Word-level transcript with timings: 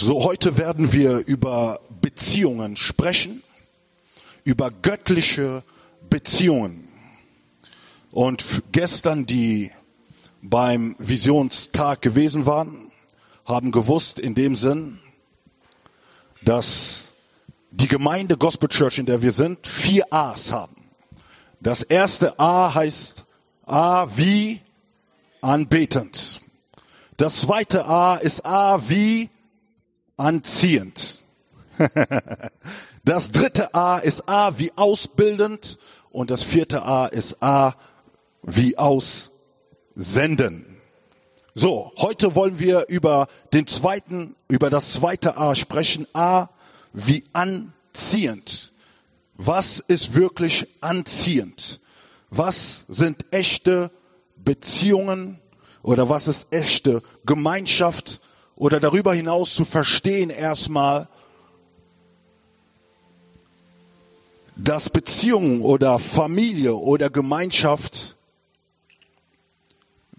So, 0.00 0.22
heute 0.22 0.56
werden 0.56 0.92
wir 0.92 1.26
über 1.26 1.80
Beziehungen 2.00 2.76
sprechen, 2.76 3.42
über 4.44 4.70
göttliche 4.70 5.64
Beziehungen. 6.08 6.88
Und 8.12 8.62
gestern, 8.70 9.26
die 9.26 9.72
beim 10.40 10.94
Visionstag 11.00 12.00
gewesen 12.00 12.46
waren, 12.46 12.92
haben 13.44 13.72
gewusst 13.72 14.20
in 14.20 14.36
dem 14.36 14.54
Sinn, 14.54 15.00
dass 16.42 17.08
die 17.72 17.88
Gemeinde 17.88 18.36
Gospel 18.36 18.68
Church, 18.68 18.98
in 18.98 19.06
der 19.06 19.20
wir 19.20 19.32
sind, 19.32 19.66
vier 19.66 20.04
A's 20.12 20.52
haben. 20.52 20.76
Das 21.58 21.82
erste 21.82 22.38
A 22.38 22.72
heißt 22.72 23.24
A 23.66 24.06
wie 24.14 24.60
anbetend. 25.40 26.40
Das 27.16 27.40
zweite 27.40 27.84
A 27.86 28.14
ist 28.14 28.46
A 28.46 28.88
wie 28.88 29.28
anziehend. 30.18 31.24
Das 33.04 33.30
dritte 33.32 33.74
A 33.74 33.98
ist 33.98 34.28
A 34.28 34.58
wie 34.58 34.72
ausbildend 34.76 35.78
und 36.10 36.30
das 36.30 36.42
vierte 36.42 36.82
A 36.82 37.06
ist 37.06 37.42
A 37.42 37.74
wie 38.42 38.76
aussenden. 38.76 40.66
So, 41.54 41.92
heute 41.96 42.34
wollen 42.34 42.58
wir 42.58 42.86
über 42.88 43.28
den 43.52 43.66
zweiten, 43.66 44.34
über 44.48 44.70
das 44.70 44.92
zweite 44.92 45.36
A 45.38 45.54
sprechen. 45.54 46.06
A 46.12 46.48
wie 46.92 47.24
anziehend. 47.32 48.72
Was 49.34 49.80
ist 49.80 50.14
wirklich 50.14 50.66
anziehend? 50.80 51.80
Was 52.30 52.84
sind 52.88 53.24
echte 53.32 53.90
Beziehungen 54.36 55.38
oder 55.82 56.08
was 56.08 56.28
ist 56.28 56.52
echte 56.52 57.02
Gemeinschaft 57.24 58.20
oder 58.58 58.80
darüber 58.80 59.14
hinaus 59.14 59.54
zu 59.54 59.64
verstehen 59.64 60.30
erstmal, 60.30 61.08
dass 64.56 64.90
Beziehung 64.90 65.62
oder 65.62 66.00
Familie 66.00 66.74
oder 66.74 67.08
Gemeinschaft 67.08 68.16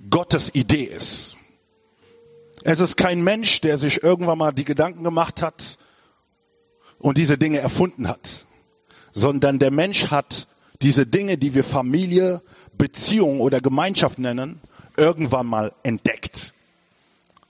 Gottes 0.10 0.56
Idee 0.56 0.86
ist. 0.86 1.36
Es 2.64 2.80
ist 2.80 2.96
kein 2.96 3.22
Mensch, 3.22 3.60
der 3.60 3.76
sich 3.76 4.04
irgendwann 4.04 4.38
mal 4.38 4.54
die 4.54 4.64
Gedanken 4.64 5.04
gemacht 5.04 5.42
hat 5.42 5.78
und 6.98 7.18
diese 7.18 7.38
Dinge 7.38 7.60
erfunden 7.60 8.08
hat, 8.08 8.46
sondern 9.12 9.60
der 9.60 9.72
Mensch 9.72 10.12
hat 10.12 10.48
diese 10.82 11.06
Dinge, 11.06 11.38
die 11.38 11.54
wir 11.54 11.66
Familie, 11.66 12.42
Beziehung 12.78 13.42
oder 13.42 13.60
Gemeinschaft 13.60 14.18
nennen, 14.18 14.62
irgendwann 14.96 15.46
mal 15.46 15.74
entdeckt. 15.84 16.54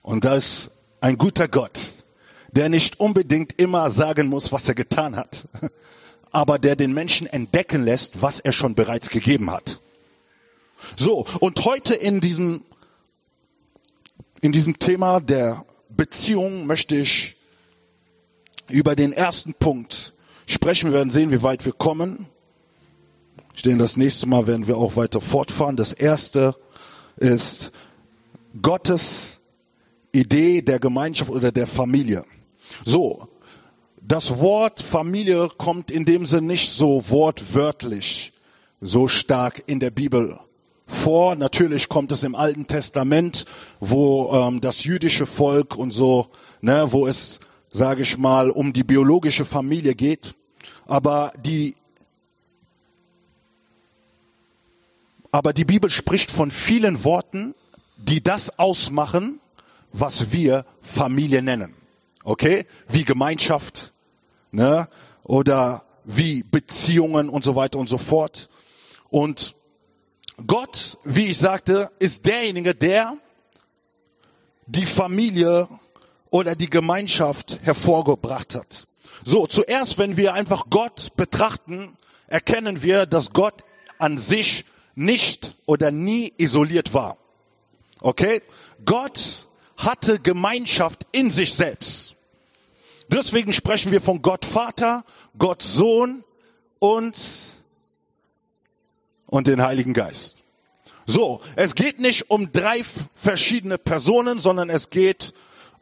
Und 0.02 0.26
da 0.26 0.34
ist 0.34 0.72
ein 1.02 1.18
guter 1.18 1.48
Gott, 1.48 1.80
der 2.52 2.70
nicht 2.70 3.00
unbedingt 3.00 3.60
immer 3.60 3.92
sagen 3.92 4.28
muss, 4.28 4.52
was 4.52 4.68
er 4.68 4.76
getan 4.76 5.16
hat, 5.16 5.48
aber 6.32 6.60
der 6.60 6.76
den 6.76 6.94
Menschen 6.94 7.28
entdecken 7.28 7.84
lässt, 7.84 8.22
was 8.22 8.40
er 8.40 8.54
schon 8.54 8.76
bereits 8.76 9.10
gegeben 9.10 9.52
hat. 9.52 9.80
So, 10.96 11.26
und 11.40 11.66
heute 11.66 11.94
in 11.96 12.22
diesem, 12.22 12.62
in 14.42 14.52
diesem 14.52 14.80
Thema 14.80 15.20
der 15.20 15.66
Beziehung 15.90 16.66
möchte 16.66 16.96
ich 16.96 17.36
über 18.70 18.96
den 18.96 19.12
ersten 19.12 19.54
Punkt 19.54 20.14
sprechen. 20.46 20.92
Wir 20.92 20.98
werden 20.98 21.12
sehen, 21.12 21.32
wie 21.32 21.44
weit 21.44 21.66
wir 21.66 21.74
kommen. 21.74 22.28
Ich 23.56 23.64
denke, 23.64 23.80
das 23.80 23.98
nächste 23.98 24.28
Mal 24.28 24.48
werden 24.48 24.68
wir 24.68 24.78
auch 24.78 24.96
weiter 24.96 25.20
fortfahren. 25.20 25.76
Das 25.76 25.92
erste 25.92 26.56
ist 27.18 27.72
Gottes 28.62 29.39
Idee 30.20 30.62
der 30.62 30.80
Gemeinschaft 30.80 31.32
oder 31.32 31.52
der 31.52 31.68
Familie. 31.68 32.26
So, 32.86 33.28
das 34.02 34.40
Wort 34.40 34.82
Familie 34.82 35.50
kommt 35.58 35.92
in 35.92 36.06
dem 36.06 36.26
Sinn 36.26 36.48
nicht 36.48 36.70
so 36.70 37.10
wortwörtlich 37.10 38.34
so 38.82 39.08
stark 39.08 39.64
in 39.68 39.80
der 39.80 39.92
Bibel 39.92 40.40
vor. 40.86 41.36
Natürlich 41.36 41.90
kommt 41.90 42.12
es 42.12 42.24
im 42.24 42.36
Alten 42.36 42.68
Testament, 42.68 43.46
wo 43.80 44.32
ähm, 44.34 44.62
das 44.62 44.84
jüdische 44.84 45.26
Volk 45.26 45.76
und 45.76 45.92
so, 45.92 46.28
ne, 46.62 46.88
wo 46.90 47.08
es, 47.08 47.40
sage 47.72 48.04
ich 48.04 48.18
mal, 48.18 48.50
um 48.50 48.74
die 48.74 48.84
biologische 48.84 49.46
Familie 49.46 49.96
geht. 49.96 50.34
Aber 50.88 51.32
die, 51.46 51.76
aber 55.32 55.54
die 55.54 55.66
Bibel 55.66 55.90
spricht 55.90 56.32
von 56.32 56.50
vielen 56.50 57.04
Worten, 57.04 57.54
die 57.98 58.24
das 58.24 58.58
ausmachen, 58.58 59.40
was 59.92 60.32
wir 60.32 60.66
Familie 60.82 61.42
nennen. 61.42 61.74
Okay? 62.24 62.66
Wie 62.88 63.04
Gemeinschaft, 63.04 63.94
ne? 64.52 64.88
Oder 65.24 65.84
wie 66.06 66.44
Beziehungen 66.44 67.30
und 67.30 67.44
so 67.44 67.56
weiter 67.56 67.80
und 67.80 67.88
so 67.88 67.98
fort. 67.98 68.50
Und 69.10 69.56
Gott, 70.48 70.98
wie 71.04 71.26
ich 71.26 71.38
sagte, 71.38 71.92
ist 72.00 72.26
derjenige, 72.26 72.74
der 72.74 73.18
die 74.68 74.86
Familie 74.86 75.68
oder 76.30 76.56
die 76.56 76.70
Gemeinschaft 76.70 77.60
hervorgebracht 77.64 78.56
hat. 78.56 78.88
So, 79.24 79.48
zuerst, 79.48 79.98
wenn 79.98 80.16
wir 80.18 80.34
einfach 80.34 80.66
Gott 80.70 81.16
betrachten, 81.16 81.98
erkennen 82.28 82.82
wir, 82.82 83.06
dass 83.06 83.32
Gott 83.32 83.64
an 83.98 84.18
sich 84.18 84.66
nicht 84.96 85.56
oder 85.66 85.92
nie 85.92 86.34
isoliert 86.38 86.94
war. 86.94 87.18
Okay? 88.02 88.42
Gott 88.86 89.48
hatte 89.80 90.20
Gemeinschaft 90.20 91.08
in 91.12 91.32
sich 91.32 91.54
selbst. 91.54 92.16
Deswegen 93.08 93.54
sprechen 93.54 93.92
wir 93.92 94.02
von 94.02 94.22
Gott 94.22 94.46
Vater, 94.46 95.04
Gott 95.38 95.64
Sohn 95.64 96.24
und, 96.78 97.18
und 99.26 99.48
den 99.48 99.64
Heiligen 99.64 99.94
Geist. 99.94 100.38
So, 101.08 101.42
es 101.56 101.74
geht 101.74 102.00
nicht 102.00 102.30
um 102.30 102.52
drei 102.52 102.84
verschiedene 103.16 103.80
Personen, 103.80 104.38
sondern 104.38 104.70
es 104.70 104.92
geht 104.92 105.34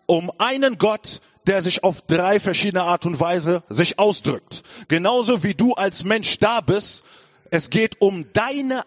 um 0.05 0.31
einen 0.37 0.77
Gott, 0.77 1.19
der 1.47 1.61
sich 1.61 1.83
auf 1.83 2.01
drei 2.03 2.39
verschiedene 2.39 2.83
Art 2.83 3.05
und 3.05 3.19
Weise 3.19 3.63
sich 3.67 3.99
ausdrückt. 3.99 4.63
Genauso 4.87 5.43
wie 5.43 5.53
du 5.53 5.73
als 5.73 6.05
Mensch 6.05 6.37
da 6.37 6.61
bist, 6.61 7.03
es 7.49 7.69
geht 7.69 7.99
um 7.99 8.31
deine, 8.31 8.83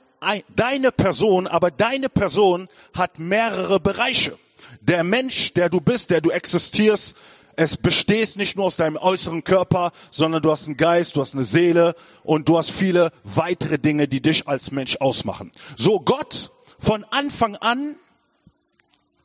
deine 0.56 0.92
Person, 0.92 1.46
aber 1.46 1.70
deine 1.70 2.08
Person 2.08 2.68
hat 2.94 3.18
mehrere 3.18 3.80
Bereiche. 3.80 4.38
Der 4.80 5.04
Mensch, 5.04 5.52
der 5.54 5.68
du 5.68 5.80
bist, 5.80 6.10
der 6.10 6.20
du 6.20 6.30
existierst, 6.30 7.16
es 7.56 7.76
bestehst 7.76 8.36
nicht 8.38 8.56
nur 8.56 8.66
aus 8.66 8.76
deinem 8.76 8.96
äußeren 8.96 9.44
Körper, 9.44 9.92
sondern 10.10 10.40
du 10.40 10.50
hast 10.50 10.66
einen 10.66 10.76
Geist, 10.78 11.16
du 11.16 11.20
hast 11.20 11.34
eine 11.34 11.44
Seele 11.44 11.94
und 12.22 12.48
du 12.48 12.56
hast 12.56 12.70
viele 12.70 13.12
weitere 13.24 13.78
Dinge, 13.78 14.08
die 14.08 14.22
dich 14.22 14.48
als 14.48 14.70
Mensch 14.70 14.96
ausmachen. 14.96 15.52
So 15.76 16.00
Gott 16.00 16.50
von 16.78 17.04
Anfang 17.10 17.56
an 17.56 17.96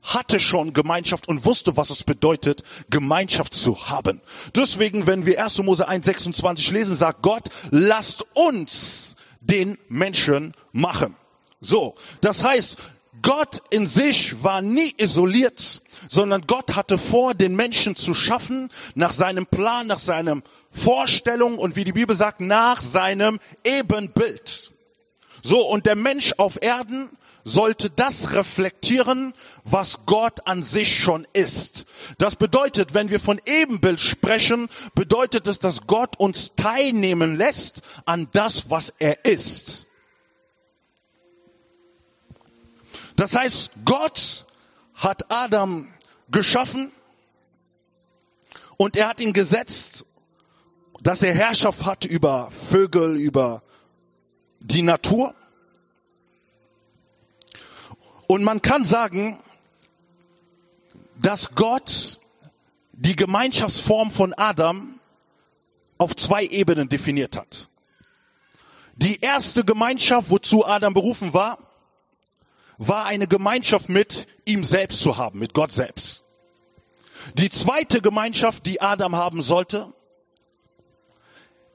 hatte 0.01 0.39
schon 0.39 0.73
Gemeinschaft 0.73 1.27
und 1.27 1.45
wusste, 1.45 1.77
was 1.77 1.89
es 1.89 2.03
bedeutet, 2.03 2.63
Gemeinschaft 2.89 3.53
zu 3.53 3.89
haben. 3.89 4.21
Deswegen, 4.55 5.07
wenn 5.07 5.25
wir 5.25 5.43
1. 5.43 5.63
Mose 5.63 5.89
1,26 5.89 6.73
lesen, 6.73 6.95
sagt 6.95 7.21
Gott, 7.21 7.49
lasst 7.71 8.25
uns 8.33 9.15
den 9.39 9.77
Menschen 9.89 10.53
machen. 10.71 11.15
So, 11.61 11.95
das 12.21 12.43
heißt, 12.43 12.77
Gott 13.25 13.63
in 13.71 13.87
sich 13.87 14.43
war 14.43 14.61
nie 14.61 14.93
isoliert, 14.97 15.81
sondern 16.07 16.43
Gott 16.45 16.75
hatte 16.75 16.99
vor, 16.99 17.33
den 17.33 17.55
Menschen 17.55 17.95
zu 17.95 18.13
schaffen, 18.13 18.69
nach 18.93 19.13
seinem 19.13 19.47
Plan, 19.47 19.87
nach 19.87 19.97
seinem 19.97 20.43
Vorstellung 20.69 21.57
und 21.57 21.75
wie 21.75 21.83
die 21.83 21.91
Bibel 21.91 22.15
sagt, 22.15 22.39
nach 22.39 22.83
seinem 22.83 23.39
Ebenbild. 23.63 24.71
So, 25.41 25.67
und 25.67 25.87
der 25.87 25.95
Mensch 25.95 26.33
auf 26.37 26.61
Erden 26.61 27.09
sollte 27.43 27.89
das 27.89 28.33
reflektieren, 28.33 29.33
was 29.63 30.05
Gott 30.05 30.45
an 30.45 30.61
sich 30.61 30.99
schon 30.99 31.25
ist. 31.33 31.85
Das 32.19 32.35
bedeutet, 32.35 32.93
wenn 32.93 33.09
wir 33.09 33.19
von 33.19 33.41
Ebenbild 33.47 33.99
sprechen, 33.99 34.69
bedeutet 34.93 35.47
es, 35.47 35.57
dass 35.57 35.87
Gott 35.87 36.19
uns 36.19 36.53
teilnehmen 36.55 37.37
lässt 37.37 37.81
an 38.05 38.27
das, 38.33 38.69
was 38.69 38.93
er 38.99 39.25
ist. 39.25 39.84
Das 43.15 43.35
heißt, 43.35 43.71
Gott 43.85 44.45
hat 44.93 45.31
Adam 45.31 45.87
geschaffen 46.29 46.91
und 48.77 48.97
er 48.97 49.07
hat 49.07 49.21
ihn 49.21 49.33
gesetzt, 49.33 50.05
dass 51.01 51.23
er 51.23 51.33
Herrschaft 51.33 51.85
hat 51.85 52.05
über 52.05 52.51
Vögel, 52.51 53.17
über 53.17 53.61
die 54.59 54.81
Natur. 54.81 55.33
Und 58.27 58.43
man 58.43 58.61
kann 58.61 58.85
sagen, 58.85 59.39
dass 61.17 61.53
Gott 61.55 62.19
die 62.91 63.15
Gemeinschaftsform 63.15 64.09
von 64.09 64.33
Adam 64.33 64.99
auf 65.97 66.15
zwei 66.15 66.45
Ebenen 66.45 66.89
definiert 66.89 67.37
hat. 67.37 67.69
Die 68.95 69.19
erste 69.21 69.63
Gemeinschaft, 69.63 70.29
wozu 70.29 70.65
Adam 70.65 70.93
berufen 70.93 71.33
war, 71.33 71.64
war 72.77 73.05
eine 73.05 73.27
Gemeinschaft 73.27 73.89
mit 73.89 74.27
ihm 74.45 74.63
selbst 74.63 74.99
zu 74.99 75.17
haben, 75.17 75.39
mit 75.39 75.53
Gott 75.53 75.71
selbst. 75.71 76.23
Die 77.33 77.49
zweite 77.49 78.01
Gemeinschaft, 78.01 78.65
die 78.65 78.81
Adam 78.81 79.15
haben 79.15 79.41
sollte, 79.41 79.93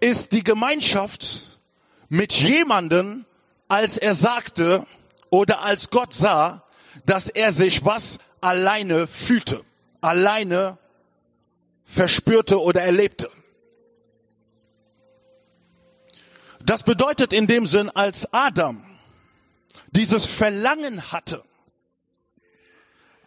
ist 0.01 0.33
die 0.33 0.45
Gemeinschaft 0.45 1.61
mit 2.09 2.33
jemanden, 2.33 3.27
als 3.69 3.97
er 3.97 4.15
sagte 4.15 4.87
oder 5.31 5.63
als 5.63 5.91
Gott 5.91 6.15
sah, 6.15 6.65
dass 7.07 7.29
er 7.29 7.53
sich 7.53 7.85
was 7.85 8.19
alleine 8.41 9.07
fühlte, 9.07 9.63
alleine 10.01 10.79
verspürte 11.85 12.61
oder 12.61 12.83
erlebte. 12.83 13.31
Das 16.65 16.83
bedeutet 16.83 17.33
in 17.33 17.47
dem 17.47 17.67
Sinn, 17.67 17.91
als 17.91 18.33
Adam 18.33 18.85
dieses 19.93 20.27
Verlangen 20.27 21.13
hatte, 21.13 21.43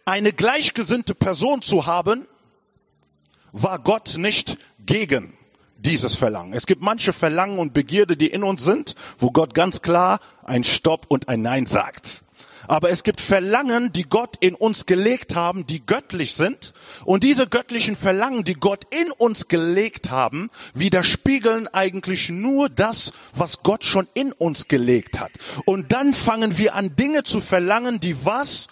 eine 0.04 0.32
gleichgesinnte 0.32 1.14
Person 1.14 1.62
zu 1.62 1.86
haben, 1.86 2.26
war 3.52 3.78
Gott 3.78 4.16
nicht 4.16 4.58
gegen 4.80 5.36
dieses 5.76 6.16
Verlangen. 6.16 6.52
Es 6.54 6.66
gibt 6.66 6.82
manche 6.82 7.12
Verlangen 7.12 7.58
und 7.58 7.72
Begierde, 7.72 8.16
die 8.16 8.28
in 8.28 8.42
uns 8.42 8.64
sind, 8.64 8.94
wo 9.18 9.30
Gott 9.30 9.54
ganz 9.54 9.82
klar 9.82 10.18
ein 10.42 10.64
Stopp 10.64 11.06
und 11.08 11.28
ein 11.28 11.42
Nein 11.42 11.66
sagt. 11.66 12.23
Aber 12.66 12.90
es 12.90 13.02
gibt 13.02 13.20
Verlangen, 13.20 13.92
die 13.92 14.04
Gott 14.04 14.36
in 14.40 14.54
uns 14.54 14.86
gelegt 14.86 15.34
haben, 15.34 15.66
die 15.66 15.84
göttlich 15.84 16.34
sind. 16.34 16.72
Und 17.04 17.24
diese 17.24 17.46
göttlichen 17.46 17.96
Verlangen, 17.96 18.44
die 18.44 18.54
Gott 18.54 18.84
in 18.94 19.10
uns 19.12 19.48
gelegt 19.48 20.10
haben, 20.10 20.48
widerspiegeln 20.74 21.68
eigentlich 21.68 22.30
nur 22.30 22.68
das, 22.68 23.12
was 23.34 23.62
Gott 23.62 23.84
schon 23.84 24.08
in 24.14 24.32
uns 24.32 24.68
gelegt 24.68 25.20
hat. 25.20 25.32
Und 25.66 25.92
dann 25.92 26.14
fangen 26.14 26.56
wir 26.58 26.74
an, 26.74 26.96
Dinge 26.96 27.24
zu 27.24 27.40
verlangen, 27.40 28.00
die 28.00 28.24
was 28.24 28.68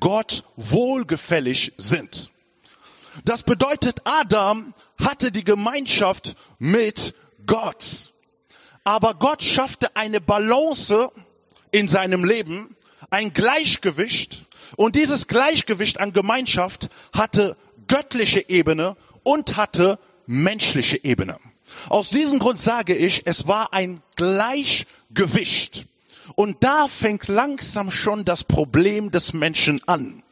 Gott 0.00 0.44
wohlgefällig 0.56 1.72
sind. 1.76 2.30
Das 3.24 3.42
bedeutet, 3.42 4.00
Adam 4.04 4.74
hatte 5.02 5.32
die 5.32 5.44
Gemeinschaft 5.44 6.36
mit 6.58 7.14
Gott. 7.46 8.12
Aber 8.84 9.14
Gott 9.14 9.42
schaffte 9.42 9.94
eine 9.96 10.20
Balance 10.20 11.10
in 11.70 11.88
seinem 11.88 12.24
Leben, 12.24 12.76
ein 13.10 13.32
Gleichgewicht. 13.32 14.46
Und 14.76 14.96
dieses 14.96 15.26
Gleichgewicht 15.26 16.00
an 16.00 16.12
Gemeinschaft 16.12 16.88
hatte 17.12 17.56
göttliche 17.86 18.48
Ebene 18.48 18.96
und 19.22 19.56
hatte 19.56 19.98
menschliche 20.26 21.02
Ebene. 21.04 21.38
Aus 21.88 22.10
diesem 22.10 22.38
Grund 22.38 22.60
sage 22.60 22.94
ich, 22.94 23.22
es 23.26 23.46
war 23.46 23.72
ein 23.72 24.00
Gleichgewicht. 24.16 25.86
Und 26.34 26.62
da 26.62 26.88
fängt 26.88 27.28
langsam 27.28 27.90
schon 27.90 28.24
das 28.24 28.44
Problem 28.44 29.10
des 29.10 29.32
Menschen 29.32 29.80
an. 29.86 30.22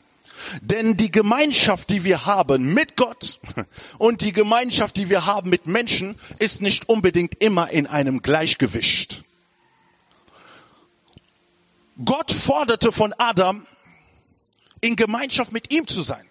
Denn 0.61 0.97
die 0.97 1.11
Gemeinschaft, 1.11 1.91
die 1.91 2.05
wir 2.05 2.27
haben 2.27 2.75
mit 2.75 2.97
Gott 2.97 3.41
und 3.99 4.21
die 4.21 4.33
Gemeinschaft, 4.33 4.97
die 4.97 5.09
wir 5.09 5.27
haben 5.27 5.51
mit 5.51 5.67
Menschen, 5.67 6.17
ist 6.39 6.63
nicht 6.63 6.89
unbedingt 6.89 7.43
immer 7.43 7.71
in 7.71 7.87
einem 7.87 8.23
Gleichgewicht. 8.23 9.25
Gott 12.05 12.31
forderte 12.31 12.93
von 12.93 13.15
Adam, 13.19 13.67
in 14.81 14.97
Gemeinschaft 14.97 15.53
mit 15.53 15.73
ihm 15.73 15.87
zu 15.87 16.03
sein. 16.03 16.25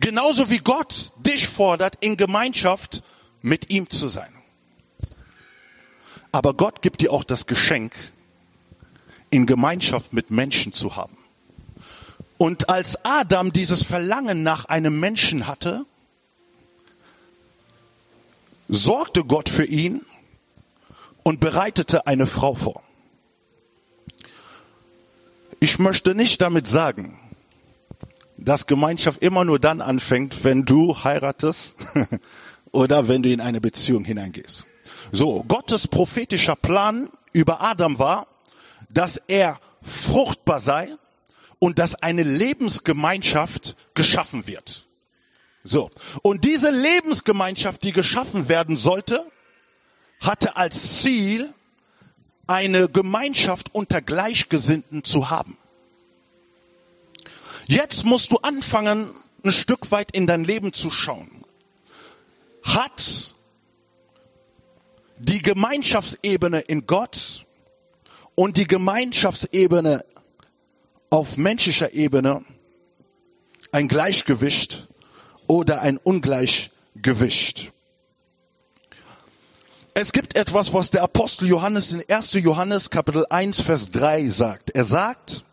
Genauso 0.00 0.50
wie 0.50 0.58
Gott 0.58 1.12
dich 1.18 1.46
fordert, 1.48 1.96
in 2.00 2.16
Gemeinschaft 2.16 3.02
mit 3.42 3.70
ihm 3.70 3.90
zu 3.90 4.08
sein. 4.08 4.32
Aber 6.30 6.54
Gott 6.54 6.80
gibt 6.80 7.02
dir 7.02 7.12
auch 7.12 7.24
das 7.24 7.46
Geschenk, 7.46 7.92
in 9.30 9.46
Gemeinschaft 9.46 10.12
mit 10.12 10.30
Menschen 10.30 10.72
zu 10.72 10.96
haben. 10.96 11.16
Und 12.38 12.70
als 12.70 13.04
Adam 13.04 13.52
dieses 13.52 13.84
Verlangen 13.84 14.42
nach 14.42 14.64
einem 14.64 14.98
Menschen 14.98 15.46
hatte, 15.46 15.84
sorgte 18.68 19.24
Gott 19.24 19.48
für 19.48 19.64
ihn 19.64 20.04
und 21.22 21.38
bereitete 21.38 22.06
eine 22.06 22.26
Frau 22.26 22.54
vor. 22.54 22.82
Ich 25.62 25.78
möchte 25.78 26.16
nicht 26.16 26.40
damit 26.42 26.66
sagen, 26.66 27.16
dass 28.36 28.66
Gemeinschaft 28.66 29.22
immer 29.22 29.44
nur 29.44 29.60
dann 29.60 29.80
anfängt, 29.80 30.42
wenn 30.42 30.64
du 30.64 31.04
heiratest 31.04 31.76
oder 32.72 33.06
wenn 33.06 33.22
du 33.22 33.28
in 33.28 33.40
eine 33.40 33.60
Beziehung 33.60 34.04
hineingehst. 34.04 34.66
So, 35.12 35.44
Gottes 35.44 35.86
prophetischer 35.86 36.56
Plan 36.56 37.10
über 37.32 37.62
Adam 37.62 38.00
war, 38.00 38.26
dass 38.88 39.18
er 39.28 39.60
fruchtbar 39.82 40.58
sei 40.58 40.88
und 41.60 41.78
dass 41.78 41.94
eine 41.94 42.24
Lebensgemeinschaft 42.24 43.76
geschaffen 43.94 44.48
wird. 44.48 44.88
So. 45.62 45.92
Und 46.22 46.44
diese 46.44 46.72
Lebensgemeinschaft, 46.72 47.84
die 47.84 47.92
geschaffen 47.92 48.48
werden 48.48 48.76
sollte, 48.76 49.24
hatte 50.18 50.56
als 50.56 51.02
Ziel, 51.02 51.54
eine 52.52 52.88
Gemeinschaft 52.88 53.74
unter 53.74 54.02
Gleichgesinnten 54.02 55.04
zu 55.04 55.30
haben. 55.30 55.56
Jetzt 57.66 58.04
musst 58.04 58.30
du 58.32 58.38
anfangen, 58.38 59.10
ein 59.42 59.52
Stück 59.52 59.90
weit 59.90 60.12
in 60.12 60.26
dein 60.26 60.44
Leben 60.44 60.72
zu 60.72 60.90
schauen. 60.90 61.44
Hat 62.62 63.34
die 65.18 65.40
Gemeinschaftsebene 65.40 66.60
in 66.60 66.86
Gott 66.86 67.46
und 68.34 68.56
die 68.56 68.66
Gemeinschaftsebene 68.66 70.04
auf 71.10 71.36
menschlicher 71.36 71.92
Ebene 71.94 72.44
ein 73.70 73.88
Gleichgewicht 73.88 74.88
oder 75.46 75.80
ein 75.80 75.96
Ungleichgewicht. 75.96 77.72
Es 79.94 80.12
gibt 80.12 80.36
etwas, 80.36 80.72
was 80.72 80.90
der 80.90 81.02
Apostel 81.02 81.48
Johannes 81.48 81.92
in 81.92 82.02
1. 82.08 82.32
Johannes 82.34 82.88
Kapitel 82.88 83.26
1 83.28 83.60
Vers 83.60 83.90
3 83.90 84.26
sagt. 84.30 84.70
Er 84.70 84.86
sagt, 84.86 85.44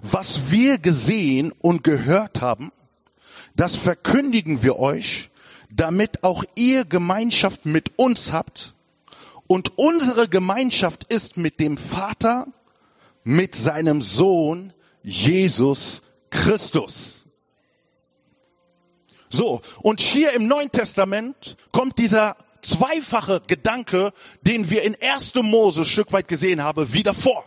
was 0.00 0.52
wir 0.52 0.78
gesehen 0.78 1.52
und 1.60 1.82
gehört 1.82 2.40
haben, 2.40 2.70
das 3.56 3.74
verkündigen 3.74 4.62
wir 4.62 4.78
euch, 4.78 5.30
damit 5.70 6.22
auch 6.22 6.44
ihr 6.54 6.84
Gemeinschaft 6.84 7.66
mit 7.66 7.98
uns 7.98 8.32
habt 8.32 8.74
und 9.48 9.76
unsere 9.76 10.28
Gemeinschaft 10.28 11.12
ist 11.12 11.36
mit 11.36 11.58
dem 11.58 11.76
Vater, 11.76 12.46
mit 13.24 13.56
seinem 13.56 14.02
Sohn 14.02 14.72
Jesus 15.02 16.02
Christus. 16.30 17.26
So, 19.28 19.62
und 19.82 20.00
hier 20.00 20.32
im 20.32 20.46
Neuen 20.46 20.70
Testament 20.70 21.56
kommt 21.72 21.98
dieser 21.98 22.36
zweifache 22.62 23.42
Gedanke, 23.46 24.12
den 24.42 24.70
wir 24.70 24.82
in 24.82 24.96
1. 25.00 25.34
Mose 25.36 25.84
Stück 25.84 26.12
weit 26.12 26.28
gesehen 26.28 26.62
haben, 26.62 26.92
wieder 26.92 27.14
vor. 27.14 27.44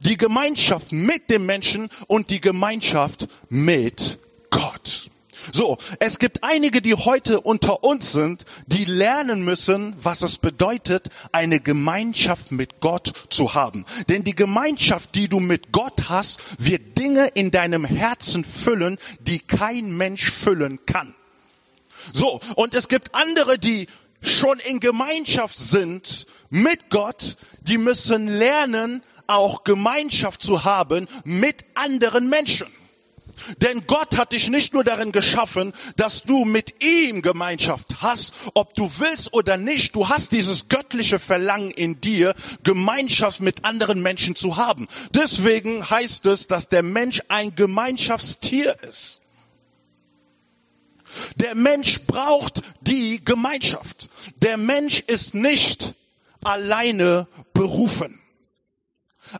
Die 0.00 0.16
Gemeinschaft 0.16 0.92
mit 0.92 1.30
dem 1.30 1.46
Menschen 1.46 1.88
und 2.06 2.30
die 2.30 2.40
Gemeinschaft 2.40 3.28
mit 3.48 4.18
Gott. 4.50 5.10
So, 5.52 5.78
es 5.98 6.18
gibt 6.18 6.44
einige, 6.44 6.82
die 6.82 6.94
heute 6.94 7.40
unter 7.40 7.82
uns 7.82 8.12
sind, 8.12 8.44
die 8.66 8.84
lernen 8.84 9.44
müssen, 9.44 9.94
was 10.00 10.22
es 10.22 10.38
bedeutet, 10.38 11.08
eine 11.32 11.60
Gemeinschaft 11.60 12.52
mit 12.52 12.80
Gott 12.80 13.12
zu 13.30 13.54
haben. 13.54 13.84
Denn 14.08 14.22
die 14.22 14.34
Gemeinschaft, 14.34 15.14
die 15.14 15.28
du 15.28 15.40
mit 15.40 15.72
Gott 15.72 16.08
hast, 16.08 16.40
wird 16.58 16.98
Dinge 16.98 17.28
in 17.28 17.50
deinem 17.50 17.84
Herzen 17.84 18.44
füllen, 18.44 18.98
die 19.20 19.38
kein 19.38 19.96
Mensch 19.96 20.30
füllen 20.30 20.78
kann. 20.86 21.14
So, 22.12 22.40
und 22.56 22.74
es 22.74 22.88
gibt 22.88 23.14
andere, 23.14 23.58
die 23.58 23.86
schon 24.22 24.58
in 24.60 24.80
Gemeinschaft 24.80 25.58
sind 25.58 26.26
mit 26.50 26.90
Gott, 26.90 27.36
die 27.62 27.78
müssen 27.78 28.28
lernen, 28.28 29.02
auch 29.26 29.64
Gemeinschaft 29.64 30.42
zu 30.42 30.64
haben 30.64 31.06
mit 31.24 31.64
anderen 31.74 32.28
Menschen. 32.28 32.66
Denn 33.58 33.86
Gott 33.86 34.16
hat 34.16 34.32
dich 34.32 34.48
nicht 34.48 34.74
nur 34.74 34.84
darin 34.84 35.12
geschaffen, 35.12 35.72
dass 35.96 36.22
du 36.22 36.44
mit 36.44 36.82
ihm 36.82 37.22
Gemeinschaft 37.22 38.02
hast, 38.02 38.34
ob 38.54 38.74
du 38.74 38.90
willst 38.98 39.32
oder 39.32 39.56
nicht. 39.56 39.94
Du 39.96 40.08
hast 40.08 40.32
dieses 40.32 40.68
göttliche 40.68 41.18
Verlangen 41.18 41.70
in 41.70 42.00
dir, 42.00 42.34
Gemeinschaft 42.62 43.40
mit 43.40 43.64
anderen 43.64 44.02
Menschen 44.02 44.36
zu 44.36 44.56
haben. 44.56 44.88
Deswegen 45.14 45.88
heißt 45.88 46.26
es, 46.26 46.46
dass 46.46 46.68
der 46.68 46.82
Mensch 46.82 47.22
ein 47.28 47.54
Gemeinschaftstier 47.54 48.76
ist. 48.82 49.19
Der 51.36 51.54
Mensch 51.54 52.00
braucht 52.02 52.62
die 52.80 53.24
Gemeinschaft. 53.24 54.08
Der 54.42 54.56
Mensch 54.56 55.00
ist 55.00 55.34
nicht 55.34 55.94
alleine 56.42 57.26
berufen. 57.52 58.20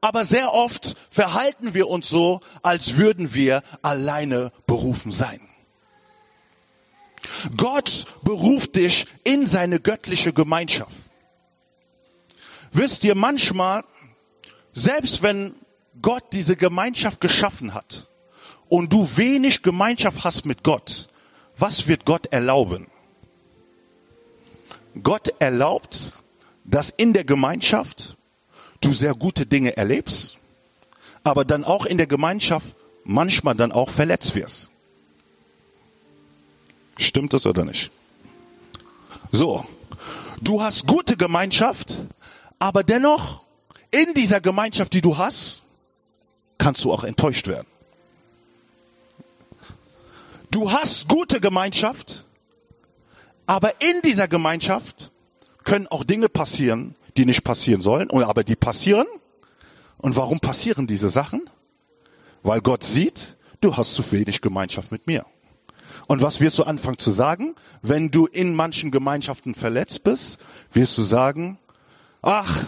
Aber 0.00 0.25
sehr 0.25 0.53
oft 0.53 0.97
verhalten 1.11 1.75
wir 1.75 1.89
uns 1.89 2.09
so, 2.09 2.41
als 2.62 2.97
würden 2.97 3.35
wir 3.35 3.62
alleine 3.83 4.53
berufen 4.67 5.11
sein. 5.11 5.41
Gott 7.57 8.07
beruft 8.23 8.77
dich 8.77 9.07
in 9.25 9.47
seine 9.47 9.81
göttliche 9.81 10.33
Gemeinschaft. 10.33 10.97
Wisst 12.73 13.05
ihr, 13.05 13.15
manchmal, 13.15 13.85
selbst 14.73 15.23
wenn 15.23 15.55
Gott 16.03 16.25
diese 16.33 16.57
Gemeinschaft 16.57 17.21
geschaffen 17.21 17.75
hat 17.75 18.09
und 18.69 18.93
du 18.93 19.17
wenig 19.17 19.62
Gemeinschaft 19.62 20.25
hast 20.25 20.47
mit 20.47 20.62
Gott, 20.62 21.09
was 21.61 21.87
wird 21.88 22.05
Gott 22.05 22.26
erlauben? 22.26 22.87
Gott 25.02 25.35
erlaubt, 25.38 26.14
dass 26.64 26.90
in 26.90 27.12
der 27.12 27.25
Gemeinschaft 27.25 28.17
du 28.81 28.93
sehr 28.93 29.14
gute 29.14 29.47
Dinge 29.47 29.76
erlebst, 29.76 30.38
aber 31.23 31.45
dann 31.45 31.64
auch 31.64 31.87
in 31.87 31.99
der 31.99 32.07
Gemeinschaft 32.07 32.75
manchmal 33.05 33.55
dann 33.55 33.73
auch 33.73 33.90
verletzt 33.90 34.35
wirst. 34.35 34.71
Stimmt 36.99 37.33
das 37.33 37.47
oder 37.47 37.64
nicht? 37.64 37.90
So, 39.33 39.64
du 40.40 40.62
hast 40.62 40.87
gute 40.87 41.17
Gemeinschaft, 41.17 41.99
aber 42.59 42.83
dennoch 42.85 43.45
in 43.90 44.14
dieser 44.14 44.40
Gemeinschaft, 44.40 44.93
die 44.93 45.00
du 45.00 45.17
hast, 45.17 45.62
kannst 46.59 46.85
du 46.85 46.93
auch 46.93 47.05
enttäuscht 47.05 47.47
werden. 47.47 47.67
Du 50.50 50.71
hast 50.71 51.07
gute 51.07 51.40
Gemeinschaft, 51.40 52.25
aber 53.47 53.80
in 53.80 54.02
dieser 54.02 54.26
Gemeinschaft 54.26 55.12
können 55.62 55.87
auch 55.87 56.02
Dinge 56.02 56.28
passieren, 56.28 56.97
die 57.16 57.25
nicht 57.25 57.45
passieren 57.45 57.83
sollen, 57.83 58.11
aber 58.11 58.42
die 58.42 58.57
passieren. 58.57 59.07
Und 59.99 60.16
warum 60.16 60.40
passieren 60.40 60.87
diese 60.87 61.09
Sachen? 61.09 61.49
Weil 62.42 62.61
Gott 62.62 62.83
sieht, 62.83 63.37
du 63.61 63.76
hast 63.76 63.95
zu 63.95 64.11
wenig 64.11 64.40
Gemeinschaft 64.40 64.90
mit 64.90 65.07
mir. 65.07 65.25
Und 66.09 66.23
was 66.23 66.40
wirst 66.40 66.59
du 66.59 66.64
anfangen 66.64 66.99
zu 66.99 67.12
sagen? 67.12 67.54
Wenn 67.83 68.11
du 68.11 68.26
in 68.26 68.54
manchen 68.54 68.90
Gemeinschaften 68.90 69.54
verletzt 69.54 70.02
bist, 70.02 70.40
wirst 70.73 70.99
du 70.99 71.02
sagen, 71.02 71.59
ach, 72.23 72.64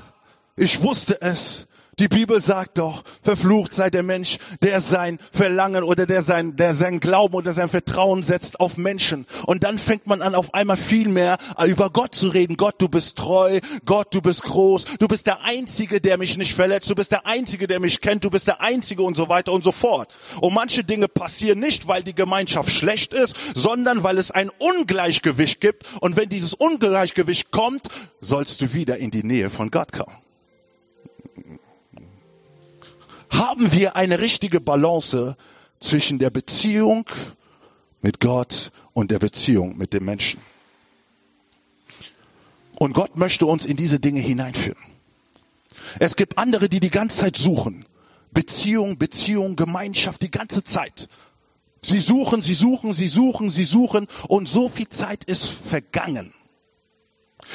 ich 0.54 0.82
wusste 0.82 1.20
es, 1.20 1.66
die 1.99 2.08
Bibel 2.08 2.40
sagt 2.40 2.78
doch, 2.78 3.04
verflucht 3.20 3.75
sei 3.75 3.90
der 3.90 4.02
Mensch, 4.02 4.38
der 4.62 4.80
sein 4.80 5.18
Verlangen 5.30 5.84
oder 5.84 6.06
der 6.06 6.22
sein, 6.22 6.56
der 6.56 6.72
sein 6.72 7.00
Glauben 7.00 7.34
oder 7.34 7.52
sein 7.52 7.68
Vertrauen 7.68 8.22
setzt 8.22 8.61
auf 8.61 8.78
Menschen. 8.78 9.26
Und 9.44 9.62
dann 9.62 9.78
fängt 9.78 10.06
man 10.06 10.22
an, 10.22 10.34
auf 10.34 10.54
einmal 10.54 10.78
viel 10.78 11.08
mehr 11.08 11.37
über 11.66 11.90
Gott 11.90 12.14
zu 12.14 12.28
reden. 12.28 12.56
Gott, 12.56 12.76
du 12.78 12.88
bist 12.88 13.18
treu. 13.18 13.61
Gott, 13.84 14.14
du 14.14 14.22
bist 14.22 14.42
groß. 14.44 14.84
Du 15.00 15.06
bist 15.06 15.26
der 15.26 15.44
Einzige, 15.44 16.00
der 16.00 16.16
mich 16.16 16.38
nicht 16.38 16.54
verletzt. 16.54 16.88
Du 16.88 16.94
bist 16.94 17.12
der 17.12 17.26
Einzige, 17.26 17.66
der 17.66 17.78
mich 17.78 18.00
kennt. 18.00 18.25
Du 18.25 18.30
bist 18.30 18.46
der 18.46 18.62
Einzige 18.62 19.02
und 19.02 19.14
so 19.14 19.28
weiter 19.28 19.52
und 19.52 19.62
so 19.62 19.72
fort. 19.72 20.08
Und 20.40 20.54
manche 20.54 20.84
Dinge 20.84 21.08
passieren 21.08 21.58
nicht, 21.58 21.88
weil 21.88 22.02
die 22.02 22.14
Gemeinschaft 22.14 22.70
schlecht 22.70 23.12
ist, 23.12 23.37
sondern 23.54 24.02
weil 24.02 24.16
es 24.16 24.30
ein 24.30 24.50
Ungleichgewicht 24.58 25.61
gibt. 25.61 25.84
Und 26.00 26.16
wenn 26.16 26.30
dieses 26.30 26.54
Ungleichgewicht 26.54 27.50
kommt, 27.50 27.88
sollst 28.22 28.62
du 28.62 28.72
wieder 28.72 28.96
in 28.96 29.11
die 29.11 29.25
Nähe 29.25 29.50
von 29.50 29.70
Gott 29.70 29.92
kommen. 29.92 30.16
Haben 33.32 33.72
wir 33.72 33.96
eine 33.96 34.18
richtige 34.18 34.60
Balance 34.60 35.36
zwischen 35.80 36.18
der 36.18 36.30
Beziehung 36.30 37.04
mit 38.00 38.20
Gott 38.20 38.70
und 38.92 39.10
der 39.10 39.18
Beziehung 39.18 39.76
mit 39.76 39.92
dem 39.92 40.04
Menschen. 40.04 40.40
Und 42.76 42.94
Gott 42.94 43.16
möchte 43.16 43.46
uns 43.46 43.64
in 43.64 43.76
diese 43.76 44.00
Dinge 44.00 44.20
hineinführen. 44.20 44.82
Es 45.98 46.16
gibt 46.16 46.38
andere, 46.38 46.68
die 46.68 46.80
die 46.80 46.90
ganze 46.90 47.18
Zeit 47.18 47.36
suchen. 47.36 47.84
Beziehung, 48.32 48.98
Beziehung, 48.98 49.56
Gemeinschaft, 49.56 50.22
die 50.22 50.30
ganze 50.30 50.64
Zeit. 50.64 51.08
Sie 51.82 52.00
suchen, 52.00 52.42
sie 52.42 52.54
suchen, 52.54 52.92
sie 52.92 53.08
suchen, 53.08 53.50
sie 53.50 53.64
suchen 53.64 54.06
und 54.28 54.48
so 54.48 54.68
viel 54.68 54.88
Zeit 54.88 55.24
ist 55.24 55.46
vergangen. 55.46 56.32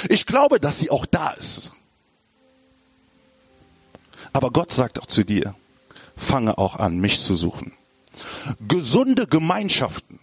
Ich 0.10 0.25
glaube, 0.25 0.60
dass 0.60 0.79
sie 0.79 0.89
auch 0.89 1.05
da 1.05 1.31
ist. 1.31 1.72
Aber 4.34 4.51
Gott 4.51 4.72
sagt 4.72 5.00
auch 5.00 5.07
zu 5.07 5.24
dir, 5.24 5.55
fange 6.17 6.57
auch 6.57 6.75
an, 6.75 7.00
mich 7.00 7.21
zu 7.21 7.36
suchen. 7.36 7.74
Gesunde 8.67 9.27
Gemeinschaften, 9.27 10.19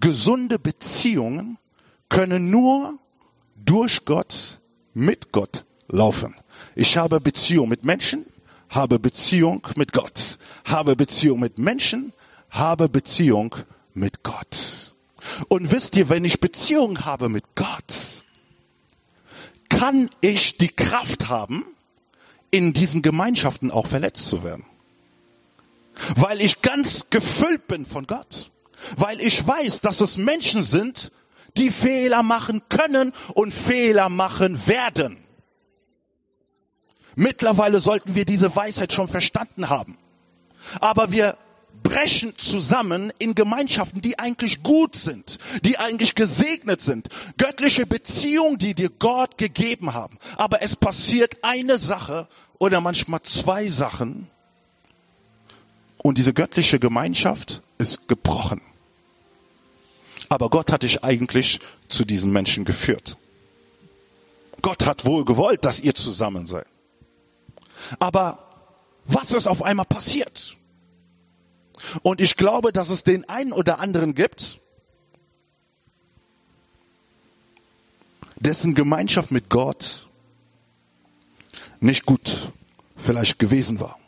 gesunde 0.00 0.58
Beziehungen 0.58 1.58
können 2.08 2.50
nur 2.50 2.98
durch 3.54 4.04
Gott, 4.04 4.58
mit 4.94 5.32
Gott 5.32 5.64
laufen. 5.88 6.34
Ich 6.74 6.96
habe 6.96 7.20
Beziehung 7.20 7.68
mit 7.68 7.84
Menschen, 7.84 8.24
habe 8.68 8.98
Beziehung 8.98 9.66
mit 9.76 9.92
Gott, 9.92 10.38
habe 10.64 10.96
Beziehung 10.96 11.40
mit 11.40 11.58
Menschen, 11.58 12.12
habe 12.50 12.88
Beziehung 12.88 13.54
mit 13.94 14.22
Gott. 14.22 14.92
Und 15.48 15.70
wisst 15.70 15.96
ihr, 15.96 16.08
wenn 16.08 16.24
ich 16.24 16.40
Beziehung 16.40 17.04
habe 17.04 17.28
mit 17.28 17.44
Gott, 17.54 18.24
kann 19.68 20.10
ich 20.20 20.58
die 20.58 20.68
Kraft 20.68 21.28
haben, 21.28 21.64
in 22.50 22.72
diesen 22.74 23.00
Gemeinschaften 23.00 23.70
auch 23.70 23.86
verletzt 23.86 24.26
zu 24.26 24.44
werden 24.44 24.64
weil 26.16 26.40
ich 26.40 26.62
ganz 26.62 27.10
gefüllt 27.10 27.66
bin 27.66 27.84
von 27.84 28.06
Gott, 28.06 28.50
weil 28.96 29.20
ich 29.20 29.46
weiß, 29.46 29.80
dass 29.80 30.00
es 30.00 30.16
Menschen 30.16 30.62
sind, 30.62 31.12
die 31.56 31.70
Fehler 31.70 32.22
machen 32.22 32.62
können 32.68 33.12
und 33.34 33.52
Fehler 33.52 34.08
machen 34.08 34.66
werden. 34.66 35.18
Mittlerweile 37.14 37.80
sollten 37.80 38.14
wir 38.14 38.24
diese 38.24 38.54
Weisheit 38.56 38.92
schon 38.92 39.08
verstanden 39.08 39.68
haben. 39.68 39.98
Aber 40.80 41.12
wir 41.12 41.36
brechen 41.82 42.38
zusammen 42.38 43.12
in 43.18 43.34
Gemeinschaften, 43.34 44.00
die 44.00 44.18
eigentlich 44.18 44.62
gut 44.62 44.96
sind, 44.96 45.38
die 45.62 45.78
eigentlich 45.78 46.14
gesegnet 46.14 46.80
sind. 46.80 47.08
Göttliche 47.36 47.86
Beziehungen, 47.86 48.58
die 48.58 48.74
dir 48.74 48.88
Gott 48.88 49.36
gegeben 49.36 49.92
haben. 49.92 50.16
Aber 50.36 50.62
es 50.62 50.76
passiert 50.76 51.38
eine 51.42 51.78
Sache 51.78 52.28
oder 52.58 52.80
manchmal 52.80 53.22
zwei 53.22 53.66
Sachen, 53.68 54.30
und 56.02 56.18
diese 56.18 56.34
göttliche 56.34 56.78
Gemeinschaft 56.78 57.62
ist 57.78 58.08
gebrochen. 58.08 58.60
Aber 60.28 60.50
Gott 60.50 60.72
hat 60.72 60.82
dich 60.82 61.04
eigentlich 61.04 61.60
zu 61.88 62.04
diesen 62.04 62.32
Menschen 62.32 62.64
geführt. 62.64 63.16
Gott 64.62 64.86
hat 64.86 65.04
wohl 65.04 65.24
gewollt, 65.24 65.64
dass 65.64 65.80
ihr 65.80 65.94
zusammen 65.94 66.46
seid. 66.46 66.66
Aber 67.98 68.38
was 69.04 69.32
ist 69.32 69.46
auf 69.46 69.62
einmal 69.62 69.86
passiert? 69.86 70.56
Und 72.02 72.20
ich 72.20 72.36
glaube, 72.36 72.72
dass 72.72 72.90
es 72.90 73.02
den 73.02 73.28
einen 73.28 73.52
oder 73.52 73.80
anderen 73.80 74.14
gibt, 74.14 74.60
dessen 78.36 78.74
Gemeinschaft 78.74 79.30
mit 79.30 79.50
Gott 79.50 80.06
nicht 81.80 82.06
gut 82.06 82.52
vielleicht 82.96 83.38
gewesen 83.38 83.80
war. 83.80 83.98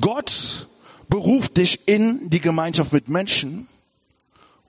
Gott 0.00 0.68
beruft 1.08 1.56
dich 1.56 1.88
in 1.88 2.30
die 2.30 2.40
Gemeinschaft 2.40 2.92
mit 2.92 3.08
Menschen 3.08 3.66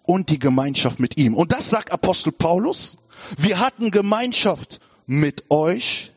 und 0.03 0.29
die 0.29 0.39
Gemeinschaft 0.39 0.99
mit 0.99 1.17
ihm. 1.17 1.35
Und 1.35 1.51
das 1.51 1.69
sagt 1.69 1.91
Apostel 1.91 2.31
Paulus. 2.31 2.97
Wir 3.37 3.59
hatten 3.59 3.91
Gemeinschaft 3.91 4.79
mit 5.05 5.49
euch 5.49 6.11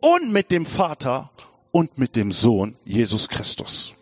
und 0.00 0.32
mit 0.32 0.50
dem 0.50 0.66
Vater 0.66 1.30
und 1.72 1.98
mit 1.98 2.14
dem 2.16 2.30
Sohn 2.30 2.76
Jesus 2.84 3.28
Christus. 3.28 3.94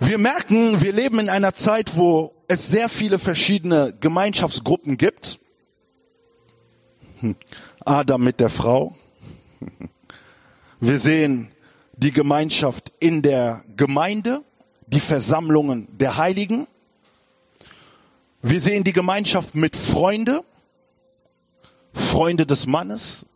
Wir 0.00 0.18
merken, 0.18 0.80
wir 0.80 0.92
leben 0.92 1.18
in 1.18 1.28
einer 1.28 1.54
Zeit, 1.54 1.96
wo 1.96 2.32
es 2.46 2.68
sehr 2.68 2.88
viele 2.88 3.18
verschiedene 3.18 3.94
Gemeinschaftsgruppen 4.00 4.96
gibt. 4.96 5.38
Hm. 7.20 7.34
Adam 7.84 8.22
mit 8.22 8.38
der 8.38 8.48
Frau. 8.48 8.96
Wir 10.80 11.00
sehen 11.00 11.50
die 11.96 12.12
Gemeinschaft 12.12 12.92
in 13.00 13.20
der 13.22 13.64
Gemeinde, 13.76 14.44
die 14.86 15.00
Versammlungen 15.00 15.88
der 15.98 16.18
Heiligen. 16.18 16.68
Wir 18.42 18.60
sehen 18.60 18.84
die 18.84 18.92
Gemeinschaft 18.92 19.56
mit 19.56 19.76
Freunde, 19.76 20.44
Freunde 21.92 22.46
des 22.46 22.68
Mannes, 22.68 23.26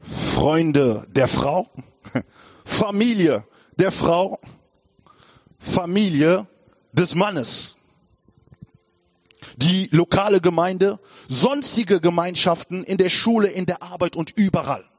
Freunde 0.00 1.06
der 1.10 1.28
Frau, 1.28 1.68
Familie 2.64 3.44
der 3.78 3.92
Frau, 3.92 4.40
Familie 5.58 6.46
des 6.92 7.14
Mannes. 7.14 7.76
Die 9.56 9.90
lokale 9.92 10.40
Gemeinde, 10.40 10.98
sonstige 11.28 12.00
Gemeinschaften 12.00 12.82
in 12.82 12.96
der 12.96 13.10
Schule, 13.10 13.48
in 13.48 13.66
der 13.66 13.82
Arbeit 13.82 14.16
und 14.16 14.30
überall. 14.30 14.89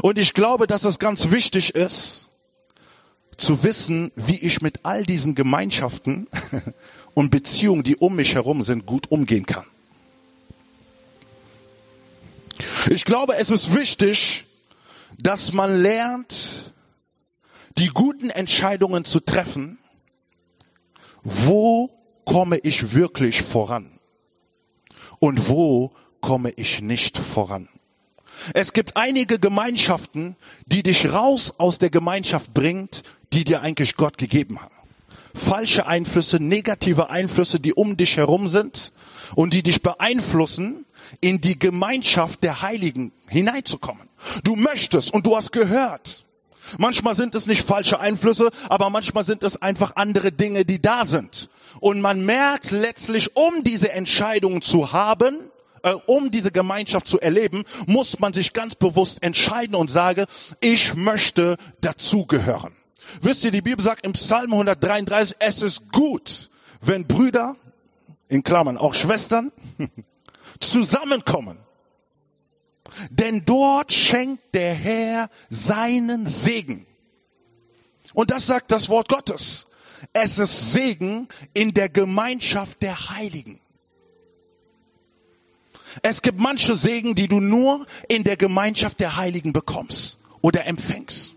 Und 0.00 0.18
ich 0.18 0.32
glaube, 0.32 0.66
dass 0.66 0.84
es 0.84 0.98
ganz 0.98 1.30
wichtig 1.30 1.74
ist, 1.74 2.28
zu 3.36 3.62
wissen, 3.62 4.12
wie 4.14 4.38
ich 4.38 4.62
mit 4.62 4.84
all 4.84 5.04
diesen 5.04 5.34
Gemeinschaften 5.34 6.28
und 7.14 7.30
Beziehungen, 7.30 7.82
die 7.82 7.96
um 7.96 8.16
mich 8.16 8.34
herum 8.34 8.62
sind, 8.62 8.86
gut 8.86 9.10
umgehen 9.10 9.46
kann. 9.46 9.66
Ich 12.90 13.04
glaube, 13.04 13.34
es 13.36 13.50
ist 13.50 13.74
wichtig, 13.74 14.46
dass 15.18 15.52
man 15.52 15.74
lernt, 15.80 16.72
die 17.78 17.88
guten 17.88 18.30
Entscheidungen 18.30 19.04
zu 19.04 19.20
treffen. 19.20 19.78
Wo 21.22 21.90
komme 22.24 22.58
ich 22.58 22.94
wirklich 22.94 23.42
voran? 23.42 23.98
Und 25.18 25.48
wo 25.48 25.92
komme 26.20 26.50
ich 26.50 26.80
nicht 26.80 27.18
voran? 27.18 27.68
Es 28.54 28.72
gibt 28.72 28.96
einige 28.96 29.38
Gemeinschaften, 29.38 30.36
die 30.66 30.82
dich 30.82 31.12
raus 31.12 31.54
aus 31.58 31.78
der 31.78 31.90
Gemeinschaft 31.90 32.54
bringt, 32.54 33.02
die 33.32 33.44
dir 33.44 33.62
eigentlich 33.62 33.96
Gott 33.96 34.18
gegeben 34.18 34.60
hat. 34.60 34.70
Falsche 35.34 35.86
Einflüsse, 35.86 36.40
negative 36.40 37.10
Einflüsse, 37.10 37.58
die 37.58 37.72
um 37.72 37.96
dich 37.96 38.16
herum 38.16 38.48
sind 38.48 38.92
und 39.34 39.54
die 39.54 39.62
dich 39.62 39.82
beeinflussen, 39.82 40.84
in 41.20 41.40
die 41.40 41.58
Gemeinschaft 41.58 42.42
der 42.42 42.62
Heiligen 42.62 43.12
hineinzukommen. 43.28 44.08
Du 44.44 44.56
möchtest 44.56 45.12
und 45.12 45.26
du 45.26 45.36
hast 45.36 45.52
gehört. 45.52 46.24
Manchmal 46.78 47.16
sind 47.16 47.34
es 47.34 47.46
nicht 47.46 47.62
falsche 47.62 48.00
Einflüsse, 48.00 48.50
aber 48.68 48.88
manchmal 48.88 49.24
sind 49.24 49.42
es 49.42 49.60
einfach 49.60 49.96
andere 49.96 50.32
Dinge, 50.32 50.64
die 50.64 50.80
da 50.80 51.04
sind. 51.04 51.48
Und 51.80 52.00
man 52.00 52.24
merkt 52.24 52.70
letztlich, 52.70 53.36
um 53.36 53.62
diese 53.62 53.92
Entscheidung 53.92 54.62
zu 54.62 54.92
haben, 54.92 55.38
äh, 55.82 55.92
um 56.06 56.30
diese 56.30 56.52
Gemeinschaft 56.52 57.06
zu 57.06 57.20
erleben, 57.20 57.64
muss 57.86 58.18
man 58.18 58.32
sich 58.32 58.52
ganz 58.52 58.74
bewusst 58.74 59.22
entscheiden 59.22 59.74
und 59.74 59.90
sagen, 59.90 60.26
ich 60.60 60.94
möchte 60.94 61.56
dazugehören. 61.80 62.74
Wisst 63.20 63.44
ihr, 63.44 63.50
die 63.50 63.62
Bibel 63.62 63.84
sagt 63.84 64.06
im 64.06 64.12
Psalm 64.12 64.52
133, 64.52 65.36
es 65.40 65.62
ist 65.62 65.92
gut, 65.92 66.50
wenn 66.80 67.06
Brüder, 67.06 67.56
in 68.28 68.42
Klammern 68.42 68.78
auch 68.78 68.94
Schwestern, 68.94 69.52
zusammenkommen. 70.60 71.58
Denn 73.10 73.44
dort 73.44 73.92
schenkt 73.92 74.54
der 74.54 74.74
Herr 74.74 75.30
seinen 75.48 76.26
Segen. 76.26 76.86
Und 78.14 78.30
das 78.30 78.46
sagt 78.46 78.70
das 78.70 78.88
Wort 78.88 79.08
Gottes. 79.08 79.66
Es 80.12 80.38
ist 80.38 80.72
Segen 80.72 81.28
in 81.54 81.72
der 81.72 81.88
Gemeinschaft 81.88 82.82
der 82.82 83.10
Heiligen. 83.10 83.61
Es 86.00 86.22
gibt 86.22 86.40
manche 86.40 86.74
Segen, 86.74 87.14
die 87.14 87.28
du 87.28 87.40
nur 87.40 87.86
in 88.08 88.24
der 88.24 88.36
Gemeinschaft 88.36 89.00
der 89.00 89.16
Heiligen 89.16 89.52
bekommst 89.52 90.18
oder 90.40 90.66
empfängst. 90.66 91.34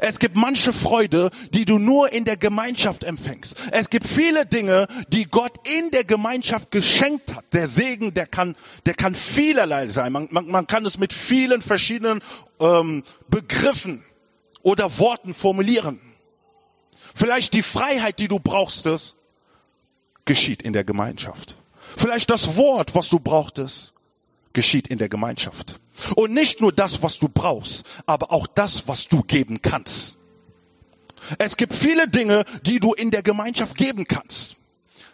Es 0.00 0.18
gibt 0.18 0.36
manche 0.36 0.72
Freude, 0.72 1.30
die 1.52 1.64
du 1.64 1.78
nur 1.78 2.12
in 2.12 2.24
der 2.24 2.36
Gemeinschaft 2.36 3.04
empfängst. 3.04 3.56
Es 3.72 3.90
gibt 3.90 4.06
viele 4.06 4.46
Dinge, 4.46 4.86
die 5.08 5.26
Gott 5.26 5.52
in 5.66 5.90
der 5.90 6.04
Gemeinschaft 6.04 6.70
geschenkt 6.70 7.34
hat. 7.34 7.44
Der 7.52 7.68
Segen, 7.68 8.14
der 8.14 8.26
kann, 8.26 8.56
der 8.86 8.94
kann 8.94 9.14
vielerlei 9.14 9.88
sein. 9.88 10.12
Man, 10.12 10.28
man, 10.30 10.46
man 10.46 10.66
kann 10.66 10.86
es 10.86 10.98
mit 10.98 11.12
vielen 11.12 11.62
verschiedenen 11.62 12.22
ähm, 12.60 13.02
Begriffen 13.28 14.02
oder 14.62 14.98
Worten 14.98 15.34
formulieren. 15.34 16.00
Vielleicht 17.14 17.54
die 17.54 17.62
Freiheit, 17.62 18.18
die 18.18 18.28
du 18.28 18.38
brauchst, 18.38 18.86
geschieht 20.24 20.62
in 20.62 20.72
der 20.72 20.84
Gemeinschaft. 20.84 21.56
Vielleicht 21.96 22.30
das 22.30 22.56
Wort, 22.56 22.94
was 22.94 23.08
du 23.08 23.18
brauchtest, 23.18 23.94
geschieht 24.52 24.88
in 24.88 24.98
der 24.98 25.08
Gemeinschaft. 25.08 25.80
Und 26.14 26.32
nicht 26.32 26.60
nur 26.60 26.72
das, 26.72 27.02
was 27.02 27.18
du 27.18 27.28
brauchst, 27.28 27.84
aber 28.04 28.30
auch 28.30 28.46
das, 28.46 28.86
was 28.86 29.08
du 29.08 29.22
geben 29.22 29.62
kannst. 29.62 30.18
Es 31.38 31.56
gibt 31.56 31.74
viele 31.74 32.06
Dinge, 32.06 32.44
die 32.66 32.78
du 32.78 32.92
in 32.92 33.10
der 33.10 33.22
Gemeinschaft 33.22 33.76
geben 33.76 34.06
kannst. 34.06 34.56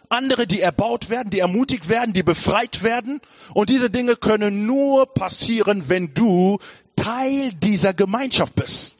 Andere, 0.09 0.45
die 0.45 0.61
erbaut 0.61 1.09
werden, 1.09 1.29
die 1.29 1.39
ermutigt 1.39 1.89
werden, 1.89 2.13
die 2.13 2.21
befreit 2.21 2.83
werden. 2.83 3.19
Und 3.53 3.69
diese 3.69 3.89
Dinge 3.89 4.15
können 4.15 4.65
nur 4.65 5.07
passieren, 5.07 5.87
wenn 5.87 6.13
du 6.13 6.59
Teil 6.95 7.53
dieser 7.53 7.93
Gemeinschaft 7.93 8.53
bist. 8.55 8.92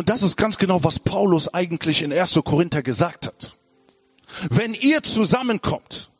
Und 0.00 0.08
das 0.08 0.22
ist 0.22 0.38
ganz 0.38 0.56
genau, 0.56 0.82
was 0.82 0.98
Paulus 0.98 1.52
eigentlich 1.52 2.00
in 2.00 2.10
1. 2.10 2.40
Korinther 2.42 2.82
gesagt 2.82 3.26
hat. 3.26 3.58
Wenn 4.48 4.72
ihr 4.72 5.02
zusammenkommt, 5.02 6.10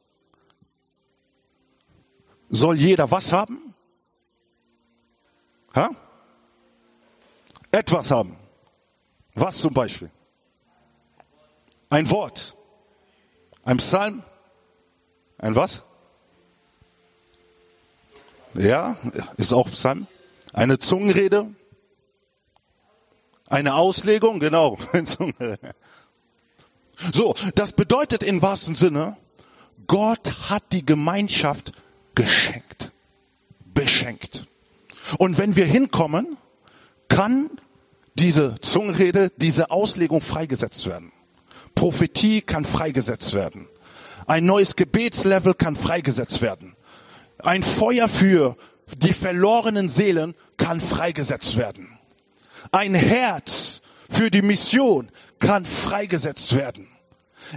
soll 2.50 2.76
jeder 2.76 3.10
was 3.10 3.32
haben? 3.32 3.74
Ha? 5.74 5.88
Etwas 7.70 8.10
haben. 8.10 8.36
Was 9.32 9.56
zum 9.56 9.72
Beispiel? 9.72 10.10
Ein 11.88 12.10
Wort. 12.10 12.54
Ein 13.64 13.78
Psalm. 13.78 14.22
Ein 15.38 15.54
was? 15.54 15.82
Ja, 18.52 18.98
ist 19.38 19.54
auch 19.54 19.70
Psalm. 19.70 20.06
Eine 20.52 20.78
Zungenrede. 20.78 21.54
Eine 23.50 23.74
Auslegung, 23.74 24.40
genau. 24.40 24.78
So, 27.14 27.34
das 27.54 27.72
bedeutet 27.72 28.22
in 28.22 28.42
wahrsten 28.42 28.74
Sinne, 28.74 29.16
Gott 29.86 30.50
hat 30.50 30.64
die 30.72 30.84
Gemeinschaft 30.84 31.72
geschenkt, 32.14 32.90
beschenkt. 33.72 34.44
Und 35.16 35.38
wenn 35.38 35.56
wir 35.56 35.64
hinkommen, 35.64 36.36
kann 37.08 37.48
diese 38.18 38.54
Zungenrede, 38.60 39.32
diese 39.38 39.70
Auslegung 39.70 40.20
freigesetzt 40.20 40.86
werden. 40.86 41.10
Prophetie 41.74 42.42
kann 42.42 42.66
freigesetzt 42.66 43.32
werden. 43.32 43.66
Ein 44.26 44.44
neues 44.44 44.76
Gebetslevel 44.76 45.54
kann 45.54 45.74
freigesetzt 45.74 46.42
werden. 46.42 46.76
Ein 47.38 47.62
Feuer 47.62 48.08
für 48.08 48.56
die 48.98 49.14
verlorenen 49.14 49.88
Seelen 49.88 50.34
kann 50.58 50.82
freigesetzt 50.82 51.56
werden. 51.56 51.98
Ein 52.72 52.94
Herz 52.94 53.82
für 54.08 54.30
die 54.30 54.42
Mission 54.42 55.10
kann 55.38 55.64
freigesetzt 55.64 56.56
werden. 56.56 56.88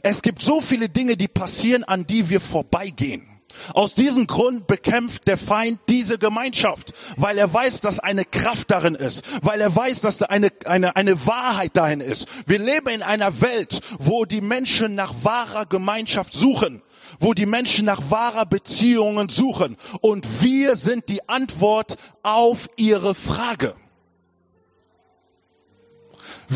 Es 0.01 0.21
gibt 0.21 0.41
so 0.41 0.61
viele 0.61 0.89
Dinge, 0.89 1.17
die 1.17 1.27
passieren, 1.27 1.83
an 1.83 2.07
die 2.07 2.29
wir 2.29 2.39
vorbeigehen. 2.39 3.29
Aus 3.73 3.93
diesem 3.93 4.27
Grund 4.27 4.67
bekämpft 4.67 5.27
der 5.27 5.37
Feind 5.37 5.79
diese 5.87 6.17
Gemeinschaft, 6.17 6.93
weil 7.17 7.37
er 7.37 7.53
weiß, 7.53 7.81
dass 7.81 7.99
eine 7.99 8.25
Kraft 8.25 8.71
darin 8.71 8.95
ist, 8.95 9.23
weil 9.41 9.61
er 9.61 9.75
weiß, 9.75 10.01
dass 10.01 10.17
da 10.17 10.25
eine, 10.25 10.49
eine, 10.65 10.95
eine 10.95 11.25
Wahrheit 11.25 11.77
dahin 11.77 12.01
ist. 12.01 12.27
Wir 12.47 12.59
leben 12.59 12.89
in 12.89 13.03
einer 13.03 13.41
Welt, 13.41 13.81
wo 13.99 14.25
die 14.25 14.41
Menschen 14.41 14.95
nach 14.95 15.13
wahrer 15.21 15.65
Gemeinschaft 15.65 16.33
suchen, 16.33 16.81
wo 17.19 17.33
die 17.33 17.45
Menschen 17.45 17.85
nach 17.85 18.01
wahrer 18.09 18.45
Beziehungen 18.45 19.29
suchen. 19.29 19.77
Und 20.01 20.41
wir 20.41 20.75
sind 20.75 21.09
die 21.09 21.27
Antwort 21.29 21.97
auf 22.23 22.69
ihre 22.75 23.15
Frage. 23.15 23.75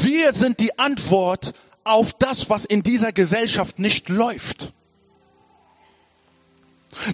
Wir 0.04 0.32
sind 0.32 0.60
die 0.60 0.78
Antwort 0.78 1.54
auf 1.84 2.14
das, 2.14 2.50
was 2.50 2.66
in 2.66 2.84
dieser 2.84 3.12
Gesellschaft 3.12 3.80
nicht 3.80 4.10
läuft. 4.10 4.74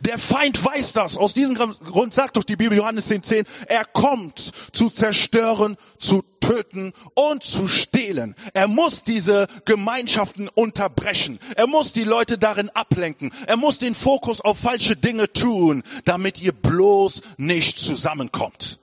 Der 0.01 0.17
Feind 0.17 0.63
weiß 0.63 0.93
das. 0.93 1.17
Aus 1.17 1.33
diesem 1.33 1.55
Grund 1.55 2.13
sagt 2.13 2.37
doch 2.37 2.43
die 2.43 2.55
Bibel 2.55 2.77
Johannes 2.77 3.07
10, 3.07 3.23
10, 3.23 3.45
er 3.67 3.85
kommt 3.85 4.51
zu 4.71 4.89
zerstören, 4.89 5.77
zu 5.97 6.23
töten 6.41 6.93
und 7.15 7.43
zu 7.43 7.67
stehlen. 7.67 8.35
Er 8.53 8.67
muss 8.67 9.03
diese 9.03 9.47
Gemeinschaften 9.65 10.49
unterbrechen. 10.49 11.39
Er 11.55 11.67
muss 11.67 11.93
die 11.93 12.03
Leute 12.03 12.37
darin 12.37 12.69
ablenken. 12.69 13.31
Er 13.47 13.57
muss 13.57 13.77
den 13.77 13.95
Fokus 13.95 14.41
auf 14.41 14.59
falsche 14.59 14.95
Dinge 14.95 15.31
tun, 15.31 15.83
damit 16.05 16.41
ihr 16.41 16.51
bloß 16.51 17.21
nicht 17.37 17.77
zusammenkommt. 17.77 18.79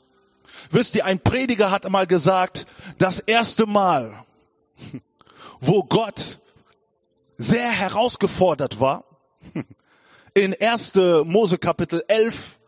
Wisst 0.71 0.95
ihr, 0.95 1.05
ein 1.05 1.19
Prediger 1.19 1.73
hat 1.73 1.85
einmal 1.85 2.07
gesagt, 2.07 2.67
das 2.99 3.19
erste 3.19 3.67
Mal, 3.67 4.25
wo 5.61 5.83
Gott 5.83 6.39
sehr 7.39 7.71
herausgefordert 7.71 8.79
war, 8.79 9.05
in 10.35 10.55
1. 10.61 10.93
Mose 11.25 11.59
Kapitel 11.59 12.05
11, 12.07 12.59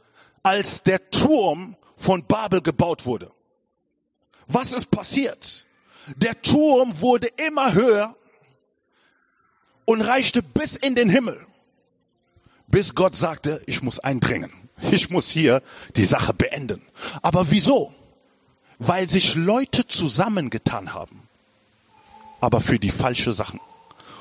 als 0.42 0.82
der 0.82 1.10
Turm 1.10 1.76
von 1.96 2.24
Babel 2.26 2.60
gebaut 2.60 3.06
wurde. 3.06 3.30
Was 4.48 4.72
ist 4.72 4.90
passiert? 4.90 5.66
Der 6.16 6.42
Turm 6.42 7.00
wurde 7.00 7.28
immer 7.28 7.72
höher 7.72 8.16
und 9.84 10.00
reichte 10.00 10.42
bis 10.42 10.74
in 10.74 10.96
den 10.96 11.08
Himmel, 11.08 11.46
bis 12.66 12.96
Gott 12.96 13.14
sagte, 13.14 13.62
ich 13.66 13.82
muss 13.82 14.00
eindringen. 14.00 14.61
Ich 14.90 15.10
muss 15.10 15.30
hier 15.30 15.62
die 15.96 16.04
Sache 16.04 16.34
beenden. 16.34 16.82
Aber 17.22 17.50
wieso? 17.50 17.92
Weil 18.78 19.08
sich 19.08 19.34
Leute 19.34 19.86
zusammengetan 19.86 20.92
haben 20.92 21.28
aber 22.42 22.60
für 22.60 22.78
die 22.80 22.90
falsche 22.90 23.32
Sachen. 23.32 23.60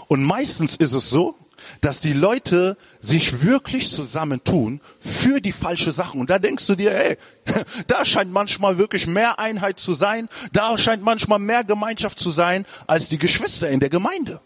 Und 0.07 0.23
meistens 0.23 0.75
ist 0.75 0.93
es 0.93 1.09
so, 1.09 1.35
dass 1.81 1.99
die 1.99 2.13
Leute 2.13 2.77
sich 2.99 3.41
wirklich 3.41 3.89
zusammentun 3.89 4.79
für 4.99 5.41
die 5.41 5.51
falsche 5.51 5.91
Sachen. 5.91 6.21
Und 6.21 6.29
da 6.29 6.37
denkst 6.37 6.67
du 6.67 6.75
dir, 6.75 6.93
ey, 6.93 7.17
da 7.87 8.05
scheint 8.05 8.31
manchmal 8.31 8.77
wirklich 8.77 9.07
mehr 9.07 9.39
Einheit 9.39 9.79
zu 9.79 9.95
sein, 9.95 10.29
da 10.53 10.77
scheint 10.77 11.03
manchmal 11.03 11.39
mehr 11.39 11.63
Gemeinschaft 11.63 12.19
zu 12.19 12.29
sein 12.29 12.65
als 12.85 13.09
die 13.09 13.17
Geschwister 13.17 13.69
in 13.69 13.79
der 13.79 13.89
Gemeinde. 13.89 14.39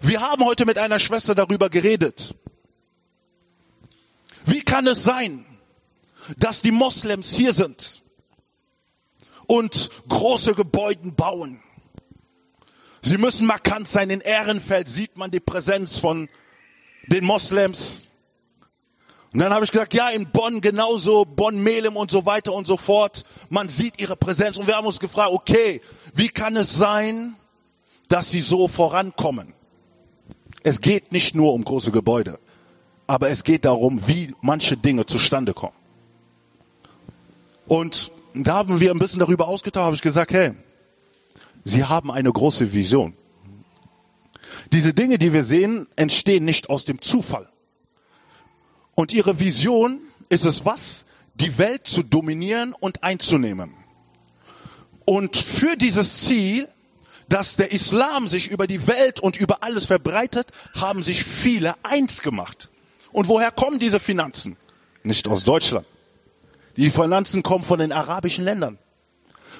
Wir 0.00 0.20
haben 0.20 0.44
heute 0.44 0.64
mit 0.64 0.78
einer 0.78 1.00
Schwester 1.00 1.34
darüber 1.34 1.70
geredet. 1.70 2.36
Wie 4.44 4.62
kann 4.62 4.86
es 4.86 5.04
sein, 5.04 5.44
dass 6.36 6.62
die 6.62 6.70
Moslems 6.70 7.34
hier 7.34 7.52
sind? 7.52 8.00
und 9.50 9.90
große 10.08 10.54
Gebäude 10.54 11.10
bauen. 11.10 11.60
Sie 13.02 13.18
müssen 13.18 13.48
markant 13.48 13.88
sein. 13.88 14.08
In 14.08 14.20
Ehrenfeld 14.20 14.86
sieht 14.86 15.16
man 15.16 15.32
die 15.32 15.40
Präsenz 15.40 15.98
von 15.98 16.28
den 17.08 17.24
Moslems. 17.24 18.12
Und 19.32 19.40
dann 19.40 19.52
habe 19.52 19.64
ich 19.64 19.72
gesagt, 19.72 19.92
ja, 19.92 20.08
in 20.10 20.30
Bonn 20.30 20.60
genauso, 20.60 21.24
Bonn, 21.24 21.60
Melem 21.64 21.96
und 21.96 22.12
so 22.12 22.26
weiter 22.26 22.52
und 22.52 22.68
so 22.68 22.76
fort. 22.76 23.24
Man 23.48 23.68
sieht 23.68 24.00
ihre 24.00 24.16
Präsenz 24.16 24.56
und 24.56 24.68
wir 24.68 24.76
haben 24.76 24.86
uns 24.86 25.00
gefragt, 25.00 25.32
okay, 25.32 25.80
wie 26.14 26.28
kann 26.28 26.56
es 26.56 26.72
sein, 26.72 27.34
dass 28.06 28.30
sie 28.30 28.40
so 28.40 28.68
vorankommen? 28.68 29.52
Es 30.62 30.80
geht 30.80 31.10
nicht 31.10 31.34
nur 31.34 31.54
um 31.54 31.64
große 31.64 31.90
Gebäude, 31.90 32.38
aber 33.10 33.28
es 33.28 33.42
geht 33.42 33.64
darum, 33.64 34.06
wie 34.06 34.36
manche 34.40 34.76
Dinge 34.76 35.04
zustande 35.04 35.52
kommen. 35.52 35.74
Und 37.66 38.12
da 38.34 38.54
haben 38.54 38.78
wir 38.78 38.92
ein 38.92 39.00
bisschen 39.00 39.18
darüber 39.18 39.48
ausgetauscht, 39.48 39.84
habe 39.84 39.96
ich 39.96 40.00
gesagt, 40.00 40.30
hey, 40.30 40.52
sie 41.64 41.84
haben 41.84 42.12
eine 42.12 42.30
große 42.30 42.72
Vision. 42.72 43.14
Diese 44.72 44.94
Dinge, 44.94 45.18
die 45.18 45.32
wir 45.32 45.42
sehen, 45.42 45.88
entstehen 45.96 46.44
nicht 46.44 46.70
aus 46.70 46.84
dem 46.84 47.02
Zufall. 47.02 47.48
Und 48.94 49.12
ihre 49.12 49.40
Vision 49.40 49.98
ist 50.28 50.44
es 50.44 50.64
was? 50.64 51.04
Die 51.34 51.58
Welt 51.58 51.88
zu 51.88 52.04
dominieren 52.04 52.74
und 52.78 53.02
einzunehmen. 53.02 53.74
Und 55.04 55.36
für 55.36 55.76
dieses 55.76 56.26
Ziel, 56.26 56.68
dass 57.28 57.56
der 57.56 57.72
Islam 57.72 58.28
sich 58.28 58.52
über 58.52 58.68
die 58.68 58.86
Welt 58.86 59.18
und 59.18 59.36
über 59.36 59.64
alles 59.64 59.86
verbreitet, 59.86 60.52
haben 60.76 61.02
sich 61.02 61.24
viele 61.24 61.74
eins 61.82 62.22
gemacht. 62.22 62.69
Und 63.12 63.28
woher 63.28 63.50
kommen 63.50 63.78
diese 63.78 64.00
Finanzen? 64.00 64.56
Nicht 65.02 65.26
aus 65.28 65.44
Deutschland. 65.44 65.86
Die 66.76 66.90
Finanzen 66.90 67.42
kommen 67.42 67.64
von 67.64 67.78
den 67.78 67.92
arabischen 67.92 68.44
Ländern. 68.44 68.78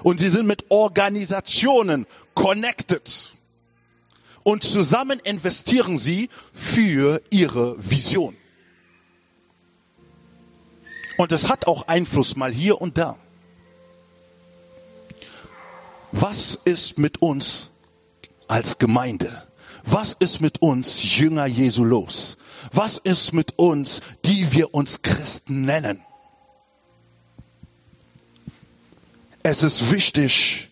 Und 0.02 0.20
sie 0.20 0.30
sind 0.30 0.46
mit 0.46 0.64
Organisationen 0.70 2.06
connected. 2.34 3.34
Und 4.42 4.64
zusammen 4.64 5.20
investieren 5.20 5.98
sie 5.98 6.30
für 6.52 7.20
ihre 7.30 7.76
Vision. 7.78 8.36
Und 11.18 11.32
es 11.32 11.50
hat 11.50 11.66
auch 11.66 11.86
Einfluss 11.88 12.36
mal 12.36 12.50
hier 12.50 12.80
und 12.80 12.96
da. 12.96 13.18
Was 16.12 16.58
ist 16.64 16.98
mit 16.98 17.20
uns 17.20 17.70
als 18.48 18.78
Gemeinde? 18.78 19.46
Was 19.84 20.14
ist 20.14 20.40
mit 20.40 20.62
uns 20.62 21.18
Jünger 21.18 21.46
Jesu 21.46 21.84
los? 21.84 22.38
Was 22.72 22.98
ist 22.98 23.32
mit 23.32 23.58
uns, 23.58 24.00
die 24.24 24.52
wir 24.52 24.74
uns 24.74 25.02
Christen 25.02 25.64
nennen? 25.64 26.04
Es 29.42 29.62
ist 29.62 29.90
wichtig, 29.90 30.70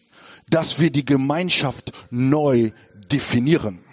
dass 0.49 0.79
wir 0.79 0.91
die 0.91 1.05
Gemeinschaft 1.05 1.93
neu 2.11 2.71
definieren. 3.11 3.85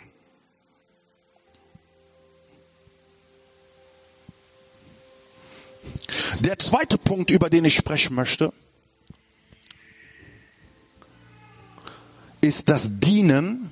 Der 6.40 6.60
zweite 6.60 6.98
Punkt, 6.98 7.32
über 7.32 7.50
den 7.50 7.66
ich 7.66 7.76
sprechen 7.76 8.16
möchte, 8.16 8.52
ist 12.42 12.70
das 12.70 13.00
Dienen 13.00 13.72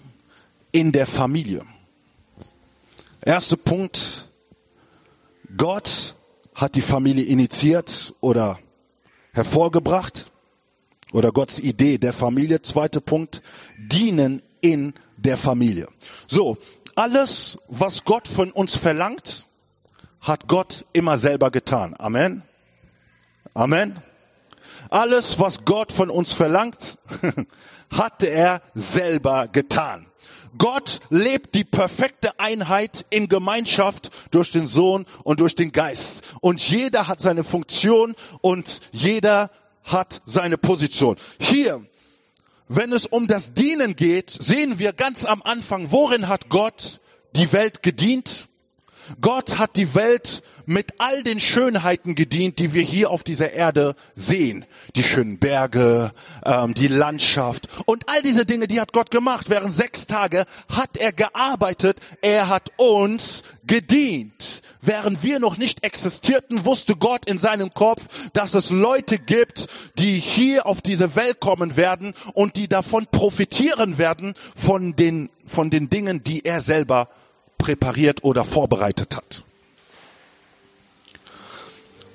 in 0.71 0.91
der 0.91 1.05
Familie. 1.05 1.65
Erster 3.25 3.55
Punkt, 3.55 4.27
Gott 5.55 6.15
hat 6.55 6.75
die 6.75 6.81
Familie 6.81 7.23
initiiert 7.23 8.13
oder 8.19 8.59
hervorgebracht 9.31 10.29
oder 11.13 11.31
Gottes 11.31 11.59
Idee 11.59 11.97
der 11.97 12.11
Familie. 12.11 12.61
Zweiter 12.61 12.99
Punkt, 12.99 13.41
dienen 13.77 14.41
in 14.59 14.93
der 15.15 15.37
Familie. 15.37 15.87
So, 16.27 16.57
alles, 16.95 17.59
was 17.69 18.03
Gott 18.03 18.27
von 18.27 18.51
uns 18.51 18.75
verlangt, 18.75 19.47
hat 20.19 20.49
Gott 20.49 20.85
immer 20.91 21.17
selber 21.17 21.49
getan. 21.49 21.95
Amen. 21.97 22.43
Amen. 23.53 24.01
Alles, 24.89 25.39
was 25.39 25.63
Gott 25.63 25.93
von 25.93 26.09
uns 26.09 26.33
verlangt, 26.33 26.99
hatte 27.89 28.27
er 28.27 28.61
selber 28.75 29.47
getan. 29.47 30.07
Gott 30.57 30.99
lebt 31.09 31.55
die 31.55 31.63
perfekte 31.63 32.39
Einheit 32.39 33.05
in 33.09 33.27
Gemeinschaft 33.27 34.11
durch 34.31 34.51
den 34.51 34.67
Sohn 34.67 35.05
und 35.23 35.39
durch 35.39 35.55
den 35.55 35.71
Geist. 35.71 36.23
Und 36.41 36.61
jeder 36.67 37.07
hat 37.07 37.21
seine 37.21 37.43
Funktion 37.43 38.15
und 38.41 38.81
jeder 38.91 39.49
hat 39.83 40.21
seine 40.25 40.57
Position. 40.57 41.17
Hier, 41.39 41.85
wenn 42.67 42.93
es 42.93 43.05
um 43.05 43.27
das 43.27 43.53
Dienen 43.53 43.95
geht, 43.95 44.29
sehen 44.29 44.79
wir 44.79 44.93
ganz 44.93 45.25
am 45.25 45.41
Anfang, 45.43 45.91
worin 45.91 46.27
hat 46.27 46.49
Gott 46.49 46.99
die 47.35 47.51
Welt 47.51 47.83
gedient? 47.83 48.47
Gott 49.19 49.57
hat 49.57 49.75
die 49.75 49.95
Welt 49.95 50.43
mit 50.65 50.93
all 50.99 51.23
den 51.23 51.39
Schönheiten 51.39 52.15
gedient, 52.15 52.59
die 52.59 52.73
wir 52.73 52.83
hier 52.83 53.11
auf 53.11 53.23
dieser 53.23 53.53
Erde 53.53 53.95
sehen. 54.15 54.65
Die 54.95 55.03
schönen 55.03 55.39
Berge, 55.39 56.11
ähm, 56.45 56.73
die 56.73 56.87
Landschaft 56.87 57.67
und 57.85 58.07
all 58.09 58.21
diese 58.21 58.45
Dinge, 58.45 58.67
die 58.67 58.79
hat 58.79 58.93
Gott 58.93 59.11
gemacht. 59.11 59.49
Während 59.49 59.73
sechs 59.73 60.07
Tage 60.07 60.45
hat 60.69 60.97
er 60.97 61.11
gearbeitet, 61.11 61.99
er 62.21 62.49
hat 62.49 62.71
uns 62.77 63.43
gedient. 63.65 64.61
Während 64.81 65.23
wir 65.23 65.39
noch 65.39 65.57
nicht 65.57 65.85
existierten, 65.85 66.65
wusste 66.65 66.95
Gott 66.97 67.25
in 67.25 67.37
seinem 67.37 67.73
Kopf, 67.73 68.01
dass 68.33 68.53
es 68.53 68.69
Leute 68.69 69.17
gibt, 69.17 69.67
die 69.97 70.19
hier 70.19 70.65
auf 70.65 70.81
diese 70.81 71.15
Welt 71.15 71.39
kommen 71.39 71.77
werden 71.77 72.13
und 72.33 72.57
die 72.57 72.67
davon 72.67 73.07
profitieren 73.09 73.97
werden 73.97 74.33
von 74.55 74.95
den, 74.95 75.29
von 75.45 75.69
den 75.69 75.89
Dingen, 75.89 76.23
die 76.23 76.43
er 76.43 76.59
selber 76.59 77.07
präpariert 77.57 78.25
oder 78.25 78.43
vorbereitet 78.43 79.15
hat. 79.15 79.43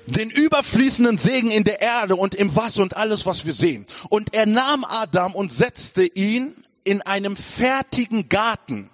Den 0.09 0.29
überfließenden 0.29 1.17
Segen 1.17 1.51
in 1.51 1.63
der 1.63 1.81
Erde 1.81 2.15
und 2.15 2.35
im 2.35 2.55
Wasser 2.55 2.81
und 2.81 2.97
alles, 2.97 3.25
was 3.25 3.45
wir 3.45 3.53
sehen. 3.53 3.85
Und 4.09 4.33
er 4.33 4.45
nahm 4.45 4.83
Adam 4.83 5.35
und 5.35 5.53
setzte 5.53 6.03
ihn 6.03 6.63
in 6.83 7.01
einem 7.01 7.35
fertigen 7.35 8.29
Garten. 8.29 8.89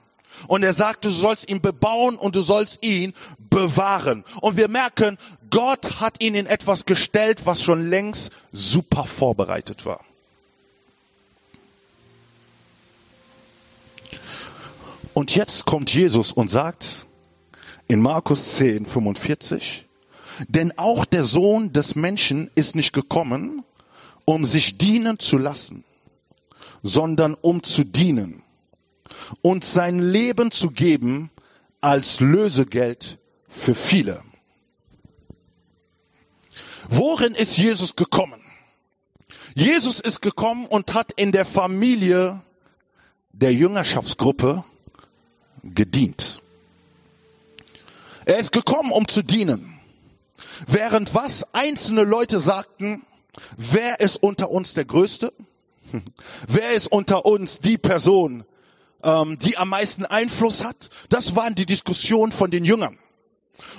Und 0.47 0.63
er 0.63 0.73
sagte, 0.73 1.07
du 1.07 1.13
sollst 1.13 1.49
ihn 1.49 1.61
bebauen 1.61 2.17
und 2.17 2.35
du 2.35 2.41
sollst 2.41 2.85
ihn 2.85 3.13
bewahren. 3.49 4.25
Und 4.41 4.57
wir 4.57 4.67
merken, 4.67 5.17
Gott 5.49 6.01
hat 6.01 6.21
ihn 6.21 6.35
in 6.35 6.45
etwas 6.45 6.85
gestellt, 6.85 7.45
was 7.45 7.63
schon 7.63 7.89
längst 7.89 8.31
super 8.51 9.05
vorbereitet 9.05 9.85
war. 9.85 10.03
Und 15.13 15.33
jetzt 15.33 15.65
kommt 15.65 15.93
Jesus 15.93 16.33
und 16.33 16.51
sagt 16.51 17.05
in 17.87 18.01
Markus 18.01 18.55
10, 18.55 18.85
45, 18.85 19.84
denn 20.47 20.77
auch 20.77 21.05
der 21.05 21.23
Sohn 21.23 21.73
des 21.73 21.95
Menschen 21.95 22.49
ist 22.55 22.75
nicht 22.75 22.93
gekommen, 22.93 23.63
um 24.25 24.45
sich 24.45 24.77
dienen 24.77 25.19
zu 25.19 25.37
lassen, 25.37 25.83
sondern 26.83 27.35
um 27.35 27.63
zu 27.63 27.83
dienen 27.83 28.43
und 29.41 29.63
sein 29.63 29.99
Leben 29.99 30.51
zu 30.51 30.71
geben 30.71 31.29
als 31.81 32.19
Lösegeld 32.19 33.19
für 33.47 33.75
viele. 33.75 34.23
Worin 36.89 37.33
ist 37.33 37.57
Jesus 37.57 37.95
gekommen? 37.95 38.41
Jesus 39.55 39.99
ist 39.99 40.21
gekommen 40.21 40.65
und 40.65 40.93
hat 40.93 41.11
in 41.13 41.31
der 41.31 41.45
Familie 41.45 42.41
der 43.31 43.53
Jüngerschaftsgruppe 43.53 44.63
gedient. 45.63 46.41
Er 48.25 48.37
ist 48.37 48.51
gekommen, 48.51 48.91
um 48.91 49.07
zu 49.07 49.23
dienen. 49.23 49.74
Während 50.67 51.13
was 51.13 51.53
einzelne 51.53 52.03
Leute 52.03 52.39
sagten, 52.39 53.05
wer 53.57 53.99
ist 53.99 54.21
unter 54.21 54.51
uns 54.51 54.73
der 54.73 54.85
Größte? 54.85 55.33
Wer 56.47 56.71
ist 56.71 56.91
unter 56.91 57.25
uns 57.25 57.59
die 57.59 57.77
Person, 57.77 58.43
ähm, 59.03 59.37
die 59.39 59.57
am 59.57 59.69
meisten 59.69 60.03
Einfluss 60.03 60.63
hat? 60.63 60.89
Das 61.09 61.35
waren 61.35 61.53
die 61.53 61.67
Diskussionen 61.67 62.31
von 62.31 62.49
den 62.49 62.65
Jüngern. 62.65 62.97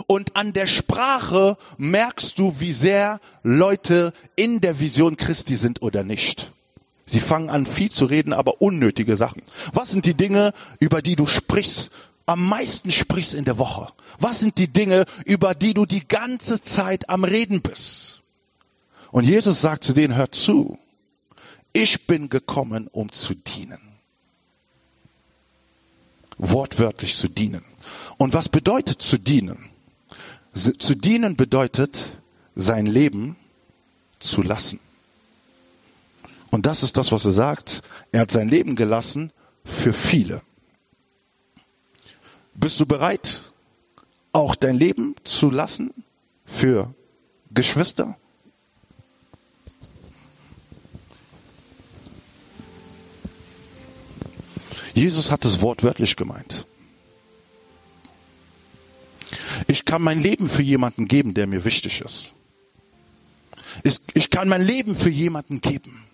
Und 0.07 0.37
an 0.37 0.53
der 0.53 0.66
Sprache 0.66 1.59
merkst 1.77 2.38
du, 2.38 2.61
wie 2.61 2.73
sehr 2.73 3.21
Leute 3.42 4.12
in 4.37 4.61
der 4.61 4.79
Vision 4.79 5.16
Christi 5.16 5.57
sind 5.57 5.83
oder 5.83 6.05
nicht. 6.05 6.53
Sie 7.05 7.21
fangen 7.21 7.51
an, 7.51 7.66
viel 7.66 7.90
zu 7.90 8.07
reden, 8.07 8.33
aber 8.33 8.61
unnötige 8.61 9.16
Sachen. 9.16 9.42
Was 9.73 9.92
sind 9.92 10.07
die 10.07 10.14
Dinge, 10.14 10.53
über 10.81 11.03
die 11.03 11.14
du 11.14 11.27
sprichst, 11.27 11.92
am 12.27 12.47
meisten 12.47 12.91
sprichst 12.91 13.35
in 13.35 13.45
der 13.45 13.59
Woche? 13.59 13.93
Was 14.19 14.41
sind 14.41 14.59
die 14.59 14.73
Dinge, 14.73 15.07
über 15.25 15.55
die 15.55 15.75
du 15.75 15.87
die 15.87 16.07
ganze 16.07 16.61
Zeit 16.61 17.09
am 17.09 17.25
Reden 17.25 17.62
bist? 17.62 18.23
Und 19.12 19.25
Jesus 19.25 19.61
sagt 19.61 19.85
zu 19.85 19.93
denen, 19.93 20.17
hört 20.17 20.35
zu. 20.35 20.79
Ich 21.73 22.07
bin 22.07 22.29
gekommen, 22.29 22.89
um 22.89 23.12
zu 23.12 23.35
dienen. 23.35 23.81
Wortwörtlich 26.39 27.17
zu 27.17 27.29
dienen. 27.29 27.65
Und 28.19 28.35
was 28.35 28.49
bedeutet 28.49 29.01
zu 29.01 29.19
dienen? 29.19 29.71
Zu 30.53 30.95
dienen 30.95 31.37
bedeutet, 31.37 32.12
sein 32.55 32.87
Leben 32.87 33.37
zu 34.19 34.43
lassen. 34.43 34.81
Und 36.51 36.67
das 36.67 36.83
ist 36.83 36.97
das, 36.97 37.12
was 37.12 37.25
er 37.25 37.33
sagt. 37.33 37.83
Er 38.12 38.23
hat 38.23 38.31
sein 38.31 38.49
Leben 38.49 38.77
gelassen 38.77 39.31
für 39.65 39.93
viele. 39.93 40.41
Bist 42.59 42.81
du 42.81 42.87
bereit, 42.87 43.42
auch 44.33 44.55
dein 44.55 44.77
Leben 44.77 45.14
zu 45.25 45.51
lassen 45.51 45.92
für 46.47 46.95
Geschwister? 47.53 48.16
Jesus 54.95 55.31
hat 55.31 55.45
es 55.45 55.61
wortwörtlich 55.61 56.16
gemeint. 56.16 56.66
Ich 59.66 59.85
kann 59.85 60.01
mein 60.01 60.23
Leben 60.23 60.49
für 60.49 60.62
jemanden 60.62 61.07
geben, 61.07 61.35
der 61.35 61.47
mir 61.47 61.66
wichtig 61.66 62.01
ist. 62.01 62.33
Ich 64.14 64.31
kann 64.31 64.49
mein 64.49 64.62
Leben 64.62 64.97
für 64.97 65.11
jemanden 65.11 65.61
geben, 65.61 66.05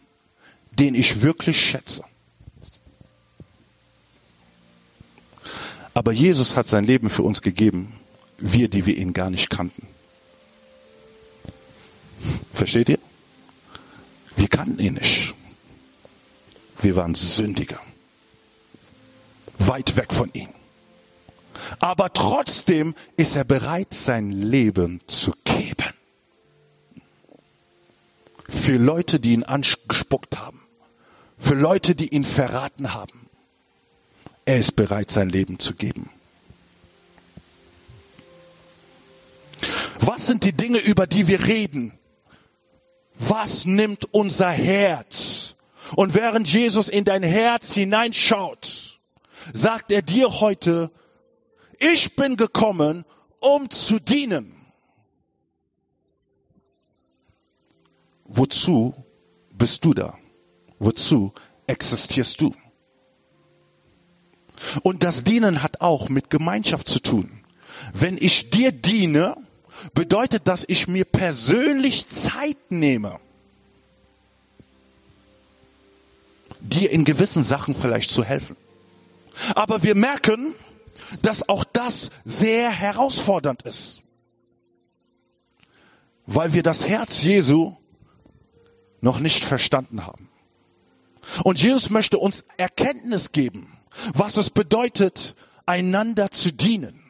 den 0.72 0.96
ich 0.96 1.22
wirklich 1.22 1.64
schätze. 1.64 2.02
Aber 5.94 6.12
Jesus 6.12 6.57
hat 6.57 6.66
sein 6.68 6.85
Leben 6.85 7.11
für 7.11 7.22
uns 7.22 7.42
gegeben, 7.42 7.92
wir, 8.38 8.68
die 8.68 8.87
wir 8.87 8.96
ihn 8.96 9.12
gar 9.12 9.31
nicht 9.31 9.50
kannten. 9.50 9.87
Versteht 12.52 12.88
ihr? 12.88 12.98
Wir 14.37 14.48
kannten 14.48 14.78
ihn 14.78 14.94
nicht. 14.94 15.35
Wir 16.81 16.96
waren 16.96 17.14
Sündiger. 17.14 17.78
Weit 19.59 19.96
weg 19.96 20.12
von 20.12 20.31
ihm. 20.33 20.48
Aber 21.78 22.12
trotzdem 22.12 22.94
ist 23.16 23.37
er 23.37 23.44
bereit, 23.44 23.94
sein 23.94 24.33
Leben 24.33 25.00
zu 25.07 25.33
geben. 25.44 25.92
Für 28.48 28.76
Leute, 28.76 29.20
die 29.20 29.33
ihn 29.35 29.44
angespuckt 29.44 30.38
haben. 30.38 30.61
Für 31.38 31.55
Leute, 31.55 31.94
die 31.94 32.09
ihn 32.09 32.24
verraten 32.24 32.94
haben. 32.94 33.28
Er 34.44 34.59
ist 34.59 34.76
bereit, 34.76 35.11
sein 35.11 35.28
Leben 35.28 35.59
zu 35.59 35.74
geben. 35.74 36.11
Was 40.00 40.26
sind 40.26 40.44
die 40.44 40.52
Dinge, 40.52 40.78
über 40.78 41.07
die 41.07 41.28
wir 41.28 41.46
reden? 41.46 41.96
Was 43.14 43.66
nimmt 43.66 44.12
unser 44.12 44.50
Herz? 44.50 45.55
Und 45.94 46.14
während 46.14 46.52
Jesus 46.52 46.88
in 46.88 47.05
dein 47.05 47.22
Herz 47.22 47.74
hineinschaut, 47.74 48.98
sagt 49.52 49.92
er 49.92 50.02
dir 50.02 50.40
heute, 50.40 50.90
ich 51.78 52.16
bin 52.16 52.37
gekommen, 52.37 53.05
um 53.40 53.70
zu 53.70 53.98
dienen. 53.98 54.55
Wozu 58.24 58.94
bist 59.52 59.85
du 59.85 59.92
da? 59.92 60.18
Wozu 60.78 61.33
existierst 61.66 62.40
du? 62.40 62.55
Und 64.83 65.03
das 65.03 65.25
Dienen 65.25 65.62
hat 65.62 65.81
auch 65.81 66.09
mit 66.09 66.31
Gemeinschaft 66.31 66.88
zu 66.88 67.01
tun. 67.01 67.40
Wenn 67.92 68.16
ich 68.18 68.51
dir 68.51 68.72
diene, 68.72 69.37
bedeutet 69.94 70.42
das, 70.46 70.64
ich 70.66 70.88
mir 70.88 71.05
persönlich 71.05 72.09
Zeit 72.09 72.70
nehme, 72.70 73.18
dir 76.61 76.90
in 76.90 77.05
gewissen 77.05 77.42
Sachen 77.42 77.75
vielleicht 77.75 78.11
zu 78.11 78.25
helfen. 78.25 78.57
Aber 79.55 79.83
wir 79.83 79.94
merken, 79.94 80.55
dass 81.22 81.48
auch 81.48 81.64
das 81.64 82.11
sehr 82.25 82.70
herausfordernd 82.70 83.62
ist, 83.62 84.01
weil 86.27 86.53
wir 86.53 86.62
das 86.62 86.88
Herz 86.88 87.22
Jesu 87.22 87.75
noch 89.01 89.18
nicht 89.18 89.44
verstanden 89.44 90.07
haben. 90.07 90.29
Und 91.44 91.61
Jesus 91.61 91.90
möchte 91.90 92.18
uns 92.18 92.44
Erkenntnis 92.57 93.33
geben, 93.33 93.79
was 94.14 94.37
es 94.37 94.50
bedeutet, 94.50 95.35
einander 95.66 96.31
zu 96.31 96.52
dienen. 96.52 97.00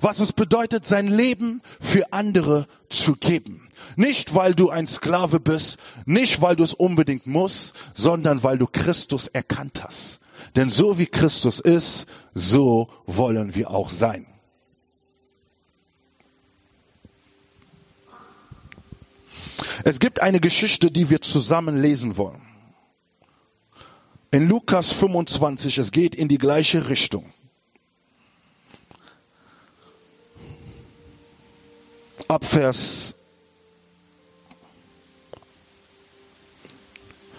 Was 0.00 0.20
es 0.20 0.32
bedeutet, 0.32 0.86
sein 0.86 1.08
Leben 1.08 1.60
für 1.80 2.12
andere 2.12 2.66
zu 2.88 3.16
geben. 3.16 3.68
Nicht, 3.96 4.34
weil 4.34 4.54
du 4.54 4.70
ein 4.70 4.86
Sklave 4.86 5.40
bist, 5.40 5.78
nicht, 6.06 6.40
weil 6.40 6.56
du 6.56 6.64
es 6.64 6.74
unbedingt 6.74 7.26
musst, 7.26 7.74
sondern 7.92 8.42
weil 8.42 8.58
du 8.58 8.66
Christus 8.66 9.28
erkannt 9.28 9.84
hast. 9.84 10.20
Denn 10.56 10.70
so 10.70 10.98
wie 10.98 11.06
Christus 11.06 11.60
ist, 11.60 12.06
so 12.32 12.88
wollen 13.06 13.54
wir 13.54 13.70
auch 13.70 13.90
sein. 13.90 14.26
Es 19.84 20.00
gibt 20.00 20.22
eine 20.22 20.40
Geschichte, 20.40 20.90
die 20.90 21.10
wir 21.10 21.20
zusammen 21.20 21.80
lesen 21.80 22.16
wollen. 22.16 22.43
In 24.34 24.48
Lukas 24.48 24.90
25, 24.90 25.78
es 25.78 25.92
geht 25.92 26.16
in 26.16 26.26
die 26.26 26.38
gleiche 26.38 26.88
Richtung. 26.88 27.24
Ab 32.26 32.44
Vers 32.44 33.14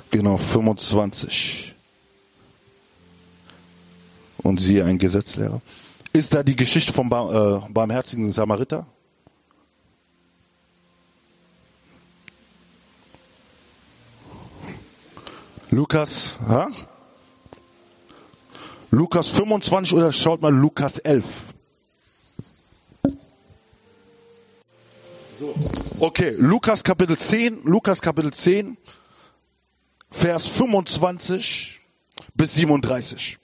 genau 0.10 0.38
25. 0.38 1.76
Und 4.38 4.62
siehe 4.62 4.86
ein 4.86 4.98
Gesetzlehrer. 4.98 5.60
Ist 6.14 6.34
da 6.34 6.44
die 6.44 6.56
Geschichte 6.56 6.94
vom 6.94 7.08
äh, 7.08 7.60
barmherzigen 7.74 8.32
Samariter? 8.32 8.88
Lukas, 15.76 16.40
ha? 16.48 16.70
Lukas 18.92 19.28
25 19.28 19.94
oder 19.94 20.14
schaut 20.14 20.42
mal 20.42 20.54
Lukas 20.54 21.00
11. 21.00 21.26
So. 25.38 25.54
Okay, 26.00 26.34
Lukas 26.38 26.82
Kapitel 26.82 27.18
10, 27.18 27.64
Lukas 27.66 28.02
Kapitel 28.02 28.32
10, 28.32 28.78
Vers 30.12 30.48
25 30.48 31.82
bis 32.36 32.54
37. 32.54 33.38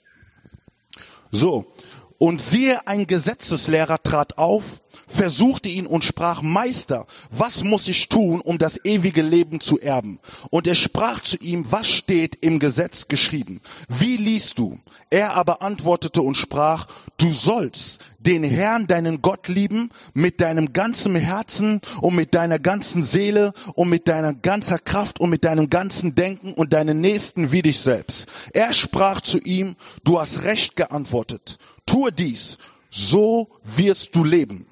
So. 1.30 1.70
Und 2.16 2.40
siehe, 2.40 2.86
ein 2.86 3.06
Gesetzeslehrer 3.06 4.02
trat 4.02 4.38
auf, 4.38 4.80
versuchte 5.12 5.68
ihn 5.68 5.86
und 5.86 6.04
sprach, 6.04 6.42
Meister, 6.42 7.06
was 7.30 7.64
muss 7.64 7.88
ich 7.88 8.08
tun, 8.08 8.40
um 8.40 8.58
das 8.58 8.84
ewige 8.84 9.22
Leben 9.22 9.60
zu 9.60 9.80
erben? 9.80 10.18
Und 10.50 10.66
er 10.66 10.74
sprach 10.74 11.20
zu 11.20 11.36
ihm, 11.38 11.66
was 11.70 11.88
steht 11.88 12.38
im 12.40 12.58
Gesetz 12.58 13.08
geschrieben? 13.08 13.60
Wie 13.88 14.16
liest 14.16 14.58
du? 14.58 14.78
Er 15.10 15.34
aber 15.34 15.62
antwortete 15.62 16.22
und 16.22 16.36
sprach, 16.36 16.86
du 17.18 17.30
sollst 17.32 18.00
den 18.18 18.44
Herrn, 18.44 18.86
deinen 18.86 19.20
Gott 19.20 19.48
lieben, 19.48 19.90
mit 20.14 20.40
deinem 20.40 20.72
ganzen 20.72 21.16
Herzen 21.16 21.80
und 22.00 22.14
mit 22.14 22.34
deiner 22.34 22.58
ganzen 22.58 23.02
Seele 23.02 23.52
und 23.74 23.90
mit 23.90 24.08
deiner 24.08 24.32
ganzer 24.32 24.78
Kraft 24.78 25.20
und 25.20 25.28
mit 25.28 25.44
deinem 25.44 25.68
ganzen 25.68 26.14
Denken 26.14 26.54
und 26.54 26.72
deinen 26.72 27.00
Nächsten 27.00 27.52
wie 27.52 27.62
dich 27.62 27.80
selbst. 27.80 28.28
Er 28.52 28.72
sprach 28.72 29.20
zu 29.20 29.38
ihm, 29.40 29.76
du 30.04 30.18
hast 30.18 30.44
recht 30.44 30.76
geantwortet 30.76 31.58
tue 31.92 32.10
dies, 32.10 32.58
so 32.90 33.48
wirst 33.62 34.16
du 34.16 34.24
leben. 34.24 34.66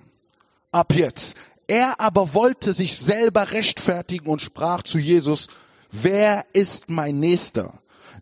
Ab 0.72 0.94
jetzt. 0.94 1.36
Er 1.66 2.00
aber 2.00 2.34
wollte 2.34 2.72
sich 2.72 2.96
selber 2.96 3.52
rechtfertigen 3.52 4.28
und 4.28 4.40
sprach 4.40 4.82
zu 4.82 4.98
Jesus, 4.98 5.48
wer 5.90 6.44
ist 6.52 6.90
mein 6.90 7.20
Nächster? 7.20 7.74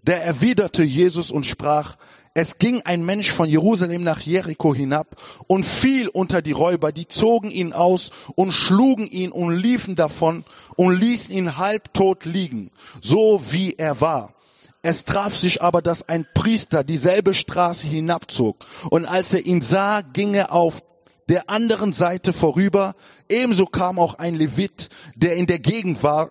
Der 0.03 0.25
erwiderte 0.25 0.83
Jesus 0.83 1.31
und 1.31 1.47
sprach, 1.47 1.97
es 2.35 2.59
ging 2.59 2.83
ein 2.83 3.05
Mensch 3.05 3.31
von 3.31 3.49
Jerusalem 3.49 4.05
nach 4.05 4.21
Jericho 4.21 4.75
hinab 4.75 5.17
und 5.47 5.65
fiel 5.65 6.09
unter 6.09 6.41
die 6.41 6.53
Räuber, 6.53 6.93
die 6.93 7.09
zogen 7.09 7.51
ihn 7.51 7.73
aus 7.73 8.11
und 8.37 8.53
schlugen 8.53 9.07
ihn 9.09 9.33
und 9.33 9.57
liefen 9.57 9.95
davon 9.97 10.45
und 10.77 10.99
ließen 10.99 11.35
ihn 11.35 11.57
halbtot 11.59 12.27
liegen, 12.27 12.71
so 13.03 13.41
wie 13.51 13.75
er 13.75 14.01
war. 14.01 14.35
Es 14.83 15.05
traf 15.05 15.37
sich 15.37 15.63
aber, 15.63 15.83
dass 15.83 16.09
ein 16.09 16.27
Priester 16.35 16.85
dieselbe 16.85 17.35
Straße 17.35 17.89
hinabzog. 17.89 18.65
Und 18.89 19.07
als 19.07 19.35
er 19.35 19.45
ihn 19.45 19.61
sah, 19.61 20.03
ging 20.03 20.35
er 20.35 20.53
auf 20.53 20.83
der 21.29 21.51
anderen 21.51 21.93
Seite 21.93 22.33
vorüber. 22.33 22.95
Ebenso 23.29 23.67
kam 23.67 23.99
auch 23.99 24.15
ein 24.15 24.35
Levit, 24.35 24.89
der 25.15 25.37
in 25.37 25.47
der 25.47 25.59
Gegend 25.59 26.03
war, 26.03 26.31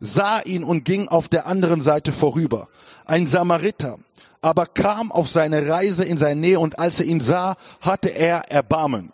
sah 0.00 0.40
ihn 0.40 0.64
und 0.64 0.84
ging 0.84 1.08
auf 1.08 1.28
der 1.28 1.46
anderen 1.46 1.82
Seite 1.82 2.12
vorüber. 2.12 2.68
Ein 3.04 3.26
Samariter 3.26 3.98
aber 4.46 4.66
kam 4.66 5.10
auf 5.10 5.28
seine 5.28 5.68
Reise 5.68 6.04
in 6.04 6.18
seine 6.18 6.40
Nähe 6.40 6.60
und 6.60 6.78
als 6.78 7.00
er 7.00 7.06
ihn 7.06 7.20
sah, 7.20 7.56
hatte 7.80 8.10
er 8.10 8.48
Erbarmen. 8.48 9.10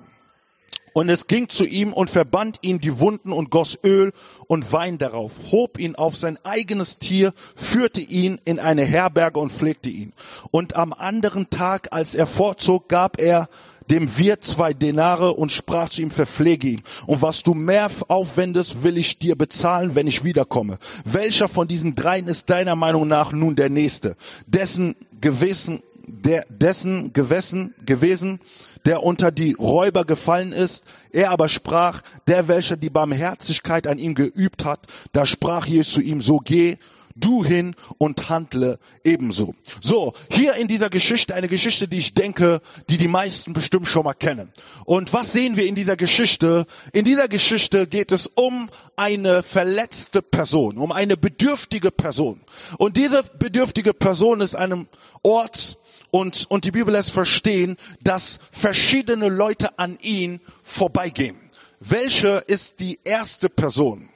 Und 0.92 1.09
es 1.09 1.27
ging 1.27 1.49
zu 1.49 1.64
ihm 1.64 1.95
und 1.95 2.11
verband 2.11 2.59
ihm 2.61 2.79
die 2.79 2.99
Wunden 2.99 3.33
und 3.33 3.49
goss 3.49 3.79
Öl 3.83 4.12
und 4.47 4.73
Wein 4.75 4.99
darauf, 4.99 5.33
hob 5.51 5.79
ihn 5.79 5.97
auf 5.97 6.16
sein 6.16 6.38
eigenes 6.45 6.99
Tier, 6.99 7.33
führte 7.57 8.03
ihn 8.03 8.42
in 8.45 8.59
eine 8.59 8.85
Herberge 8.85 9.40
und 9.40 9.53
pflegte 9.53 9.88
ihn. 9.88 10.12
Und 10.51 10.77
am 10.77 10.92
anderen 10.92 11.49
Tag, 11.49 11.88
als 11.92 12.14
er 12.14 12.27
vorzog, 12.27 12.90
gab 12.90 13.18
er 13.18 13.49
dem 13.90 14.18
Wirt 14.18 14.45
zwei 14.45 14.73
Denare 14.73 15.33
und 15.33 15.53
sprach 15.53 15.88
zu 15.88 16.03
ihm, 16.03 16.11
verpflege 16.11 16.68
ihn. 16.68 16.83
Und 17.07 17.23
was 17.23 17.42
du 17.42 17.55
mehr 17.55 17.90
aufwendest, 18.09 18.83
will 18.83 18.99
ich 18.99 19.18
dir 19.18 19.37
bezahlen, 19.37 19.95
wenn 19.95 20.07
ich 20.07 20.25
wiederkomme. 20.25 20.79
Welcher 21.05 21.49
von 21.49 21.68
diesen 21.68 21.95
dreien 21.95 22.29
ist 22.29 22.51
deiner 22.51 22.77
Meinung 22.77 23.09
nach 23.09 23.33
nun 23.33 23.57
der 23.57 23.71
Nächste, 23.71 24.16
dessen 24.47 24.97
gewesen, 25.21 25.83
der, 26.07 26.45
dessen 26.49 27.12
gewesen, 27.12 27.75
gewesen, 27.85 28.40
der 28.85 29.03
unter 29.03 29.31
die 29.31 29.53
Räuber 29.53 30.05
gefallen 30.05 30.53
ist. 30.53 30.85
Er 31.11 31.31
aber 31.31 31.49
sprach, 31.49 32.03
der 32.27 32.49
welcher 32.49 32.77
die 32.77 32.90
Barmherzigkeit 32.90 33.87
an 33.87 33.99
ihm 33.99 34.14
geübt 34.14 34.64
hat, 34.64 34.87
da 35.12 35.27
sprach 35.27 35.66
Jesus 35.66 35.95
zu 35.95 36.01
ihm, 36.01 36.21
so 36.21 36.38
geh 36.38 36.77
du 37.14 37.44
hin 37.44 37.75
und 37.98 38.29
handle 38.29 38.79
ebenso. 39.05 39.55
So, 39.81 40.12
hier 40.31 40.55
in 40.55 40.68
dieser 40.68 40.90
Geschichte, 40.90 41.35
eine 41.35 41.48
Geschichte, 41.48 41.88
die 41.88 41.98
ich 41.98 42.14
denke, 42.14 42.61
die 42.88 42.96
die 42.96 43.09
meisten 43.09 43.53
bestimmt 43.53 43.88
schon 43.88 44.05
mal 44.05 44.14
kennen. 44.14 44.53
Und 44.85 45.12
was 45.12 45.33
sehen 45.33 45.57
wir 45.57 45.66
in 45.66 45.75
dieser 45.75 45.96
Geschichte? 45.96 46.66
In 46.92 47.05
dieser 47.05 47.29
Geschichte 47.29 47.87
geht 47.87 48.12
es 48.12 48.27
um 48.27 48.68
eine 48.96 49.42
verletzte 49.42 50.22
Person, 50.22 50.79
um 50.79 50.92
eine 50.92 51.16
bedürftige 51.16 51.90
Person. 51.90 52.40
Und 52.79 52.96
diese 52.96 53.22
bedürftige 53.38 53.94
Person 53.94 54.40
ist 54.40 54.55
einem 54.55 54.87
Ort, 55.22 55.79
und, 56.12 56.44
und 56.51 56.66
die 56.66 56.72
Bibel 56.72 56.92
lässt 56.92 57.11
verstehen, 57.11 57.77
dass 58.03 58.38
verschiedene 58.51 59.31
Leute 59.31 59.79
an 59.79 59.98
ihn 60.03 60.40
vorbeigehen. 60.62 61.37
Welche 61.81 62.44
ist 62.46 62.81
die 62.81 63.01
erste 63.03 63.48
Person? 63.48 64.12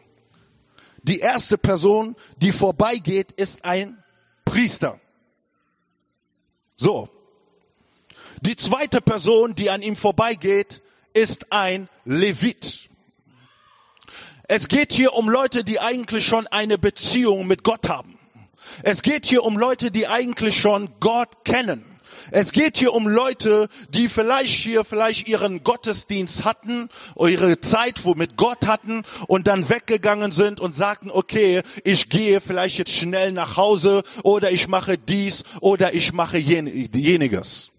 Die 1.08 1.20
erste 1.20 1.56
Person, 1.56 2.16
die 2.36 2.50
vorbeigeht, 2.50 3.32
ist 3.32 3.64
ein 3.64 4.02
Priester. 4.44 5.00
So. 6.76 7.08
Die 8.40 8.56
zweite 8.56 9.00
Person, 9.00 9.54
die 9.54 9.70
an 9.70 9.82
ihm 9.82 9.96
vorbeigeht, 9.96 10.82
ist 11.14 11.52
ein 11.52 11.88
Levit. 12.04 12.88
Es 14.48 14.68
geht 14.68 14.92
hier 14.92 15.14
um 15.14 15.28
Leute, 15.28 15.64
die 15.64 15.80
eigentlich 15.80 16.26
schon 16.26 16.46
eine 16.48 16.76
Beziehung 16.76 17.46
mit 17.46 17.62
Gott 17.62 17.88
haben. 17.88 18.18
Es 18.82 19.02
geht 19.02 19.26
hier 19.26 19.44
um 19.44 19.56
Leute, 19.56 19.90
die 19.90 20.08
eigentlich 20.08 20.60
schon 20.60 20.88
Gott 21.00 21.44
kennen. 21.44 21.84
Es 22.30 22.52
geht 22.52 22.76
hier 22.76 22.92
um 22.92 23.06
Leute, 23.08 23.68
die 23.90 24.08
vielleicht 24.08 24.52
hier 24.52 24.84
vielleicht 24.84 25.28
ihren 25.28 25.62
Gottesdienst 25.64 26.44
hatten 26.44 26.88
ihre 27.16 27.60
Zeit 27.60 28.04
wo 28.04 28.14
mit 28.14 28.36
Gott 28.36 28.66
hatten 28.66 29.04
und 29.26 29.46
dann 29.46 29.68
weggegangen 29.68 30.32
sind 30.32 30.60
und 30.60 30.74
sagten, 30.74 31.10
okay, 31.10 31.62
ich 31.84 32.08
gehe 32.08 32.40
vielleicht 32.40 32.78
jetzt 32.78 32.92
schnell 32.92 33.32
nach 33.32 33.56
Hause 33.56 34.02
oder 34.22 34.50
ich 34.50 34.68
mache 34.68 34.98
dies 34.98 35.44
oder 35.60 35.94
ich 35.94 36.12
mache 36.12 36.38
jeniges. 36.38 37.70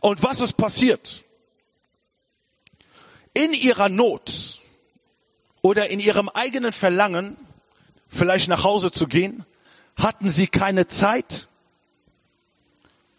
Und 0.00 0.22
was 0.22 0.40
ist 0.40 0.54
passiert? 0.54 1.24
In 3.34 3.52
ihrer 3.52 3.88
Not 3.88 4.60
oder 5.62 5.90
in 5.90 6.00
ihrem 6.00 6.28
eigenen 6.28 6.72
Verlangen, 6.72 7.36
vielleicht 8.08 8.48
nach 8.48 8.64
Hause 8.64 8.90
zu 8.90 9.06
gehen, 9.06 9.44
hatten 9.96 10.30
sie 10.30 10.46
keine 10.46 10.88
Zeit, 10.88 11.48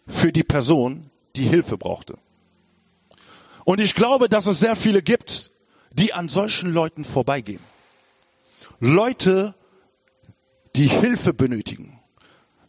für 0.08 0.32
die 0.32 0.42
Person, 0.42 1.10
die 1.36 1.44
Hilfe 1.44 1.78
brauchte. 1.78 2.18
Und 3.64 3.80
ich 3.80 3.94
glaube, 3.94 4.28
dass 4.28 4.46
es 4.46 4.60
sehr 4.60 4.76
viele 4.76 5.02
gibt, 5.02 5.50
die 5.92 6.14
an 6.14 6.28
solchen 6.28 6.72
Leuten 6.72 7.04
vorbeigehen. 7.04 7.60
Leute, 8.80 9.54
die 10.76 10.88
Hilfe 10.88 11.34
benötigen. 11.34 12.00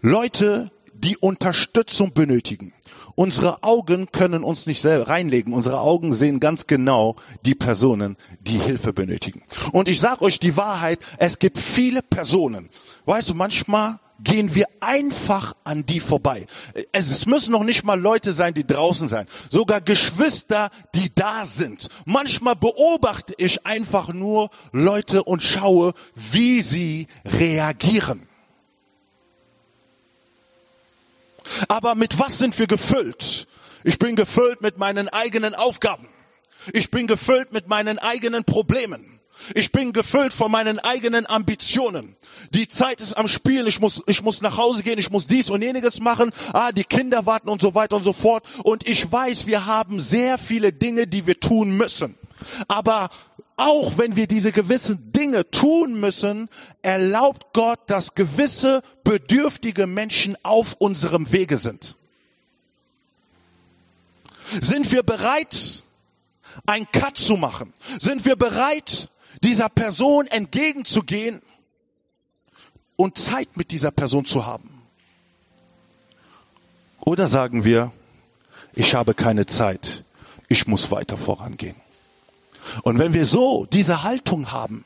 Leute, 0.01 0.71
die 0.93 1.17
Unterstützung 1.17 2.13
benötigen. 2.13 2.73
Unsere 3.15 3.63
Augen 3.63 4.11
können 4.11 4.43
uns 4.43 4.65
nicht 4.65 4.81
selber 4.81 5.09
reinlegen. 5.09 5.53
Unsere 5.53 5.79
Augen 5.81 6.13
sehen 6.13 6.39
ganz 6.39 6.67
genau 6.67 7.15
die 7.45 7.55
Personen, 7.55 8.17
die 8.41 8.59
Hilfe 8.59 8.93
benötigen. 8.93 9.43
Und 9.71 9.87
ich 9.87 9.99
sage 9.99 10.21
euch 10.23 10.39
die 10.39 10.55
Wahrheit, 10.55 10.99
es 11.17 11.39
gibt 11.39 11.57
viele 11.57 12.01
Personen. 12.01 12.69
Weißt 13.05 13.29
du, 13.29 13.35
manchmal 13.35 13.99
gehen 14.23 14.55
wir 14.55 14.67
einfach 14.79 15.55
an 15.63 15.85
die 15.85 15.99
vorbei. 15.99 16.45
Es 16.91 17.25
müssen 17.25 17.51
noch 17.51 17.63
nicht 17.63 17.83
mal 17.83 17.99
Leute 17.99 18.33
sein, 18.33 18.53
die 18.53 18.65
draußen 18.67 19.07
sein. 19.07 19.25
Sogar 19.49 19.81
Geschwister, 19.81 20.71
die 20.95 21.13
da 21.13 21.45
sind. 21.45 21.89
Manchmal 22.05 22.55
beobachte 22.55 23.33
ich 23.37 23.65
einfach 23.65 24.09
nur 24.09 24.49
Leute 24.71 25.23
und 25.23 25.43
schaue, 25.43 25.93
wie 26.15 26.61
sie 26.61 27.07
reagieren. 27.25 28.27
Aber 31.67 31.95
mit 31.95 32.19
was 32.19 32.37
sind 32.37 32.57
wir 32.59 32.67
gefüllt? 32.67 33.47
Ich 33.83 33.97
bin 33.97 34.15
gefüllt 34.15 34.61
mit 34.61 34.77
meinen 34.77 35.07
eigenen 35.09 35.55
Aufgaben. 35.55 36.07
Ich 36.73 36.91
bin 36.91 37.07
gefüllt 37.07 37.53
mit 37.53 37.67
meinen 37.67 37.97
eigenen 37.97 38.43
Problemen. 38.43 39.18
Ich 39.55 39.71
bin 39.71 39.93
gefüllt 39.93 40.33
von 40.33 40.51
meinen 40.51 40.79
eigenen 40.79 41.25
Ambitionen. 41.25 42.15
Die 42.53 42.67
Zeit 42.67 43.01
ist 43.01 43.13
am 43.13 43.27
Spielen. 43.27 43.67
Ich 43.67 43.79
muss, 43.79 44.03
ich 44.07 44.21
muss 44.21 44.41
nach 44.41 44.57
Hause 44.57 44.83
gehen. 44.83 44.99
Ich 44.99 45.11
muss 45.11 45.27
dies 45.27 45.49
und 45.49 45.61
jeniges 45.61 45.99
machen. 45.99 46.31
Ah, 46.53 46.71
die 46.71 46.83
Kinder 46.83 47.25
warten 47.25 47.49
und 47.49 47.61
so 47.61 47.75
weiter 47.75 47.95
und 47.95 48.03
so 48.03 48.13
fort. 48.13 48.43
Und 48.63 48.87
ich 48.87 49.11
weiß, 49.11 49.47
wir 49.47 49.65
haben 49.65 49.99
sehr 49.99 50.37
viele 50.37 50.73
Dinge, 50.73 51.07
die 51.07 51.25
wir 51.25 51.39
tun 51.39 51.75
müssen. 51.75 52.15
Aber 52.67 53.09
auch 53.59 53.97
wenn 53.97 54.15
wir 54.15 54.27
diese 54.27 54.53
gewissen 54.53 55.11
Dinge 55.11 55.49
tun 55.51 55.99
müssen, 55.99 56.47
erlaubt 56.81 57.47
Gott, 57.53 57.79
dass 57.87 58.15
gewisse 58.15 58.81
bedürftige 59.03 59.85
Menschen 59.85 60.37
auf 60.43 60.75
unserem 60.79 61.31
Wege 61.33 61.57
sind. 61.57 61.95
Sind 64.61 64.91
wir 64.91 65.03
bereit, 65.03 65.83
ein 66.65 66.89
Cut 66.91 67.17
zu 67.17 67.35
machen? 67.35 67.73
Sind 67.99 68.25
wir 68.25 68.35
bereit, 68.35 69.09
dieser 69.43 69.69
Person 69.69 70.27
entgegenzugehen 70.27 71.41
und 72.95 73.17
Zeit 73.17 73.55
mit 73.55 73.71
dieser 73.71 73.91
Person 73.91 74.25
zu 74.25 74.45
haben? 74.45 74.81
Oder 76.99 77.27
sagen 77.27 77.63
wir, 77.63 77.91
ich 78.73 78.93
habe 78.93 79.13
keine 79.13 79.45
Zeit, 79.45 80.03
ich 80.47 80.67
muss 80.67 80.91
weiter 80.91 81.17
vorangehen. 81.17 81.75
Und 82.83 82.99
wenn 82.99 83.13
wir 83.13 83.25
so 83.25 83.65
diese 83.65 84.03
Haltung 84.03 84.51
haben, 84.51 84.85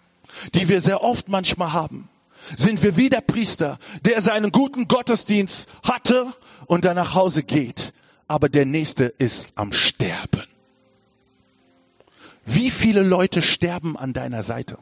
die 0.53 0.69
wir 0.69 0.81
sehr 0.81 1.03
oft 1.03 1.29
manchmal 1.29 1.73
haben, 1.73 2.09
sind 2.57 2.83
wir 2.83 2.97
wie 2.97 3.09
der 3.09 3.21
Priester, 3.21 3.79
der 4.01 4.21
seinen 4.21 4.51
guten 4.51 4.87
Gottesdienst 4.87 5.69
hatte 5.83 6.31
und 6.65 6.85
dann 6.85 6.95
nach 6.95 7.13
Hause 7.13 7.43
geht, 7.43 7.93
aber 8.27 8.49
der 8.49 8.65
nächste 8.65 9.05
ist 9.05 9.53
am 9.55 9.73
Sterben. 9.73 10.52
Wie 12.45 12.71
viele 12.71 13.03
Leute 13.03 13.41
sterben 13.41 13.97
an 13.97 14.13
deiner 14.13 14.43
Seite? 14.43 14.77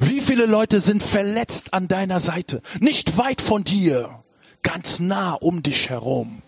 Wie 0.00 0.20
viele 0.20 0.46
Leute 0.46 0.80
sind 0.80 1.02
verletzt 1.02 1.72
an 1.74 1.88
deiner 1.88 2.20
Seite? 2.20 2.62
Nicht 2.80 3.18
weit 3.18 3.40
von 3.40 3.64
dir, 3.64 4.22
ganz 4.62 5.00
nah 5.00 5.34
um 5.34 5.62
dich 5.62 5.90
herum. 5.90 6.42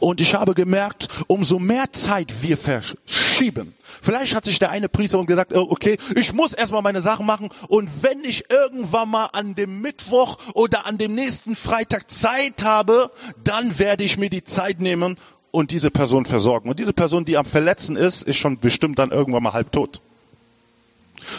Und 0.00 0.20
ich 0.20 0.34
habe 0.34 0.54
gemerkt, 0.54 1.08
umso 1.26 1.58
mehr 1.58 1.92
Zeit 1.92 2.42
wir 2.42 2.56
verschieben. 2.56 3.74
Vielleicht 4.00 4.34
hat 4.34 4.44
sich 4.44 4.58
der 4.58 4.70
eine 4.70 4.88
Priester 4.88 5.24
gesagt, 5.24 5.54
oh, 5.54 5.66
okay, 5.70 5.98
ich 6.14 6.32
muss 6.32 6.52
erstmal 6.52 6.82
meine 6.82 7.00
Sachen 7.00 7.26
machen 7.26 7.48
und 7.68 7.90
wenn 8.02 8.22
ich 8.24 8.50
irgendwann 8.50 9.08
mal 9.08 9.26
an 9.26 9.54
dem 9.54 9.80
Mittwoch 9.80 10.38
oder 10.54 10.86
an 10.86 10.98
dem 10.98 11.14
nächsten 11.14 11.56
Freitag 11.56 12.10
Zeit 12.10 12.62
habe, 12.62 13.10
dann 13.44 13.78
werde 13.78 14.04
ich 14.04 14.18
mir 14.18 14.30
die 14.30 14.44
Zeit 14.44 14.80
nehmen 14.80 15.16
und 15.50 15.70
diese 15.70 15.90
Person 15.90 16.26
versorgen. 16.26 16.68
Und 16.68 16.78
diese 16.78 16.92
Person, 16.92 17.24
die 17.24 17.36
am 17.36 17.44
Verletzen 17.44 17.96
ist, 17.96 18.22
ist 18.22 18.36
schon 18.36 18.58
bestimmt 18.58 18.98
dann 18.98 19.10
irgendwann 19.10 19.42
mal 19.42 19.52
halb 19.52 19.72
tot. 19.72 20.00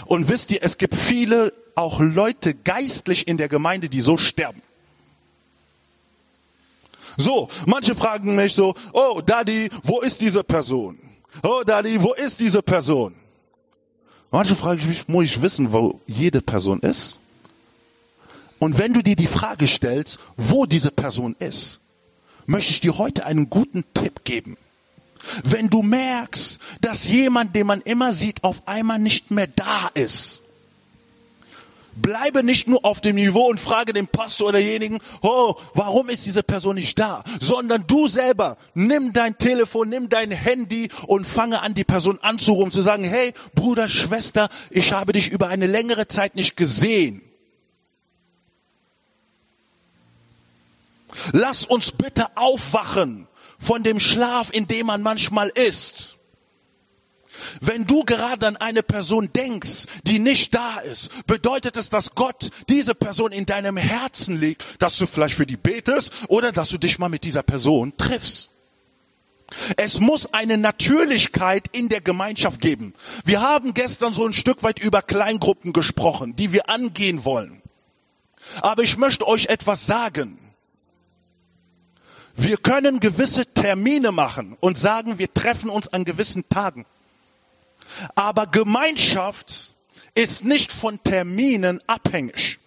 Und 0.05 0.29
wisst 0.29 0.51
ihr, 0.51 0.59
es 0.61 0.77
gibt 0.77 0.95
viele, 0.95 1.53
auch 1.75 1.99
Leute 1.99 2.53
geistlich 2.53 3.27
in 3.27 3.37
der 3.37 3.47
Gemeinde, 3.47 3.87
die 3.87 4.01
so 4.01 4.17
sterben. 4.17 4.61
So, 7.19 7.49
manche 7.65 7.95
fragen 7.95 8.33
mich 8.37 8.53
so, 8.53 8.73
oh 8.93 9.19
Daddy, 9.19 9.69
wo 9.83 9.99
ist 9.99 10.21
diese 10.21 10.41
Person? 10.41 10.97
Oh 11.43 11.63
Daddy, 11.65 12.01
wo 12.01 12.13
ist 12.13 12.39
diese 12.39 12.61
Person? 12.61 13.13
Manche 14.31 14.55
fragen 14.55 14.87
mich, 14.87 15.05
muss 15.09 15.25
ich 15.25 15.41
wissen, 15.41 15.73
wo 15.73 15.99
jede 16.07 16.41
Person 16.41 16.79
ist? 16.79 17.19
Und 18.57 18.77
wenn 18.77 18.93
du 18.93 19.03
dir 19.03 19.17
die 19.17 19.27
Frage 19.27 19.67
stellst, 19.67 20.17
wo 20.37 20.65
diese 20.65 20.91
Person 20.91 21.35
ist, 21.39 21.81
möchte 22.45 22.71
ich 22.71 22.79
dir 22.79 22.97
heute 22.97 23.25
einen 23.25 23.49
guten 23.49 23.83
Tipp 23.93 24.23
geben. 24.23 24.55
Wenn 25.43 25.69
du 25.69 25.81
merkst, 25.83 26.59
dass 26.79 27.05
jemand, 27.05 27.53
den 27.53 27.67
man 27.67 27.81
immer 27.81 28.13
sieht, 28.13 28.45
auf 28.45 28.65
einmal 28.65 28.97
nicht 28.97 29.29
mehr 29.29 29.47
da 29.47 29.89
ist, 29.93 30.41
Bleibe 32.01 32.43
nicht 32.43 32.67
nur 32.67 32.85
auf 32.85 33.01
dem 33.01 33.15
Niveau 33.15 33.47
und 33.47 33.59
frage 33.59 33.93
den 33.93 34.07
Pastor 34.07 34.49
oder 34.49 34.59
denjenigen, 34.59 34.99
oh, 35.21 35.55
warum 35.73 36.09
ist 36.09 36.25
diese 36.25 36.43
Person 36.43 36.75
nicht 36.75 36.97
da? 36.99 37.23
Sondern 37.39 37.85
du 37.87 38.07
selber, 38.07 38.57
nimm 38.73 39.13
dein 39.13 39.37
Telefon, 39.37 39.89
nimm 39.89 40.09
dein 40.09 40.31
Handy 40.31 40.89
und 41.07 41.25
fange 41.25 41.61
an, 41.61 41.73
die 41.73 41.83
Person 41.83 42.19
anzurufen, 42.21 42.71
zu 42.71 42.81
sagen, 42.81 43.03
hey, 43.03 43.33
Bruder, 43.55 43.89
Schwester, 43.89 44.49
ich 44.69 44.93
habe 44.93 45.13
dich 45.13 45.29
über 45.29 45.47
eine 45.47 45.67
längere 45.67 46.07
Zeit 46.07 46.35
nicht 46.35 46.55
gesehen. 46.55 47.21
Lass 51.31 51.65
uns 51.65 51.91
bitte 51.91 52.25
aufwachen 52.35 53.27
von 53.57 53.83
dem 53.83 53.99
Schlaf, 53.99 54.49
in 54.51 54.67
dem 54.67 54.87
man 54.87 55.01
manchmal 55.01 55.49
ist. 55.49 56.08
Wenn 57.61 57.85
du 57.85 58.03
gerade 58.03 58.47
an 58.47 58.57
eine 58.57 58.83
Person 58.83 59.31
denkst, 59.33 59.85
die 60.03 60.19
nicht 60.19 60.53
da 60.53 60.79
ist, 60.79 61.25
bedeutet 61.27 61.77
es, 61.77 61.89
dass 61.89 62.15
Gott 62.15 62.49
diese 62.69 62.95
Person 62.95 63.31
in 63.31 63.45
deinem 63.45 63.77
Herzen 63.77 64.39
legt, 64.39 64.63
dass 64.79 64.97
du 64.97 65.05
vielleicht 65.05 65.35
für 65.35 65.45
die 65.45 65.57
betest 65.57 66.11
oder 66.27 66.51
dass 66.51 66.69
du 66.69 66.77
dich 66.77 66.99
mal 66.99 67.09
mit 67.09 67.23
dieser 67.23 67.43
Person 67.43 67.93
triffst. 67.97 68.49
Es 69.77 69.99
muss 69.99 70.33
eine 70.33 70.57
Natürlichkeit 70.57 71.67
in 71.71 71.89
der 71.89 72.01
Gemeinschaft 72.01 72.61
geben. 72.61 72.93
Wir 73.25 73.41
haben 73.41 73.73
gestern 73.73 74.13
so 74.13 74.25
ein 74.25 74.33
Stück 74.33 74.63
weit 74.63 74.79
über 74.79 75.01
Kleingruppen 75.01 75.73
gesprochen, 75.73 76.35
die 76.35 76.51
wir 76.53 76.69
angehen 76.69 77.25
wollen. 77.25 77.61
Aber 78.61 78.83
ich 78.83 78.97
möchte 78.97 79.27
euch 79.27 79.47
etwas 79.47 79.85
sagen. 79.85 80.37
Wir 82.35 82.57
können 82.57 82.99
gewisse 82.99 83.45
Termine 83.45 84.11
machen 84.11 84.55
und 84.59 84.77
sagen, 84.77 85.19
wir 85.19 85.33
treffen 85.33 85.69
uns 85.69 85.89
an 85.89 86.05
gewissen 86.05 86.47
Tagen. 86.47 86.85
Aber 88.15 88.47
Gemeinschaft 88.47 89.73
ist 90.15 90.43
nicht 90.43 90.71
von 90.71 91.01
Terminen 91.03 91.81
abhängig, 91.87 92.59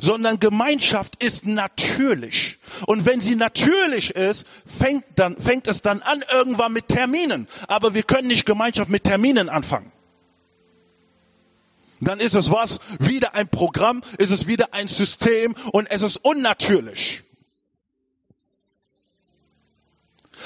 sondern 0.00 0.38
Gemeinschaft 0.38 1.22
ist 1.22 1.46
natürlich. 1.46 2.58
Und 2.86 3.04
wenn 3.04 3.20
sie 3.20 3.36
natürlich 3.36 4.10
ist, 4.14 4.46
fängt, 4.64 5.04
dann, 5.16 5.36
fängt 5.40 5.66
es 5.66 5.82
dann 5.82 6.00
an 6.02 6.22
irgendwann 6.32 6.72
mit 6.72 6.88
Terminen. 6.88 7.48
Aber 7.68 7.94
wir 7.94 8.02
können 8.02 8.28
nicht 8.28 8.46
Gemeinschaft 8.46 8.90
mit 8.90 9.04
Terminen 9.04 9.48
anfangen. 9.48 9.90
Dann 12.00 12.18
ist 12.18 12.34
es 12.34 12.50
was? 12.50 12.80
Wieder 12.98 13.34
ein 13.34 13.48
Programm, 13.48 14.02
ist 14.18 14.30
es 14.30 14.48
wieder 14.48 14.74
ein 14.74 14.88
System 14.88 15.54
und 15.72 15.88
es 15.90 16.02
ist 16.02 16.16
unnatürlich. 16.16 17.22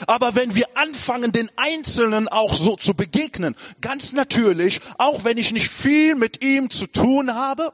Aber 0.07 0.34
wenn 0.34 0.55
wir 0.55 0.66
anfangen, 0.74 1.32
den 1.32 1.51
Einzelnen 1.57 2.28
auch 2.28 2.55
so 2.55 2.76
zu 2.76 2.94
begegnen, 2.94 3.57
ganz 3.80 4.12
natürlich, 4.12 4.80
auch 4.99 5.24
wenn 5.24 5.38
ich 5.38 5.53
nicht 5.53 5.68
viel 5.68 6.14
mit 6.14 6.44
ihm 6.44 6.70
zu 6.70 6.86
tun 6.86 7.34
habe, 7.34 7.72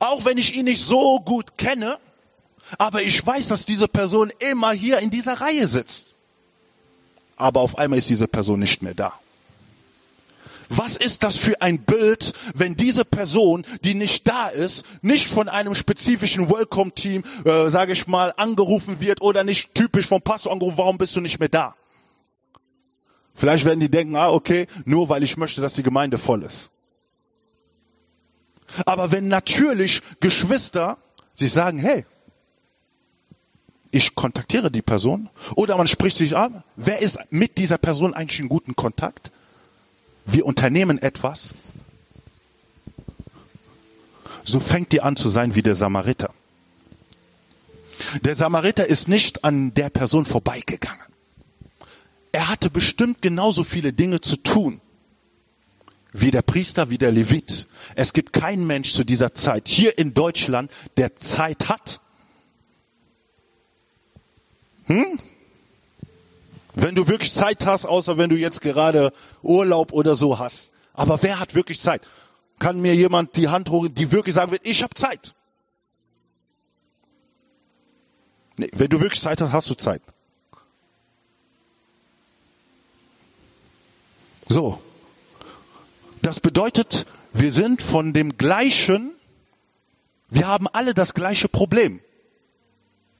auch 0.00 0.24
wenn 0.24 0.38
ich 0.38 0.56
ihn 0.56 0.64
nicht 0.64 0.84
so 0.84 1.20
gut 1.20 1.56
kenne, 1.56 1.98
aber 2.78 3.02
ich 3.02 3.24
weiß, 3.24 3.48
dass 3.48 3.64
diese 3.64 3.88
Person 3.88 4.32
immer 4.40 4.72
hier 4.72 4.98
in 4.98 5.10
dieser 5.10 5.40
Reihe 5.40 5.66
sitzt. 5.66 6.16
Aber 7.36 7.60
auf 7.60 7.78
einmal 7.78 7.98
ist 7.98 8.10
diese 8.10 8.26
Person 8.26 8.60
nicht 8.60 8.82
mehr 8.82 8.94
da. 8.94 9.18
Was 10.68 10.96
ist 10.96 11.22
das 11.22 11.36
für 11.36 11.60
ein 11.62 11.78
Bild, 11.78 12.32
wenn 12.54 12.76
diese 12.76 13.04
Person, 13.04 13.64
die 13.84 13.94
nicht 13.94 14.26
da 14.26 14.48
ist, 14.48 14.84
nicht 15.02 15.28
von 15.28 15.48
einem 15.48 15.74
spezifischen 15.74 16.50
Welcome-Team, 16.50 17.22
äh, 17.44 17.68
sage 17.68 17.92
ich 17.92 18.06
mal, 18.06 18.32
angerufen 18.36 19.00
wird 19.00 19.22
oder 19.22 19.44
nicht 19.44 19.74
typisch 19.74 20.06
vom 20.06 20.22
Pastor 20.22 20.52
angerufen, 20.52 20.78
warum 20.78 20.98
bist 20.98 21.14
du 21.14 21.20
nicht 21.20 21.38
mehr 21.38 21.48
da? 21.48 21.74
Vielleicht 23.34 23.64
werden 23.64 23.80
die 23.80 23.90
denken, 23.90 24.16
ah, 24.16 24.30
okay, 24.30 24.66
nur 24.84 25.08
weil 25.08 25.22
ich 25.22 25.36
möchte, 25.36 25.60
dass 25.60 25.74
die 25.74 25.82
Gemeinde 25.82 26.18
voll 26.18 26.42
ist. 26.42 26.72
Aber 28.84 29.12
wenn 29.12 29.28
natürlich 29.28 30.02
Geschwister 30.20 30.98
sich 31.34 31.52
sagen, 31.52 31.78
hey, 31.78 32.04
ich 33.90 34.14
kontaktiere 34.14 34.70
die 34.70 34.82
Person 34.82 35.28
oder 35.54 35.76
man 35.76 35.86
spricht 35.86 36.16
sich 36.16 36.36
an, 36.36 36.64
wer 36.76 37.00
ist 37.00 37.18
mit 37.30 37.58
dieser 37.58 37.78
Person 37.78 38.14
eigentlich 38.14 38.40
in 38.40 38.48
guten 38.48 38.74
Kontakt? 38.74 39.30
Wir 40.26 40.44
unternehmen 40.44 40.98
etwas, 40.98 41.54
so 44.44 44.60
fängt 44.60 44.92
ihr 44.94 45.04
an 45.04 45.16
zu 45.16 45.28
sein 45.28 45.54
wie 45.54 45.62
der 45.62 45.74
Samariter. 45.74 46.32
Der 48.22 48.34
Samariter 48.34 48.86
ist 48.86 49.08
nicht 49.08 49.44
an 49.44 49.74
der 49.74 49.90
Person 49.90 50.24
vorbeigegangen. 50.24 51.00
Er 52.32 52.48
hatte 52.48 52.68
bestimmt 52.68 53.22
genauso 53.22 53.64
viele 53.64 53.92
Dinge 53.92 54.20
zu 54.20 54.36
tun 54.36 54.80
wie 56.12 56.30
der 56.30 56.42
Priester, 56.42 56.90
wie 56.90 56.98
der 56.98 57.12
Levit. 57.12 57.66
Es 57.94 58.12
gibt 58.12 58.32
keinen 58.32 58.66
Mensch 58.66 58.92
zu 58.92 59.04
dieser 59.04 59.34
Zeit 59.34 59.68
hier 59.68 59.98
in 59.98 60.14
Deutschland, 60.14 60.70
der 60.96 61.16
Zeit 61.16 61.68
hat. 61.68 62.00
Hm? 64.86 65.18
Wenn 66.76 66.94
du 66.94 67.08
wirklich 67.08 67.32
Zeit 67.32 67.64
hast, 67.64 67.86
außer 67.86 68.18
wenn 68.18 68.28
du 68.28 68.36
jetzt 68.36 68.60
gerade 68.60 69.10
Urlaub 69.42 69.92
oder 69.92 70.14
so 70.14 70.38
hast. 70.38 70.72
Aber 70.92 71.22
wer 71.22 71.40
hat 71.40 71.54
wirklich 71.54 71.80
Zeit? 71.80 72.02
Kann 72.58 72.80
mir 72.80 72.94
jemand 72.94 73.36
die 73.36 73.48
Hand 73.48 73.70
holen, 73.70 73.94
die 73.94 74.12
wirklich 74.12 74.34
sagen 74.34 74.52
wird, 74.52 74.66
ich 74.66 74.82
habe 74.82 74.94
Zeit? 74.94 75.34
Nee, 78.58 78.70
wenn 78.72 78.88
du 78.88 79.00
wirklich 79.00 79.20
Zeit 79.20 79.40
hast, 79.40 79.52
hast 79.52 79.70
du 79.70 79.74
Zeit. 79.74 80.02
So. 84.48 84.80
Das 86.20 86.40
bedeutet, 86.40 87.06
wir 87.32 87.52
sind 87.52 87.80
von 87.80 88.12
dem 88.12 88.36
gleichen, 88.36 89.14
wir 90.28 90.46
haben 90.46 90.68
alle 90.68 90.92
das 90.92 91.14
gleiche 91.14 91.48
Problem. 91.48 92.00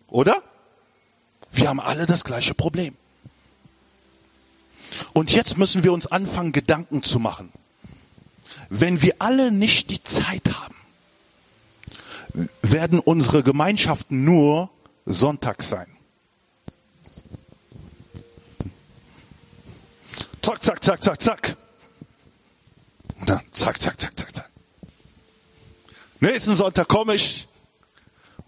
Oder? 0.08 0.42
Wir 1.52 1.68
haben 1.68 1.80
alle 1.80 2.06
das 2.06 2.22
gleiche 2.22 2.52
Problem. 2.52 2.96
Und 5.12 5.32
jetzt 5.32 5.58
müssen 5.58 5.84
wir 5.84 5.92
uns 5.92 6.06
anfangen, 6.06 6.52
Gedanken 6.52 7.02
zu 7.02 7.18
machen. 7.18 7.52
Wenn 8.68 9.02
wir 9.02 9.16
alle 9.18 9.52
nicht 9.52 9.90
die 9.90 10.02
Zeit 10.02 10.48
haben, 10.52 10.74
werden 12.62 12.98
unsere 12.98 13.42
Gemeinschaften 13.42 14.24
nur 14.24 14.70
Sonntag 15.06 15.62
sein. 15.62 15.86
Zack, 20.42 20.62
zack, 20.62 20.84
zack, 20.84 21.02
zack, 21.02 21.22
zack. 21.22 21.56
Und 23.18 23.30
dann 23.30 23.40
zack, 23.52 23.80
zack, 23.80 24.00
zack, 24.00 24.18
zack, 24.18 24.34
zack. 24.36 24.50
Nächsten 26.20 26.56
Sonntag 26.56 26.88
komme 26.88 27.14
ich 27.14 27.48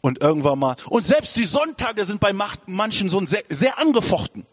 und 0.00 0.20
irgendwann 0.20 0.58
mal. 0.58 0.76
Und 0.86 1.04
selbst 1.04 1.36
die 1.36 1.44
Sonntage 1.44 2.04
sind 2.04 2.20
bei 2.20 2.32
manchen 2.32 3.08
so 3.08 3.24
sehr, 3.26 3.42
sehr 3.48 3.78
angefochten. 3.78 4.46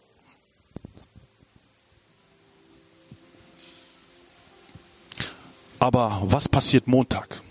Aber 5.85 6.19
was 6.23 6.49
passiert 6.49 6.87
Montag? 6.87 7.41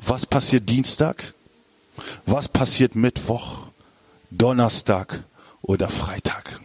Was 0.00 0.26
passiert 0.26 0.68
Dienstag? 0.68 1.34
Was 2.24 2.48
passiert 2.48 2.96
Mittwoch, 2.96 3.68
Donnerstag 4.32 5.22
oder 5.62 5.88
Freitag? 5.88 6.60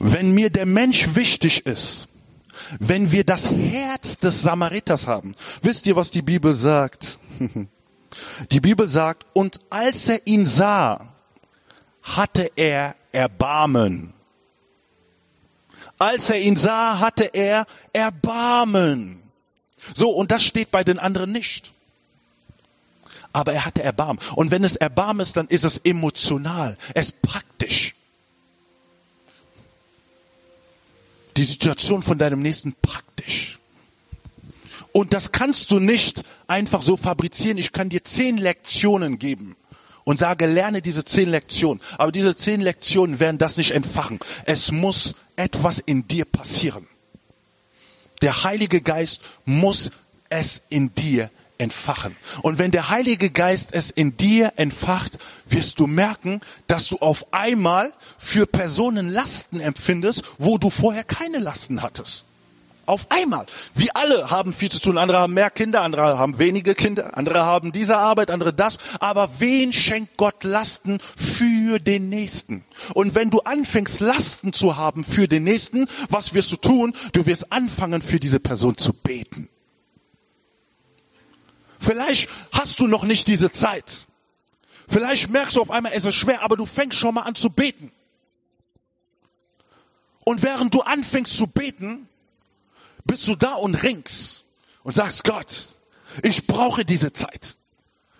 Wenn 0.00 0.34
mir 0.34 0.50
der 0.50 0.66
Mensch 0.66 1.14
wichtig 1.14 1.64
ist, 1.66 2.08
wenn 2.80 3.12
wir 3.12 3.22
das 3.22 3.48
Herz 3.48 4.18
des 4.18 4.42
Samariters 4.42 5.06
haben, 5.06 5.36
wisst 5.62 5.86
ihr, 5.86 5.94
was 5.94 6.10
die 6.10 6.22
Bibel 6.22 6.52
sagt? 6.52 7.20
Die 8.50 8.60
Bibel 8.60 8.88
sagt, 8.88 9.24
und 9.34 9.60
als 9.70 10.08
er 10.08 10.26
ihn 10.26 10.46
sah, 10.46 11.12
hatte 12.02 12.50
er 12.56 12.96
Erbarmen 13.12 14.15
als 15.98 16.30
er 16.30 16.40
ihn 16.40 16.56
sah, 16.56 17.00
hatte 17.00 17.24
er 17.32 17.66
Erbarmen. 17.92 19.22
So, 19.94 20.10
und 20.10 20.30
das 20.30 20.44
steht 20.44 20.70
bei 20.70 20.84
den 20.84 20.98
anderen 20.98 21.32
nicht. 21.32 21.72
Aber 23.32 23.52
er 23.52 23.64
hatte 23.64 23.82
Erbarmen. 23.82 24.18
Und 24.34 24.50
wenn 24.50 24.64
es 24.64 24.76
Erbarmen 24.76 25.20
ist, 25.20 25.36
dann 25.36 25.48
ist 25.48 25.64
es 25.64 25.78
emotional, 25.78 26.76
es 26.94 27.12
praktisch. 27.12 27.94
Die 31.36 31.44
Situation 31.44 32.02
von 32.02 32.16
deinem 32.16 32.40
Nächsten 32.40 32.74
praktisch. 32.80 33.58
Und 34.92 35.12
das 35.12 35.32
kannst 35.32 35.70
du 35.70 35.78
nicht 35.78 36.22
einfach 36.46 36.80
so 36.80 36.96
fabrizieren. 36.96 37.58
Ich 37.58 37.72
kann 37.72 37.90
dir 37.90 38.02
zehn 38.02 38.38
Lektionen 38.38 39.18
geben 39.18 39.56
und 40.06 40.20
sage, 40.20 40.46
lerne 40.46 40.82
diese 40.82 41.04
zehn 41.04 41.28
Lektionen. 41.28 41.82
Aber 41.98 42.12
diese 42.12 42.36
zehn 42.36 42.60
Lektionen 42.60 43.18
werden 43.18 43.38
das 43.38 43.56
nicht 43.56 43.72
entfachen. 43.72 44.20
Es 44.44 44.70
muss 44.70 45.16
etwas 45.34 45.80
in 45.80 46.06
dir 46.06 46.24
passieren. 46.24 46.86
Der 48.22 48.44
Heilige 48.44 48.80
Geist 48.80 49.20
muss 49.44 49.90
es 50.28 50.62
in 50.68 50.94
dir 50.94 51.28
entfachen. 51.58 52.14
Und 52.42 52.58
wenn 52.58 52.70
der 52.70 52.88
Heilige 52.88 53.30
Geist 53.30 53.70
es 53.72 53.90
in 53.90 54.16
dir 54.16 54.52
entfacht, 54.54 55.18
wirst 55.46 55.80
du 55.80 55.88
merken, 55.88 56.40
dass 56.68 56.86
du 56.86 56.98
auf 56.98 57.32
einmal 57.32 57.92
für 58.16 58.46
Personen 58.46 59.10
Lasten 59.10 59.58
empfindest, 59.58 60.22
wo 60.38 60.56
du 60.56 60.70
vorher 60.70 61.02
keine 61.02 61.38
Lasten 61.38 61.82
hattest. 61.82 62.26
Auf 62.86 63.10
einmal. 63.10 63.46
Wir 63.74 63.90
alle 63.94 64.30
haben 64.30 64.54
viel 64.54 64.70
zu 64.70 64.78
tun. 64.78 64.96
Andere 64.96 65.18
haben 65.18 65.34
mehr 65.34 65.50
Kinder, 65.50 65.82
andere 65.82 66.18
haben 66.18 66.38
wenige 66.38 66.76
Kinder, 66.76 67.16
andere 67.18 67.44
haben 67.44 67.72
diese 67.72 67.98
Arbeit, 67.98 68.30
andere 68.30 68.54
das. 68.54 68.78
Aber 69.00 69.28
wen 69.38 69.72
schenkt 69.72 70.16
Gott 70.16 70.44
Lasten 70.44 71.00
für 71.16 71.80
den 71.80 72.08
Nächsten? 72.08 72.64
Und 72.94 73.16
wenn 73.16 73.30
du 73.30 73.40
anfängst, 73.40 73.98
Lasten 73.98 74.52
zu 74.52 74.76
haben 74.76 75.02
für 75.02 75.26
den 75.26 75.42
Nächsten, 75.42 75.88
was 76.10 76.32
wirst 76.34 76.52
du 76.52 76.56
tun? 76.56 76.94
Du 77.12 77.26
wirst 77.26 77.52
anfangen, 77.52 78.02
für 78.02 78.20
diese 78.20 78.38
Person 78.38 78.76
zu 78.76 78.92
beten. 78.92 79.48
Vielleicht 81.80 82.28
hast 82.52 82.78
du 82.78 82.86
noch 82.86 83.02
nicht 83.02 83.26
diese 83.26 83.50
Zeit. 83.50 84.06
Vielleicht 84.88 85.30
merkst 85.30 85.56
du 85.56 85.60
auf 85.60 85.72
einmal, 85.72 85.90
es 85.92 86.04
ist 86.04 86.14
schwer, 86.14 86.42
aber 86.42 86.56
du 86.56 86.66
fängst 86.66 86.98
schon 86.98 87.14
mal 87.14 87.22
an 87.22 87.34
zu 87.34 87.50
beten. 87.50 87.90
Und 90.24 90.42
während 90.42 90.72
du 90.72 90.82
anfängst 90.82 91.36
zu 91.36 91.48
beten, 91.48 92.08
bist 93.06 93.26
du 93.28 93.36
da 93.36 93.54
und 93.54 93.74
ringst 93.82 94.44
und 94.82 94.94
sagst, 94.94 95.24
Gott, 95.24 95.68
ich 96.22 96.46
brauche 96.46 96.84
diese 96.84 97.12
Zeit. 97.12 97.56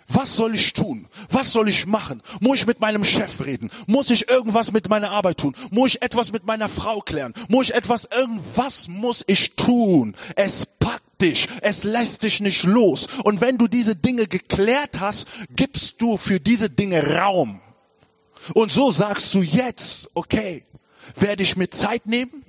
Was 0.08 0.36
soll 0.36 0.54
ich 0.54 0.72
tun? 0.72 1.08
Was 1.30 1.52
soll 1.52 1.68
ich 1.68 1.86
machen? 1.86 2.22
Muss 2.40 2.60
ich 2.60 2.66
mit 2.66 2.80
meinem 2.80 3.04
Chef 3.04 3.44
reden? 3.44 3.70
Muss 3.86 4.10
ich 4.10 4.30
irgendwas 4.30 4.70
mit 4.70 4.88
meiner 4.88 5.10
Arbeit 5.10 5.38
tun? 5.38 5.56
Muss 5.70 5.94
ich 5.94 6.02
etwas 6.02 6.30
mit 6.30 6.46
meiner 6.46 6.68
Frau 6.68 7.00
klären? 7.00 7.34
Muss 7.48 7.70
ich 7.70 7.74
etwas, 7.74 8.04
irgendwas 8.04 8.86
muss 8.86 9.24
ich 9.26 9.56
tun? 9.56 10.14
Es 10.36 10.64
packt 10.78 11.20
dich. 11.20 11.48
Es 11.60 11.82
lässt 11.82 12.22
dich 12.22 12.40
nicht 12.40 12.62
los. 12.62 13.08
Und 13.24 13.40
wenn 13.40 13.58
du 13.58 13.66
diese 13.66 13.96
Dinge 13.96 14.28
geklärt 14.28 15.00
hast, 15.00 15.26
gibst 15.50 16.00
du 16.00 16.16
für 16.16 16.38
diese 16.38 16.70
Dinge 16.70 17.16
Raum. 17.16 17.60
Und 18.54 18.70
so 18.70 18.92
sagst 18.92 19.34
du 19.34 19.42
jetzt, 19.42 20.10
okay, 20.14 20.62
werde 21.16 21.42
ich 21.42 21.56
mir 21.56 21.70
Zeit 21.70 22.06
nehmen 22.06 22.44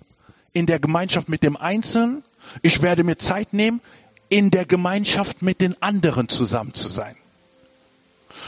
in 0.53 0.67
der 0.67 0.79
Gemeinschaft 0.79 1.27
mit 1.27 1.41
dem 1.41 1.57
Einzelnen. 1.57 2.23
Ich 2.61 2.81
werde 2.81 3.03
mir 3.03 3.17
Zeit 3.17 3.53
nehmen, 3.53 3.81
in 4.29 4.51
der 4.51 4.65
Gemeinschaft 4.65 5.41
mit 5.41 5.61
den 5.61 5.81
anderen 5.81 6.27
zusammen 6.29 6.73
zu 6.73 6.89
sein. 6.89 7.15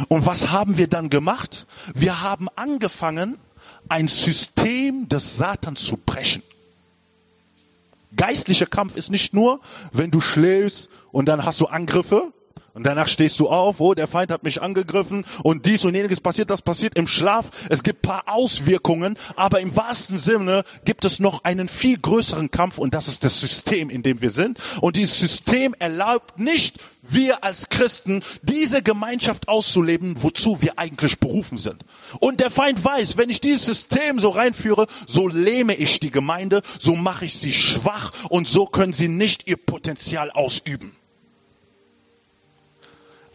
Und 0.07 0.25
was 0.25 0.51
haben 0.51 0.77
wir 0.77 0.87
dann 0.87 1.09
gemacht? 1.09 1.67
Wir 1.93 2.21
haben 2.21 2.47
angefangen, 2.55 3.37
ein 3.87 4.07
System 4.07 5.09
des 5.09 5.37
Satans 5.37 5.83
zu 5.83 5.97
brechen. 5.97 6.43
Geistlicher 8.15 8.65
Kampf 8.65 8.95
ist 8.95 9.09
nicht 9.11 9.33
nur, 9.33 9.59
wenn 9.91 10.11
du 10.11 10.19
schläfst 10.19 10.89
und 11.11 11.27
dann 11.27 11.45
hast 11.45 11.59
du 11.59 11.67
Angriffe, 11.67 12.33
und 12.79 12.85
danach 12.85 13.09
stehst 13.09 13.41
du 13.41 13.49
auf, 13.49 13.81
oh, 13.81 13.93
der 13.93 14.07
Feind 14.07 14.31
hat 14.31 14.43
mich 14.43 14.61
angegriffen 14.61 15.25
und 15.43 15.65
dies 15.65 15.83
und 15.83 15.95
jenes 15.95 16.21
passiert, 16.21 16.49
das 16.49 16.61
passiert 16.61 16.95
im 16.95 17.07
Schlaf. 17.07 17.49
Es 17.67 17.83
gibt 17.83 18.03
paar 18.03 18.23
Auswirkungen, 18.27 19.17
aber 19.35 19.59
im 19.59 19.75
wahrsten 19.75 20.17
Sinne 20.17 20.63
gibt 20.85 21.03
es 21.03 21.19
noch 21.19 21.43
einen 21.43 21.67
viel 21.67 21.97
größeren 21.97 22.51
Kampf 22.51 22.77
und 22.77 22.93
das 22.93 23.09
ist 23.09 23.25
das 23.25 23.41
System, 23.41 23.89
in 23.89 24.01
dem 24.01 24.21
wir 24.21 24.29
sind. 24.29 24.59
Und 24.79 24.95
dieses 24.95 25.19
System 25.19 25.75
erlaubt 25.77 26.39
nicht, 26.39 26.79
wir 27.01 27.43
als 27.43 27.67
Christen 27.67 28.23
diese 28.43 28.81
Gemeinschaft 28.81 29.49
auszuleben, 29.49 30.23
wozu 30.23 30.61
wir 30.61 30.79
eigentlich 30.79 31.19
berufen 31.19 31.57
sind. 31.57 31.83
Und 32.21 32.39
der 32.39 32.49
Feind 32.49 32.81
weiß, 32.81 33.17
wenn 33.17 33.29
ich 33.29 33.41
dieses 33.41 33.65
System 33.65 34.19
so 34.19 34.29
reinführe, 34.29 34.87
so 35.05 35.27
lähme 35.27 35.75
ich 35.75 35.99
die 35.99 36.11
Gemeinde, 36.11 36.61
so 36.79 36.95
mache 36.95 37.25
ich 37.25 37.39
sie 37.39 37.51
schwach 37.51 38.13
und 38.29 38.47
so 38.47 38.67
können 38.67 38.93
sie 38.93 39.09
nicht 39.09 39.49
ihr 39.49 39.57
Potenzial 39.57 40.31
ausüben. 40.31 40.95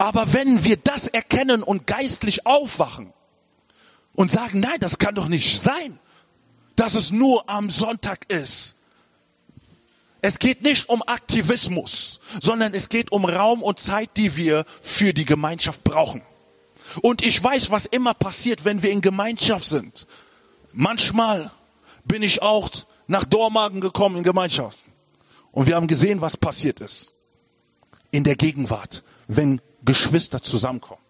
Aber 0.05 0.33
wenn 0.33 0.63
wir 0.63 0.77
das 0.77 1.07
erkennen 1.07 1.63
und 1.63 1.87
geistlich 1.87 2.45
aufwachen 2.45 3.11
und 4.13 4.29
sagen, 4.29 4.59
nein, 4.59 4.77
das 4.79 4.99
kann 4.99 5.15
doch 5.15 5.27
nicht 5.27 5.59
sein, 5.59 5.99
dass 6.75 6.93
es 6.93 7.09
nur 7.09 7.49
am 7.49 7.71
Sonntag 7.71 8.31
ist. 8.31 8.75
Es 10.21 10.37
geht 10.37 10.61
nicht 10.61 10.89
um 10.89 11.01
Aktivismus, 11.07 12.19
sondern 12.39 12.75
es 12.75 12.89
geht 12.89 13.11
um 13.11 13.25
Raum 13.25 13.63
und 13.63 13.79
Zeit, 13.79 14.11
die 14.15 14.37
wir 14.37 14.65
für 14.79 15.11
die 15.11 15.25
Gemeinschaft 15.25 15.83
brauchen. 15.83 16.21
Und 17.01 17.25
ich 17.25 17.43
weiß, 17.43 17.71
was 17.71 17.87
immer 17.87 18.13
passiert, 18.13 18.63
wenn 18.63 18.83
wir 18.83 18.91
in 18.91 19.01
Gemeinschaft 19.01 19.65
sind. 19.67 20.05
Manchmal 20.71 21.49
bin 22.03 22.21
ich 22.21 22.43
auch 22.43 22.69
nach 23.07 23.23
Dormagen 23.23 23.81
gekommen 23.81 24.17
in 24.17 24.23
Gemeinschaft. 24.23 24.77
Und 25.51 25.65
wir 25.65 25.75
haben 25.75 25.87
gesehen, 25.87 26.21
was 26.21 26.37
passiert 26.37 26.79
ist. 26.79 27.15
In 28.11 28.23
der 28.23 28.35
Gegenwart, 28.35 29.03
wenn 29.27 29.61
Geschwister 29.85 30.41
zusammenkommen. 30.41 31.01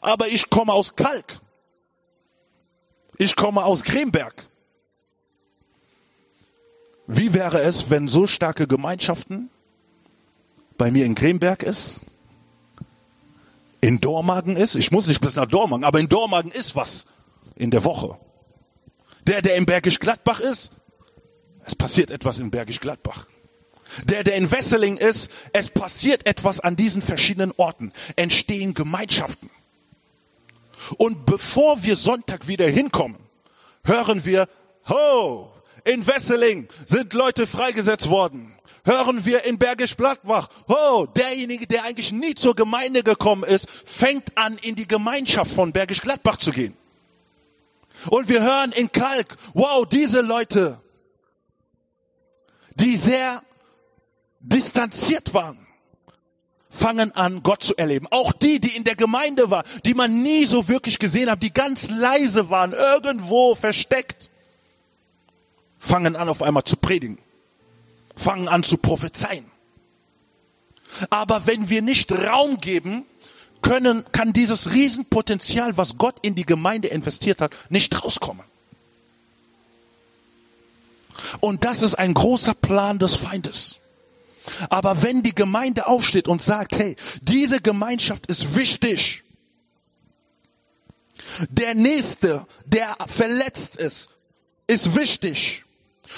Aber 0.00 0.26
ich 0.28 0.50
komme 0.50 0.72
aus 0.72 0.96
Kalk. 0.96 1.40
Ich 3.18 3.36
komme 3.36 3.64
aus 3.64 3.84
Gremberg. 3.84 4.48
Wie 7.06 7.34
wäre 7.34 7.60
es, 7.60 7.90
wenn 7.90 8.08
so 8.08 8.26
starke 8.26 8.66
Gemeinschaften 8.66 9.50
bei 10.78 10.90
mir 10.90 11.04
in 11.04 11.14
Gremberg 11.14 11.62
ist, 11.62 12.00
in 13.80 14.00
Dormagen 14.00 14.56
ist, 14.56 14.74
ich 14.74 14.90
muss 14.90 15.06
nicht 15.06 15.20
bis 15.20 15.36
nach 15.36 15.46
Dormagen, 15.46 15.84
aber 15.84 16.00
in 16.00 16.08
Dormagen 16.08 16.50
ist 16.50 16.74
was 16.74 17.04
in 17.56 17.70
der 17.70 17.84
Woche. 17.84 18.18
Der, 19.26 19.42
der 19.42 19.56
in 19.56 19.66
Bergisch 19.66 20.00
Gladbach 20.00 20.40
ist, 20.40 20.72
es 21.64 21.74
passiert 21.74 22.10
etwas 22.10 22.38
in 22.38 22.50
Bergisch 22.50 22.80
Gladbach 22.80 23.26
der, 24.04 24.24
der 24.24 24.34
in 24.34 24.50
Wesseling 24.50 24.96
ist, 24.96 25.30
es 25.52 25.68
passiert 25.68 26.26
etwas 26.26 26.60
an 26.60 26.76
diesen 26.76 27.02
verschiedenen 27.02 27.52
Orten, 27.56 27.92
entstehen 28.16 28.74
Gemeinschaften. 28.74 29.50
Und 30.96 31.26
bevor 31.26 31.82
wir 31.82 31.96
Sonntag 31.96 32.46
wieder 32.48 32.68
hinkommen, 32.68 33.18
hören 33.84 34.24
wir, 34.24 34.48
ho, 34.88 35.50
in 35.84 36.06
Wesseling 36.06 36.68
sind 36.86 37.12
Leute 37.12 37.46
freigesetzt 37.46 38.10
worden. 38.10 38.54
Hören 38.86 39.24
wir 39.24 39.44
in 39.44 39.58
Bergisch 39.58 39.96
Gladbach, 39.96 40.48
ho, 40.68 41.06
derjenige, 41.06 41.66
der 41.66 41.84
eigentlich 41.84 42.12
nie 42.12 42.34
zur 42.34 42.54
Gemeinde 42.54 43.02
gekommen 43.02 43.44
ist, 43.44 43.68
fängt 43.70 44.36
an, 44.36 44.58
in 44.58 44.74
die 44.74 44.86
Gemeinschaft 44.86 45.52
von 45.52 45.72
Bergisch 45.72 46.02
Gladbach 46.02 46.36
zu 46.36 46.50
gehen. 46.50 46.76
Und 48.10 48.28
wir 48.28 48.42
hören 48.42 48.72
in 48.72 48.92
Kalk, 48.92 49.36
wow, 49.54 49.86
diese 49.86 50.20
Leute, 50.20 50.80
die 52.74 52.96
sehr 52.96 53.42
distanziert 54.44 55.34
waren, 55.34 55.58
fangen 56.70 57.12
an, 57.12 57.42
Gott 57.42 57.62
zu 57.62 57.76
erleben. 57.76 58.06
Auch 58.10 58.32
die, 58.32 58.60
die 58.60 58.76
in 58.76 58.84
der 58.84 58.96
Gemeinde 58.96 59.50
waren, 59.50 59.64
die 59.84 59.94
man 59.94 60.22
nie 60.22 60.44
so 60.44 60.68
wirklich 60.68 60.98
gesehen 60.98 61.30
hat, 61.30 61.42
die 61.42 61.52
ganz 61.52 61.88
leise 61.88 62.50
waren, 62.50 62.72
irgendwo 62.72 63.54
versteckt, 63.54 64.30
fangen 65.78 66.16
an, 66.16 66.28
auf 66.28 66.42
einmal 66.42 66.64
zu 66.64 66.76
predigen, 66.76 67.18
fangen 68.16 68.48
an 68.48 68.62
zu 68.62 68.76
prophezeien. 68.76 69.50
Aber 71.10 71.46
wenn 71.46 71.70
wir 71.70 71.82
nicht 71.82 72.12
Raum 72.12 72.58
geben, 72.58 73.04
können, 73.62 74.04
kann 74.12 74.32
dieses 74.32 74.72
Riesenpotenzial, 74.72 75.76
was 75.76 75.96
Gott 75.96 76.16
in 76.20 76.34
die 76.34 76.44
Gemeinde 76.44 76.88
investiert 76.88 77.40
hat, 77.40 77.52
nicht 77.70 78.04
rauskommen. 78.04 78.44
Und 81.40 81.64
das 81.64 81.80
ist 81.80 81.94
ein 81.94 82.12
großer 82.12 82.54
Plan 82.54 82.98
des 82.98 83.14
Feindes. 83.14 83.80
Aber 84.68 85.02
wenn 85.02 85.22
die 85.22 85.34
Gemeinde 85.34 85.86
aufsteht 85.86 86.28
und 86.28 86.42
sagt, 86.42 86.76
hey, 86.76 86.96
diese 87.22 87.60
Gemeinschaft 87.60 88.26
ist 88.26 88.54
wichtig, 88.56 89.22
der 91.48 91.74
Nächste, 91.74 92.46
der 92.66 92.96
verletzt 93.06 93.76
ist, 93.76 94.10
ist 94.66 94.94
wichtig. 94.94 95.64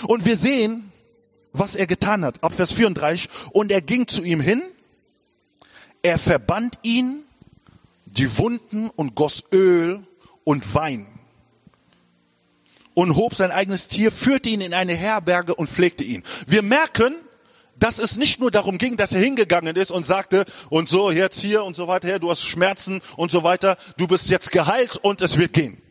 Und 0.06 0.24
wir 0.24 0.36
sehen, 0.36 0.92
was 1.52 1.74
er 1.74 1.86
getan 1.86 2.24
hat. 2.24 2.42
Ab 2.42 2.52
Vers 2.52 2.72
34. 2.72 3.28
Und 3.52 3.72
er 3.72 3.80
ging 3.80 4.06
zu 4.06 4.22
ihm 4.22 4.40
hin, 4.40 4.62
er 6.02 6.18
verband 6.18 6.78
ihn, 6.82 7.22
die 8.04 8.38
Wunden 8.38 8.88
und 8.90 9.14
goss 9.14 9.44
Öl 9.52 10.06
und 10.44 10.74
Wein. 10.74 11.06
Und 12.94 13.16
hob 13.16 13.34
sein 13.34 13.50
eigenes 13.50 13.88
Tier, 13.88 14.10
führte 14.10 14.48
ihn 14.48 14.60
in 14.60 14.72
eine 14.72 14.94
Herberge 14.94 15.54
und 15.54 15.68
pflegte 15.68 16.04
ihn. 16.04 16.22
Wir 16.46 16.62
merken, 16.62 17.14
dass 17.78 17.98
es 17.98 18.16
nicht 18.16 18.40
nur 18.40 18.50
darum 18.50 18.78
ging, 18.78 18.96
dass 18.96 19.12
er 19.12 19.20
hingegangen 19.20 19.76
ist 19.76 19.90
und 19.90 20.06
sagte, 20.06 20.44
und 20.70 20.88
so, 20.88 21.10
jetzt 21.10 21.40
hier 21.40 21.64
und 21.64 21.76
so 21.76 21.88
weiter, 21.88 22.08
her, 22.08 22.18
du 22.18 22.30
hast 22.30 22.42
Schmerzen 22.42 23.00
und 23.16 23.30
so 23.30 23.42
weiter, 23.42 23.76
du 23.96 24.06
bist 24.06 24.28
jetzt 24.30 24.50
geheilt 24.52 24.96
und 24.96 25.20
es 25.20 25.38
wird 25.38 25.52
gehen. 25.52 25.82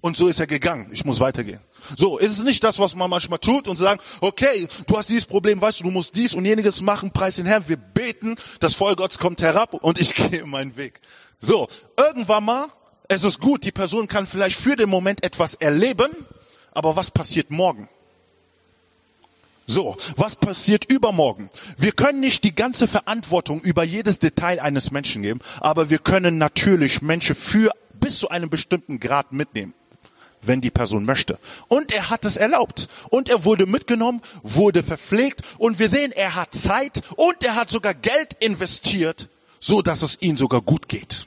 Und 0.00 0.16
so 0.16 0.28
ist 0.28 0.40
er 0.40 0.46
gegangen. 0.46 0.88
Ich 0.92 1.04
muss 1.04 1.20
weitergehen. 1.20 1.60
So, 1.96 2.18
ist 2.18 2.38
es 2.38 2.44
nicht 2.44 2.62
das, 2.62 2.78
was 2.78 2.94
man 2.94 3.10
manchmal 3.10 3.38
tut 3.38 3.68
und 3.68 3.76
sagen, 3.76 4.00
okay, 4.20 4.66
du 4.86 4.96
hast 4.96 5.08
dieses 5.08 5.26
Problem, 5.26 5.60
weißt 5.60 5.80
du, 5.80 5.84
du 5.84 5.90
musst 5.90 6.16
dies 6.16 6.34
und 6.34 6.44
jeniges 6.44 6.82
machen, 6.82 7.10
preis 7.10 7.36
den 7.36 7.46
Herrn, 7.46 7.68
wir 7.68 7.76
beten, 7.76 8.36
das 8.60 8.74
Feuer 8.74 8.96
Gottes 8.96 9.18
kommt 9.18 9.42
herab 9.42 9.74
und 9.74 10.00
ich 10.00 10.14
gehe 10.30 10.46
meinen 10.46 10.76
Weg. 10.76 11.00
So, 11.38 11.68
irgendwann 11.96 12.44
mal, 12.44 12.66
es 13.08 13.24
ist 13.24 13.40
gut, 13.40 13.64
die 13.64 13.72
Person 13.72 14.08
kann 14.08 14.26
vielleicht 14.26 14.58
für 14.58 14.76
den 14.76 14.88
Moment 14.88 15.24
etwas 15.24 15.54
erleben, 15.54 16.10
aber 16.72 16.96
was 16.96 17.10
passiert 17.10 17.50
morgen? 17.50 17.88
So, 19.70 19.96
was 20.16 20.34
passiert 20.34 20.86
übermorgen? 20.90 21.48
Wir 21.76 21.92
können 21.92 22.18
nicht 22.18 22.42
die 22.42 22.56
ganze 22.56 22.88
Verantwortung 22.88 23.60
über 23.60 23.84
jedes 23.84 24.18
Detail 24.18 24.58
eines 24.60 24.90
Menschen 24.90 25.22
geben, 25.22 25.38
aber 25.60 25.90
wir 25.90 26.00
können 26.00 26.38
natürlich 26.38 27.02
Menschen 27.02 27.36
für 27.36 27.70
bis 27.94 28.18
zu 28.18 28.30
einem 28.30 28.50
bestimmten 28.50 28.98
Grad 28.98 29.30
mitnehmen 29.30 29.72
wenn 30.42 30.62
die 30.62 30.70
Person 30.70 31.04
möchte. 31.04 31.38
Und 31.68 31.92
er 31.92 32.08
hat 32.08 32.24
es 32.24 32.38
erlaubt. 32.38 32.88
Und 33.10 33.28
er 33.28 33.44
wurde 33.44 33.66
mitgenommen, 33.66 34.22
wurde 34.42 34.82
verpflegt. 34.82 35.42
Und 35.58 35.78
wir 35.78 35.90
sehen, 35.90 36.12
er 36.12 36.34
hat 36.34 36.54
Zeit 36.54 37.02
und 37.16 37.44
er 37.44 37.56
hat 37.56 37.68
sogar 37.68 37.92
Geld 37.92 38.38
investiert, 38.40 39.28
so 39.60 39.82
dass 39.82 40.00
es 40.00 40.22
ihm 40.22 40.38
sogar 40.38 40.62
gut 40.62 40.88
geht. 40.88 41.26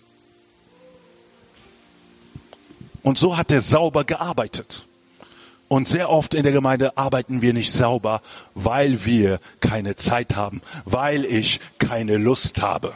Und 3.04 3.20
so 3.20 3.38
hat 3.38 3.52
er 3.52 3.62
sauber 3.62 4.04
gearbeitet. 4.04 4.88
Und 5.74 5.88
sehr 5.88 6.12
oft 6.12 6.36
in 6.36 6.44
der 6.44 6.52
Gemeinde 6.52 7.00
arbeiten 7.00 7.42
wir 7.42 7.52
nicht 7.52 7.72
sauber, 7.72 8.22
weil 8.54 9.06
wir 9.06 9.40
keine 9.60 9.96
Zeit 9.96 10.36
haben, 10.36 10.62
weil 10.86 11.26
ich 11.26 11.62
keine 11.80 12.18
Lust 12.18 12.62
habe. 12.62 12.94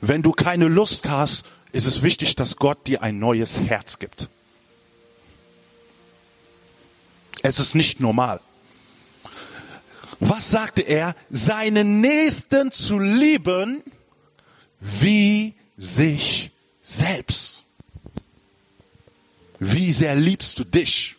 Wenn 0.00 0.22
du 0.22 0.32
keine 0.32 0.68
Lust 0.68 1.10
hast, 1.10 1.44
ist 1.72 1.86
es 1.86 2.02
wichtig, 2.02 2.36
dass 2.36 2.56
Gott 2.56 2.86
dir 2.86 3.02
ein 3.02 3.18
neues 3.18 3.60
Herz 3.60 3.98
gibt. 3.98 4.30
Es 7.42 7.58
ist 7.58 7.74
nicht 7.74 8.00
normal. 8.00 8.40
Was 10.20 10.50
sagte 10.50 10.80
er? 10.80 11.14
Seinen 11.28 12.00
Nächsten 12.00 12.72
zu 12.72 12.98
lieben 12.98 13.82
wie 14.80 15.52
sich 15.76 16.50
selbst. 16.80 17.64
Wie 19.58 19.92
sehr 19.92 20.14
liebst 20.14 20.58
du 20.58 20.64
dich? 20.64 21.13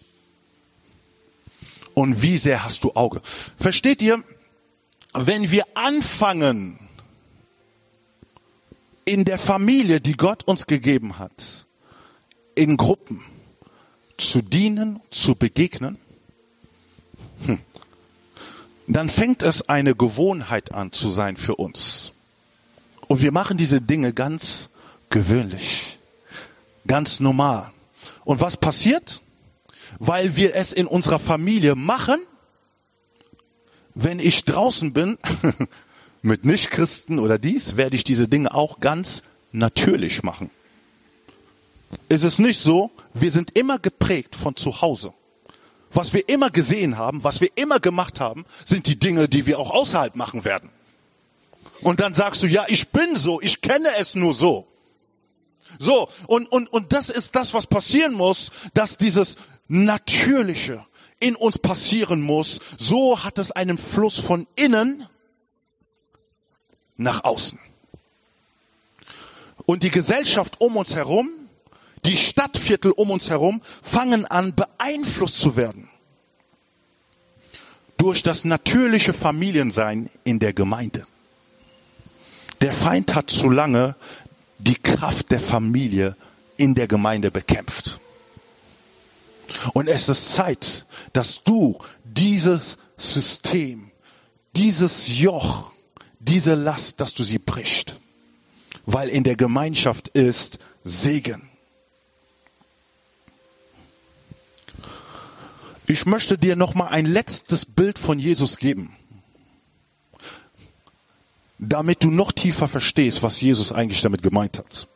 Und 1.95 2.21
wie 2.21 2.37
sehr 2.37 2.63
hast 2.63 2.83
du 2.83 2.91
Auge? 2.93 3.21
Versteht 3.57 4.01
ihr? 4.01 4.23
Wenn 5.13 5.49
wir 5.49 5.63
anfangen, 5.73 6.77
in 9.05 9.23
der 9.23 9.37
Familie, 9.37 10.01
die 10.01 10.17
Gott 10.17 10.43
uns 10.43 10.67
gegeben 10.67 11.19
hat, 11.19 11.65
in 12.55 12.75
Gruppen 12.75 13.23
zu 14.17 14.41
dienen, 14.41 14.99
zu 15.09 15.35
begegnen, 15.35 15.97
hm, 17.45 17.59
dann 18.87 19.09
fängt 19.09 19.41
es 19.41 19.69
eine 19.69 19.95
Gewohnheit 19.95 20.73
an 20.73 20.91
zu 20.91 21.11
sein 21.11 21.37
für 21.37 21.55
uns. 21.55 22.11
Und 23.07 23.21
wir 23.21 23.31
machen 23.31 23.57
diese 23.57 23.79
Dinge 23.79 24.11
ganz 24.13 24.69
gewöhnlich, 25.09 25.97
ganz 26.87 27.19
normal. 27.19 27.71
Und 28.25 28.41
was 28.41 28.57
passiert? 28.57 29.21
Weil 29.99 30.35
wir 30.35 30.55
es 30.55 30.73
in 30.73 30.87
unserer 30.87 31.19
Familie 31.19 31.75
machen, 31.75 32.19
wenn 33.93 34.19
ich 34.19 34.45
draußen 34.45 34.93
bin 34.93 35.17
mit 36.21 36.43
Nichtchristen 36.43 37.19
oder 37.19 37.39
dies, 37.39 37.77
werde 37.77 37.95
ich 37.95 38.03
diese 38.03 38.27
Dinge 38.27 38.53
auch 38.53 38.79
ganz 38.79 39.23
natürlich 39.51 40.23
machen. 40.23 40.49
Ist 42.09 42.23
es 42.23 42.39
nicht 42.39 42.59
so, 42.59 42.91
wir 43.13 43.31
sind 43.31 43.57
immer 43.57 43.79
geprägt 43.79 44.35
von 44.35 44.55
zu 44.55 44.81
Hause. 44.81 45.13
Was 45.91 46.13
wir 46.13 46.27
immer 46.27 46.49
gesehen 46.49 46.97
haben, 46.97 47.23
was 47.23 47.39
wir 47.39 47.49
immer 47.55 47.79
gemacht 47.79 48.19
haben, 48.19 48.45
sind 48.65 48.87
die 48.87 48.99
Dinge, 48.99 49.29
die 49.29 49.45
wir 49.45 49.59
auch 49.59 49.71
außerhalb 49.71 50.15
machen 50.15 50.43
werden. 50.43 50.69
Und 51.81 52.01
dann 52.01 52.13
sagst 52.13 52.43
du, 52.43 52.47
ja, 52.47 52.65
ich 52.67 52.89
bin 52.89 53.15
so, 53.15 53.39
ich 53.41 53.61
kenne 53.61 53.89
es 53.97 54.15
nur 54.15 54.33
so. 54.33 54.67
So, 55.79 56.09
und, 56.27 56.51
und, 56.51 56.71
und 56.71 56.93
das 56.93 57.09
ist 57.09 57.35
das, 57.35 57.53
was 57.53 57.67
passieren 57.67 58.13
muss, 58.13 58.51
dass 58.73 58.97
dieses 58.97 59.37
Natürliche 59.67 60.85
in 61.19 61.35
uns 61.35 61.57
passieren 61.57 62.21
muss. 62.21 62.59
So 62.77 63.23
hat 63.23 63.39
es 63.39 63.51
einen 63.51 63.77
Fluss 63.77 64.19
von 64.19 64.47
innen 64.55 65.07
nach 66.97 67.23
außen. 67.23 67.59
Und 69.65 69.83
die 69.83 69.89
Gesellschaft 69.89 70.61
um 70.61 70.77
uns 70.77 70.95
herum, 70.95 71.29
die 72.05 72.17
Stadtviertel 72.17 72.91
um 72.91 73.09
uns 73.09 73.29
herum, 73.29 73.61
fangen 73.81 74.25
an 74.25 74.53
beeinflusst 74.53 75.39
zu 75.39 75.55
werden 75.55 75.89
durch 77.97 78.21
das 78.21 78.45
natürliche 78.45 79.13
Familiensein 79.13 80.09
in 80.23 80.39
der 80.39 80.53
Gemeinde. 80.53 81.07
Der 82.61 82.73
Feind 82.73 83.15
hat 83.15 83.31
zu 83.31 83.49
lange 83.49 83.95
die 84.59 84.75
Kraft 84.75 85.31
der 85.31 85.39
Familie 85.39 86.15
in 86.57 86.75
der 86.75 86.87
Gemeinde 86.87 87.31
bekämpft. 87.31 87.99
Und 89.73 89.87
es 89.87 90.09
ist 90.09 90.33
Zeit, 90.33 90.85
dass 91.13 91.43
du 91.43 91.77
dieses 92.03 92.77
System, 92.97 93.91
dieses 94.55 95.19
Joch, 95.19 95.71
diese 96.19 96.55
Last, 96.55 97.01
dass 97.01 97.13
du 97.13 97.23
sie 97.23 97.39
brichst. 97.39 97.97
Weil 98.85 99.09
in 99.09 99.23
der 99.23 99.35
Gemeinschaft 99.35 100.09
ist 100.09 100.59
Segen. 100.83 101.49
Ich 105.87 106.05
möchte 106.05 106.37
dir 106.37 106.55
noch 106.55 106.73
mal 106.73 106.87
ein 106.87 107.05
letztes 107.05 107.65
Bild 107.65 107.99
von 107.99 108.17
Jesus 108.17 108.57
geben, 108.57 108.95
damit 111.59 112.03
du 112.03 112.09
noch 112.09 112.31
tiefer 112.31 112.67
verstehst, 112.67 113.21
was 113.21 113.39
Jesus 113.41 113.71
eigentlich 113.71 114.01
damit 114.01 114.23
gemeint 114.23 114.57
hat. 114.57 114.87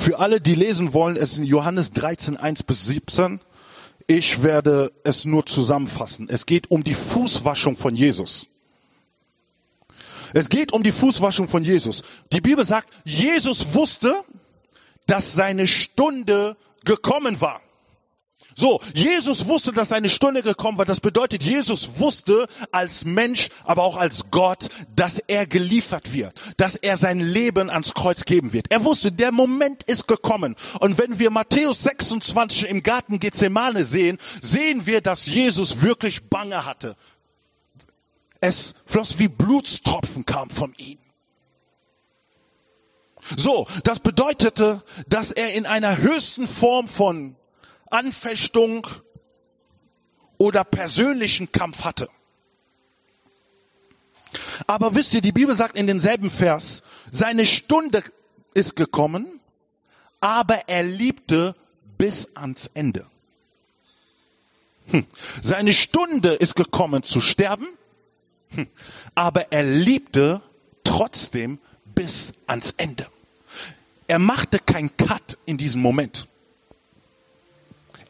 Für 0.00 0.18
alle, 0.18 0.40
die 0.40 0.54
lesen 0.54 0.94
wollen, 0.94 1.16
es 1.16 1.32
ist 1.32 1.44
Johannes 1.44 1.90
13, 1.90 2.38
1 2.38 2.62
bis 2.62 2.86
17. 2.86 3.38
Ich 4.06 4.42
werde 4.42 4.90
es 5.04 5.26
nur 5.26 5.44
zusammenfassen. 5.44 6.26
Es 6.30 6.46
geht 6.46 6.70
um 6.70 6.82
die 6.82 6.94
Fußwaschung 6.94 7.76
von 7.76 7.94
Jesus. 7.94 8.46
Es 10.32 10.48
geht 10.48 10.72
um 10.72 10.82
die 10.82 10.90
Fußwaschung 10.90 11.48
von 11.48 11.62
Jesus. 11.62 12.02
Die 12.32 12.40
Bibel 12.40 12.64
sagt, 12.64 12.88
Jesus 13.04 13.74
wusste, 13.74 14.14
dass 15.06 15.34
seine 15.34 15.66
Stunde 15.66 16.56
gekommen 16.82 17.38
war. 17.42 17.60
So, 18.60 18.78
Jesus 18.92 19.46
wusste, 19.46 19.72
dass 19.72 19.88
seine 19.88 20.10
Stunde 20.10 20.42
gekommen 20.42 20.76
war. 20.76 20.84
Das 20.84 21.00
bedeutet, 21.00 21.42
Jesus 21.42 21.98
wusste 21.98 22.46
als 22.70 23.06
Mensch, 23.06 23.48
aber 23.64 23.84
auch 23.84 23.96
als 23.96 24.30
Gott, 24.30 24.68
dass 24.94 25.18
er 25.18 25.46
geliefert 25.46 26.12
wird, 26.12 26.38
dass 26.58 26.76
er 26.76 26.98
sein 26.98 27.20
Leben 27.20 27.70
ans 27.70 27.94
Kreuz 27.94 28.26
geben 28.26 28.52
wird. 28.52 28.66
Er 28.70 28.84
wusste, 28.84 29.12
der 29.12 29.32
Moment 29.32 29.84
ist 29.84 30.06
gekommen. 30.06 30.56
Und 30.78 30.98
wenn 30.98 31.18
wir 31.18 31.30
Matthäus 31.30 31.84
26 31.84 32.68
im 32.68 32.82
Garten 32.82 33.18
Gethsemane 33.18 33.86
sehen, 33.86 34.18
sehen 34.42 34.84
wir, 34.84 35.00
dass 35.00 35.24
Jesus 35.24 35.80
wirklich 35.80 36.28
Bange 36.28 36.66
hatte. 36.66 36.96
Es 38.42 38.74
floss 38.84 39.18
wie 39.18 39.28
Blutstropfen 39.28 40.26
kam 40.26 40.50
von 40.50 40.74
ihm. 40.76 40.98
So, 43.38 43.66
das 43.84 44.00
bedeutete, 44.00 44.82
dass 45.08 45.32
er 45.32 45.54
in 45.54 45.64
einer 45.64 45.96
höchsten 45.96 46.46
Form 46.46 46.86
von 46.88 47.36
Anfechtung 47.90 48.86
oder 50.38 50.64
persönlichen 50.64 51.52
Kampf 51.52 51.84
hatte. 51.84 52.08
Aber 54.66 54.94
wisst 54.94 55.14
ihr, 55.14 55.20
die 55.20 55.32
Bibel 55.32 55.54
sagt 55.54 55.76
in 55.76 55.86
denselben 55.86 56.30
Vers, 56.30 56.82
seine 57.10 57.44
Stunde 57.44 58.02
ist 58.54 58.76
gekommen, 58.76 59.40
aber 60.20 60.68
er 60.68 60.82
liebte 60.82 61.54
bis 61.98 62.36
ans 62.36 62.70
Ende. 62.74 63.06
Hm. 64.90 65.06
Seine 65.42 65.72
Stunde 65.72 66.30
ist 66.30 66.56
gekommen 66.56 67.02
zu 67.02 67.20
sterben, 67.20 67.66
hm. 68.50 68.66
aber 69.14 69.52
er 69.52 69.62
liebte 69.62 70.40
trotzdem 70.84 71.58
bis 71.84 72.34
ans 72.46 72.74
Ende. 72.76 73.06
Er 74.06 74.18
machte 74.18 74.58
kein 74.58 74.96
Cut 74.96 75.38
in 75.46 75.56
diesem 75.56 75.82
Moment. 75.82 76.26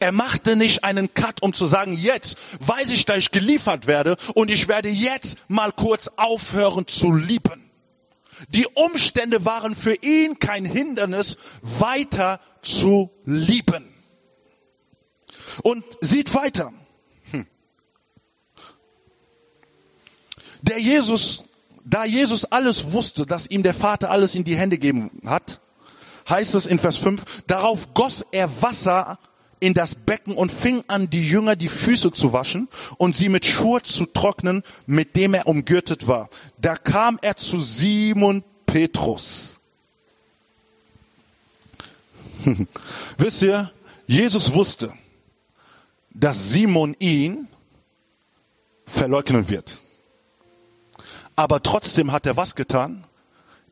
Er 0.01 0.11
machte 0.11 0.55
nicht 0.55 0.83
einen 0.83 1.13
Cut, 1.13 1.43
um 1.43 1.53
zu 1.53 1.67
sagen, 1.67 1.93
jetzt 1.93 2.35
weiß 2.59 2.89
ich, 2.89 3.05
dass 3.05 3.19
ich 3.19 3.29
geliefert 3.29 3.85
werde 3.85 4.17
und 4.33 4.49
ich 4.49 4.67
werde 4.67 4.89
jetzt 4.89 5.37
mal 5.47 5.71
kurz 5.71 6.09
aufhören 6.15 6.87
zu 6.87 7.13
lieben. 7.13 7.69
Die 8.49 8.65
Umstände 8.65 9.45
waren 9.45 9.75
für 9.75 9.93
ihn 9.93 10.39
kein 10.39 10.65
Hindernis, 10.65 11.37
weiter 11.61 12.39
zu 12.63 13.11
lieben. 13.25 13.93
Und 15.61 15.85
sieht 15.99 16.33
weiter. 16.33 16.73
Hm. 17.29 17.45
Der 20.63 20.79
Jesus, 20.79 21.43
da 21.85 22.05
Jesus 22.05 22.45
alles 22.45 22.91
wusste, 22.91 23.27
dass 23.27 23.45
ihm 23.45 23.61
der 23.61 23.75
Vater 23.75 24.09
alles 24.09 24.33
in 24.33 24.45
die 24.45 24.55
Hände 24.55 24.79
geben 24.79 25.11
hat, 25.27 25.59
heißt 26.27 26.55
es 26.55 26.65
in 26.65 26.79
Vers 26.79 26.97
5, 26.97 27.43
darauf 27.45 27.93
goss 27.93 28.25
er 28.31 28.63
Wasser 28.63 29.19
in 29.61 29.73
das 29.73 29.95
Becken 29.95 30.35
und 30.35 30.51
fing 30.51 30.83
an, 30.87 31.09
die 31.09 31.25
Jünger 31.25 31.55
die 31.55 31.69
Füße 31.69 32.11
zu 32.11 32.33
waschen 32.33 32.67
und 32.97 33.15
sie 33.15 33.29
mit 33.29 33.45
Schur 33.45 33.83
zu 33.83 34.07
trocknen, 34.07 34.63
mit 34.87 35.15
dem 35.15 35.33
er 35.33 35.47
umgürtet 35.47 36.07
war. 36.07 36.29
Da 36.59 36.75
kam 36.75 37.17
er 37.21 37.37
zu 37.37 37.61
Simon 37.61 38.43
Petrus. 38.65 39.59
Wisst 43.17 43.43
ihr, 43.43 43.71
Jesus 44.07 44.51
wusste, 44.51 44.91
dass 46.09 46.51
Simon 46.51 46.95
ihn 46.99 47.47
verleugnen 48.87 49.47
wird. 49.47 49.83
Aber 51.35 51.61
trotzdem 51.61 52.11
hat 52.11 52.25
er 52.25 52.35
was 52.35 52.55
getan? 52.55 53.03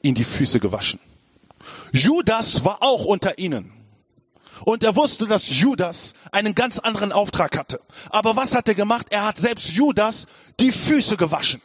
Ihn 0.04 0.14
die 0.14 0.24
Füße 0.24 0.60
gewaschen. 0.60 1.00
Judas 1.92 2.64
war 2.64 2.84
auch 2.84 3.06
unter 3.06 3.40
ihnen. 3.40 3.79
Und 4.66 4.84
er 4.84 4.96
wusste, 4.96 5.28
dass 5.28 5.50
Judas 5.50 6.14
einen 6.32 6.56
ganz 6.56 6.80
anderen 6.80 7.12
Auftrag 7.12 7.58
hatte. 7.58 7.80
Aber 8.10 8.36
was 8.36 8.56
hat 8.56 8.68
er 8.68 8.76
gemacht? 8.76 9.08
Er 9.10 9.26
hat 9.26 9.38
selbst 9.38 9.72
Judas 9.72 10.28
die 10.60 10.72
Füße 10.72 11.18
gewaschen. 11.18 11.62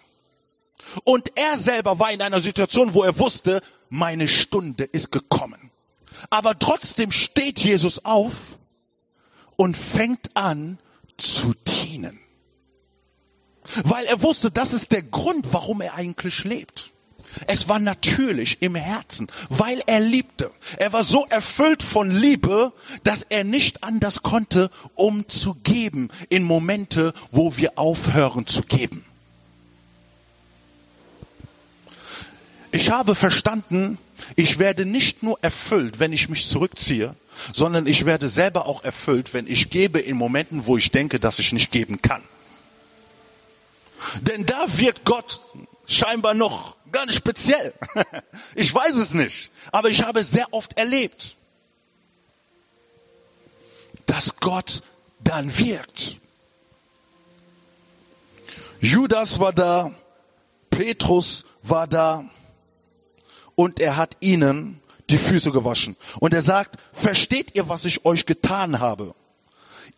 Und 1.02 1.32
er 1.36 1.56
selber 1.56 1.98
war 1.98 2.12
in 2.12 2.22
einer 2.22 2.40
Situation, 2.40 2.94
wo 2.94 3.02
er 3.02 3.18
wusste, 3.18 3.60
meine 3.88 4.28
Stunde 4.28 4.84
ist 4.84 5.10
gekommen. 5.10 5.70
Aber 6.30 6.58
trotzdem 6.58 7.10
steht 7.10 7.60
Jesus 7.60 8.04
auf 8.04 8.58
und 9.56 9.76
fängt 9.76 10.36
an 10.36 10.78
zu 11.16 11.54
dienen. 11.66 12.20
Weil 13.82 14.04
er 14.06 14.22
wusste, 14.22 14.50
das 14.50 14.72
ist 14.72 14.92
der 14.92 15.02
Grund, 15.02 15.52
warum 15.52 15.80
er 15.80 15.94
eigentlich 15.94 16.44
lebt. 16.44 16.93
Es 17.46 17.68
war 17.68 17.78
natürlich 17.78 18.58
im 18.60 18.74
Herzen, 18.74 19.28
weil 19.48 19.82
er 19.86 20.00
liebte. 20.00 20.50
Er 20.76 20.92
war 20.92 21.04
so 21.04 21.26
erfüllt 21.30 21.82
von 21.82 22.10
Liebe, 22.10 22.72
dass 23.02 23.24
er 23.28 23.44
nicht 23.44 23.82
anders 23.82 24.22
konnte, 24.22 24.70
um 24.94 25.28
zu 25.28 25.54
geben 25.54 26.08
in 26.28 26.44
Momente, 26.44 27.12
wo 27.30 27.56
wir 27.56 27.78
aufhören 27.78 28.46
zu 28.46 28.62
geben. 28.62 29.04
Ich 32.70 32.90
habe 32.90 33.14
verstanden, 33.14 33.98
ich 34.34 34.58
werde 34.58 34.84
nicht 34.84 35.22
nur 35.22 35.38
erfüllt, 35.42 36.00
wenn 36.00 36.12
ich 36.12 36.28
mich 36.28 36.48
zurückziehe, 36.48 37.14
sondern 37.52 37.86
ich 37.86 38.04
werde 38.04 38.28
selber 38.28 38.66
auch 38.66 38.82
erfüllt, 38.82 39.32
wenn 39.32 39.46
ich 39.46 39.70
gebe 39.70 40.00
in 40.00 40.16
Momenten, 40.16 40.66
wo 40.66 40.76
ich 40.76 40.90
denke, 40.90 41.20
dass 41.20 41.38
ich 41.38 41.52
nicht 41.52 41.70
geben 41.70 42.02
kann. 42.02 42.22
Denn 44.20 44.44
da 44.44 44.66
wird 44.76 45.04
Gott 45.04 45.42
scheinbar 45.86 46.34
noch 46.34 46.76
ganz 46.94 47.14
speziell. 47.14 47.74
Ich 48.54 48.72
weiß 48.72 48.94
es 48.96 49.14
nicht, 49.14 49.50
aber 49.72 49.90
ich 49.90 50.02
habe 50.02 50.22
sehr 50.22 50.52
oft 50.52 50.78
erlebt, 50.78 51.36
dass 54.06 54.36
Gott 54.36 54.82
dann 55.18 55.56
wirkt. 55.58 56.18
Judas 58.80 59.40
war 59.40 59.52
da, 59.52 59.90
Petrus 60.70 61.46
war 61.62 61.88
da 61.88 62.24
und 63.56 63.80
er 63.80 63.96
hat 63.96 64.16
ihnen 64.20 64.80
die 65.10 65.18
Füße 65.18 65.50
gewaschen. 65.50 65.96
Und 66.20 66.32
er 66.32 66.42
sagt, 66.42 66.76
versteht 66.92 67.54
ihr, 67.54 67.68
was 67.68 67.84
ich 67.84 68.04
euch 68.04 68.24
getan 68.24 68.78
habe? 68.78 69.14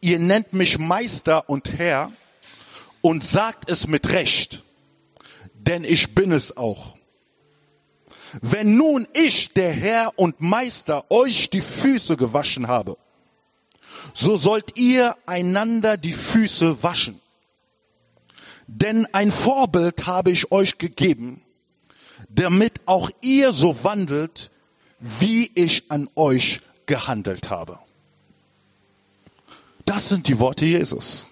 Ihr 0.00 0.18
nennt 0.18 0.52
mich 0.52 0.78
Meister 0.78 1.48
und 1.48 1.78
Herr 1.78 2.12
und 3.02 3.22
sagt 3.22 3.70
es 3.70 3.86
mit 3.86 4.08
Recht 4.08 4.62
denn 5.66 5.84
ich 5.84 6.14
bin 6.14 6.32
es 6.32 6.56
auch. 6.56 6.96
Wenn 8.40 8.76
nun 8.76 9.06
ich, 9.14 9.52
der 9.54 9.72
Herr 9.72 10.12
und 10.16 10.40
Meister, 10.40 11.04
euch 11.10 11.50
die 11.50 11.60
Füße 11.60 12.16
gewaschen 12.16 12.68
habe, 12.68 12.96
so 14.14 14.36
sollt 14.36 14.78
ihr 14.78 15.16
einander 15.26 15.96
die 15.96 16.12
Füße 16.12 16.82
waschen. 16.82 17.20
Denn 18.66 19.06
ein 19.12 19.30
Vorbild 19.30 20.06
habe 20.06 20.30
ich 20.30 20.50
euch 20.50 20.78
gegeben, 20.78 21.42
damit 22.28 22.80
auch 22.86 23.10
ihr 23.20 23.52
so 23.52 23.84
wandelt, 23.84 24.50
wie 24.98 25.50
ich 25.54 25.90
an 25.90 26.08
euch 26.16 26.60
gehandelt 26.86 27.50
habe. 27.50 27.78
Das 29.84 30.08
sind 30.08 30.26
die 30.26 30.38
Worte 30.40 30.64
Jesus. 30.64 31.28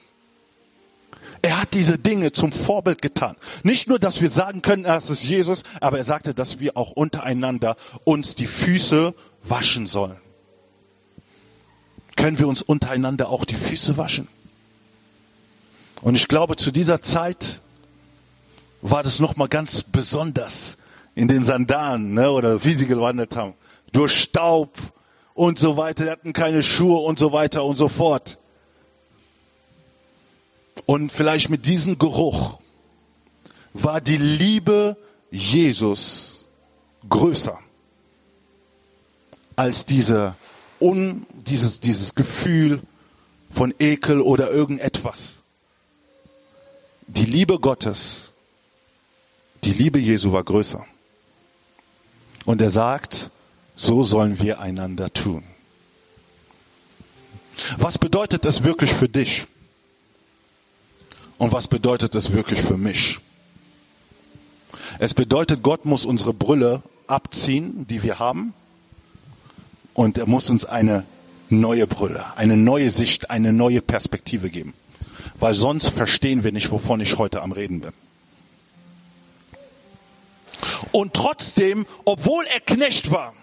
Er 1.45 1.61
hat 1.61 1.75
diese 1.75 1.99
Dinge 1.99 2.33
zum 2.33 2.53
Vorbild 2.53 3.03
getan. 3.03 3.37
Nicht 3.65 3.87
nur, 3.87 3.99
dass 3.99 4.23
wir 4.23 4.31
sagen 4.31 4.63
können, 4.63 4.87
es 4.87 5.11
ist 5.11 5.25
Jesus, 5.25 5.63
aber 5.79 5.99
er 5.99 6.05
sagte, 6.05 6.33
dass 6.33 6.59
wir 6.59 6.75
auch 6.75 6.93
untereinander 6.93 7.77
uns 8.05 8.35
die 8.35 8.47
Füße 8.47 9.13
waschen 9.43 9.87
sollen. 9.87 10.17
Können 12.17 12.39
wir 12.39 12.49
uns 12.49 12.63
untereinander 12.63 13.29
auch 13.29 13.45
die 13.45 13.57
Füße 13.57 13.99
waschen? 13.99 14.27
Und 16.01 16.15
ich 16.15 16.29
glaube, 16.29 16.57
zu 16.57 16.71
dieser 16.71 17.03
Zeit 17.03 17.61
war 18.81 19.03
das 19.03 19.21
nochmal 19.21 19.49
ganz 19.49 19.83
besonders 19.83 20.79
in 21.15 21.29
den 21.29 21.45
Sandalen, 21.45 22.15
ne, 22.15 22.31
oder 22.31 22.65
wie 22.65 22.73
sie 22.73 22.87
gewandelt 22.87 23.37
haben. 23.37 23.53
Durch 23.93 24.19
Staub 24.19 24.79
und 25.35 25.59
so 25.59 25.77
weiter. 25.77 26.05
Die 26.05 26.11
hatten 26.11 26.33
keine 26.33 26.63
Schuhe 26.63 27.01
und 27.01 27.19
so 27.19 27.33
weiter 27.33 27.67
und 27.67 27.77
so 27.77 27.89
fort. 27.89 28.39
Und 30.87 31.11
vielleicht 31.11 31.51
mit 31.51 31.67
diesem 31.67 31.99
Geruch 31.99 32.59
war 33.73 34.01
die 34.01 34.17
Liebe 34.17 34.97
Jesus 35.31 36.47
größer 37.09 37.59
als 39.57 39.85
diese 39.85 40.35
un, 40.81 41.27
dieses, 41.47 41.81
dieses 41.81 42.15
Gefühl 42.15 42.83
von 43.53 43.75
Ekel 43.79 44.21
oder 44.21 44.51
irgendetwas. 44.51 45.43
Die 47.07 47.25
Liebe 47.25 47.59
Gottes, 47.59 48.33
die 49.63 49.73
Liebe 49.73 49.99
Jesu 49.99 50.33
war 50.33 50.43
größer. 50.43 50.85
Und 52.45 52.61
er 52.61 52.71
sagt, 52.71 53.31
so 53.77 54.05
sollen 54.05 54.41
wir 54.41 54.61
einander 54.61 55.13
tun. 55.13 55.45
Was 57.79 57.99
bedeutet 57.99 58.45
das 58.45 58.65
wirklich 58.65 58.93
für 58.93 59.09
dich? 59.09 59.47
Und 61.39 61.53
was 61.53 61.69
bedeutet 61.69 62.15
das 62.15 62.33
wirklich 62.33 62.61
für 62.61 62.77
mich? 62.77 63.19
Es 64.99 65.15
bedeutet, 65.15 65.63
Gott 65.63 65.85
muss 65.85 66.05
unsere 66.05 66.33
Brille 66.33 66.83
abziehen, 67.07 67.87
die 67.89 68.03
wir 68.03 68.19
haben. 68.19 68.55
Und 69.93 70.19
er 70.19 70.27
muss 70.27 70.51
uns 70.51 70.65
eine 70.65 71.05
neue 71.51 71.87
Brille, 71.87 72.25
eine 72.37 72.57
neue 72.57 72.91
Sicht, 72.91 73.31
eine 73.31 73.53
neue 73.53 73.81
Perspektive 73.81 74.51
geben. 74.51 74.75
Weil 75.39 75.55
sonst 75.55 75.89
verstehen 75.89 76.45
wir 76.45 76.53
nicht, 76.53 76.71
wovon 76.71 77.01
ich 77.01 77.19
heute 77.19 77.43
am 77.43 77.53
Reden 77.53 77.81
bin. 77.81 77.93
Und 80.93 81.15
trotzdem, 81.15 81.87
obwohl 82.05 82.45
er 82.47 82.61
Knecht 82.61 83.11
war, 83.11 83.35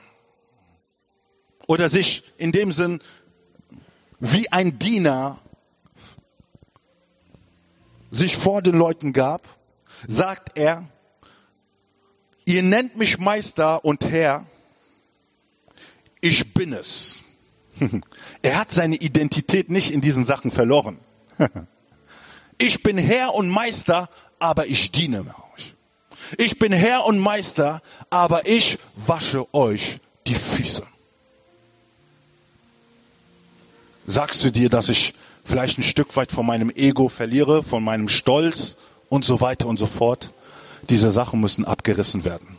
oder 1.68 1.90
sich 1.90 2.24
in 2.38 2.52
dem 2.52 2.72
Sinn 2.72 3.00
wie 4.20 4.52
ein 4.52 4.78
Diener 4.78 5.38
sich 8.12 8.38
vor 8.38 8.62
den 8.62 8.76
Leuten 8.76 9.14
gab, 9.14 9.42
sagt 10.08 10.58
er, 10.58 10.88
ihr 12.46 12.62
nennt 12.62 12.98
mich 12.98 13.18
Meister 13.18 13.84
und 13.84 14.06
Herr, 14.10 14.46
ich 16.20 16.54
bin 16.54 16.74
es. 16.74 17.22
Er 18.44 18.60
hat 18.60 18.72
seine 18.72 18.96
Identität 18.96 19.70
nicht 19.70 19.92
in 19.92 20.02
diesen 20.02 20.26
Sachen 20.26 20.52
verloren. 20.52 21.00
Ich 22.58 22.84
bin 22.84 23.00
Herr 23.00 23.34
und 23.34 23.50
Meister, 23.50 24.08
aber 24.38 24.68
ich 24.68 24.92
diene 24.92 25.26
euch. 25.56 25.74
Ich 26.38 26.60
bin 26.60 26.72
Herr 26.72 27.08
und 27.08 27.18
Meister, 27.18 27.82
aber 28.12 28.48
ich 28.48 28.78
wasche 28.96 29.52
euch 29.52 30.00
die 30.28 30.36
Füße. 30.36 30.84
Sagst 34.06 34.44
du 34.44 34.52
dir, 34.52 34.70
dass 34.70 34.90
ich 34.90 35.16
vielleicht 35.44 35.78
ein 35.78 35.84
Stück 35.84 36.16
weit 36.16 36.32
von 36.32 36.46
meinem 36.46 36.70
Ego 36.70 37.10
verliere, 37.10 37.64
von 37.64 37.84
meinem 37.84 38.08
Stolz 38.08 38.78
und 39.10 39.26
so 39.26 39.42
weiter 39.42 39.68
und 39.68 39.78
so 39.78 39.88
fort. 39.88 40.32
Diese 40.90 41.12
Sachen 41.12 41.40
müssen 41.40 41.66
abgerissen 41.66 42.24
werden. 42.26 42.58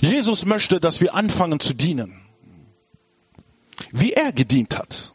Jesus 0.00 0.44
möchte, 0.44 0.80
dass 0.80 1.00
wir 1.00 1.14
anfangen 1.14 1.60
zu 1.60 1.74
dienen, 1.74 2.20
wie 3.90 4.12
er 4.12 4.32
gedient 4.32 4.78
hat. 4.78 5.12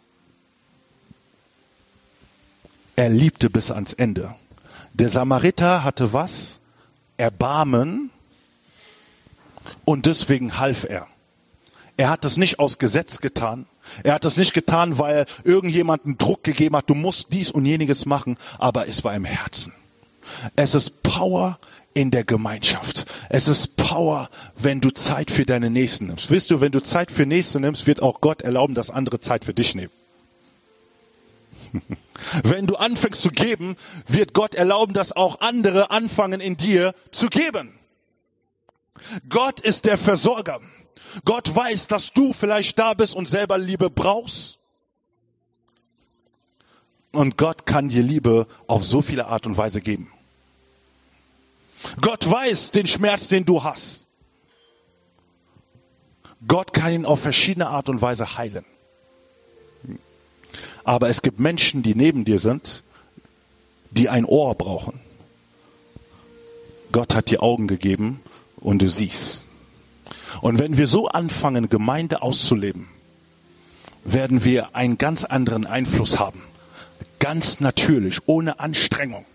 Er 2.95 3.09
liebte 3.09 3.49
bis 3.49 3.72
ans 3.72 3.93
Ende. 3.93 4.36
Der 4.93 5.09
Samariter 5.09 5.84
hatte 5.84 6.14
was? 6.14 6.59
Erbarmen 7.18 8.11
und 9.86 10.05
deswegen 10.05 10.59
half 10.59 10.84
er. 10.84 11.07
Er 11.98 12.10
hat 12.10 12.26
das 12.26 12.38
nicht 12.38 12.60
aus 12.60 12.80
Gesetz 12.80 13.20
getan. 13.20 13.66
Er 14.04 14.14
hat 14.14 14.26
das 14.26 14.38
nicht 14.38 14.54
getan, 14.54 14.98
weil 14.98 15.26
irgendjemand 15.44 16.22
Druck 16.22 16.44
gegeben 16.44 16.76
hat, 16.76 16.89
du 16.89 16.96
musst 16.96 17.34
dies 17.34 17.52
und 17.52 17.66
jeniges 17.66 18.06
machen, 18.06 18.38
aber 18.58 18.88
es 18.88 19.04
war 19.04 19.14
im 19.14 19.26
Herzen. 19.26 19.74
Es 20.56 20.74
ist 20.74 21.04
Power 21.04 21.60
in 21.94 22.10
der 22.10 22.24
Gemeinschaft. 22.24 23.06
Es 23.30 23.48
ist 23.48 23.78
Power, 23.78 24.30
wenn 24.56 24.82
du 24.82 24.89
Zeit 24.89 25.30
für 25.30 25.46
deine 25.46 25.70
Nächsten 25.70 26.08
nimmst. 26.08 26.32
Wisst 26.32 26.50
du, 26.50 26.62
wenn 26.62 26.72
du 26.72 26.82
Zeit 26.82 27.12
für 27.12 27.26
Nächste 27.26 27.60
nimmst, 27.60 27.86
wird 27.86 28.02
auch 28.02 28.22
Gott 28.22 28.41
erlauben, 28.41 28.74
dass 28.74 28.89
andere 28.89 29.20
Zeit 29.20 29.46
für 29.46 29.54
dich 29.54 29.76
nehmen. 29.76 29.91
wenn 32.44 32.68
du 32.68 32.76
anfängst 32.76 33.22
zu 33.22 33.30
geben, 33.30 33.76
wird 34.08 34.34
Gott 34.34 34.56
erlauben, 34.56 34.94
dass 34.94 35.12
auch 35.12 35.41
andere 35.41 35.91
anfangen 35.91 36.41
in 36.41 36.58
dir 36.58 36.96
zu 37.12 37.28
geben. 37.28 37.78
Gott 39.30 39.60
ist 39.60 39.86
der 39.86 39.98
Versorger. 39.98 40.62
Gott 41.26 41.54
weiß, 41.54 41.88
dass 41.88 42.12
du 42.12 42.34
vielleicht 42.34 42.80
da 42.80 42.94
bist 42.94 43.16
und 43.16 43.30
selber 43.30 43.58
Liebe 43.58 43.89
brauchst. 43.89 44.60
Und 47.12 47.38
Gott 47.38 47.66
kann 47.66 47.89
dir 47.89 48.02
Liebe 48.02 48.48
auf 48.66 48.84
so 48.84 49.02
viele 49.02 49.28
Art 49.28 49.46
und 49.46 49.56
Weise 49.58 49.82
geben. 49.82 50.12
Gott 52.02 52.30
weiß 52.30 52.72
den 52.72 52.88
Schmerz, 52.88 53.28
den 53.28 53.46
du 53.46 53.64
hast. 53.64 54.08
Gott 56.48 56.74
kann 56.74 56.91
ihn 56.91 57.06
auf 57.06 57.22
verschiedene 57.22 57.68
Art 57.68 57.89
und 57.89 58.02
Weise 58.02 58.38
heilen. 58.38 58.66
Aber 60.84 61.08
es 61.10 61.22
gibt 61.22 61.39
Menschen, 61.39 61.84
die 61.84 61.96
neben 61.96 62.26
dir 62.26 62.39
sind, 62.39 62.84
die 63.91 64.10
ein 64.10 64.26
Ohr 64.26 64.56
brauchen. 64.56 65.00
Gott 66.91 67.16
hat 67.16 67.30
dir 67.30 67.41
Augen 67.41 67.68
gegeben 67.68 68.22
und 68.58 68.82
du 68.82 68.89
siehst. 68.89 69.43
Und 70.42 70.60
wenn 70.60 70.78
wir 70.78 70.88
so 70.88 71.08
anfangen, 71.08 71.70
Gemeinde 71.70 72.22
auszuleben, 72.22 72.88
werden 74.04 74.44
wir 74.44 74.76
einen 74.76 74.98
ganz 74.98 75.24
anderen 75.24 75.66
Einfluss 75.66 76.20
haben. 76.20 76.42
Ganz 77.20 77.60
natürlich, 77.60 78.20
ohne 78.26 78.60
Anstrengung. 78.60 79.26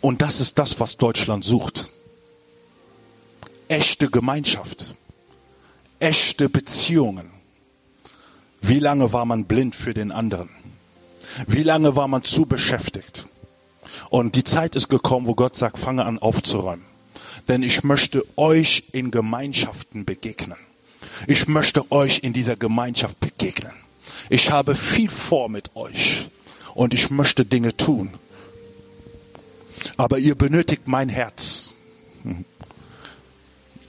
Und 0.00 0.22
das 0.22 0.40
ist 0.40 0.58
das, 0.58 0.80
was 0.80 0.96
Deutschland 0.96 1.44
sucht. 1.44 1.92
Echte 3.68 4.08
Gemeinschaft. 4.10 4.94
Echte 5.98 6.48
Beziehungen. 6.48 7.30
Wie 8.60 8.78
lange 8.78 9.12
war 9.12 9.24
man 9.24 9.44
blind 9.44 9.74
für 9.74 9.94
den 9.94 10.10
anderen? 10.10 10.48
Wie 11.46 11.62
lange 11.62 11.94
war 11.96 12.08
man 12.08 12.24
zu 12.24 12.46
beschäftigt? 12.46 13.26
Und 14.10 14.36
die 14.36 14.44
Zeit 14.44 14.76
ist 14.76 14.88
gekommen, 14.88 15.26
wo 15.26 15.34
Gott 15.34 15.56
sagt, 15.56 15.78
fange 15.78 16.04
an 16.04 16.18
aufzuräumen. 16.18 16.87
Denn 17.48 17.62
ich 17.62 17.82
möchte 17.82 18.24
euch 18.36 18.84
in 18.92 19.10
Gemeinschaften 19.10 20.04
begegnen. 20.04 20.58
Ich 21.26 21.48
möchte 21.48 21.90
euch 21.90 22.20
in 22.20 22.32
dieser 22.32 22.56
Gemeinschaft 22.56 23.18
begegnen. 23.20 23.72
Ich 24.28 24.50
habe 24.50 24.74
viel 24.74 25.10
vor 25.10 25.48
mit 25.48 25.74
euch 25.74 26.28
und 26.74 26.94
ich 26.94 27.10
möchte 27.10 27.44
Dinge 27.44 27.76
tun. 27.76 28.10
Aber 29.96 30.18
ihr 30.18 30.34
benötigt 30.34 30.86
mein 30.86 31.08
Herz. 31.08 31.72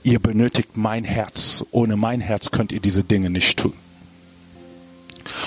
Ihr 0.02 0.18
benötigt 0.18 0.76
mein 0.76 1.04
Herz. 1.04 1.64
Ohne 1.70 1.96
mein 1.96 2.20
Herz 2.20 2.50
könnt 2.50 2.72
ihr 2.72 2.80
diese 2.80 3.04
Dinge 3.04 3.28
nicht 3.28 3.58
tun. 3.58 3.74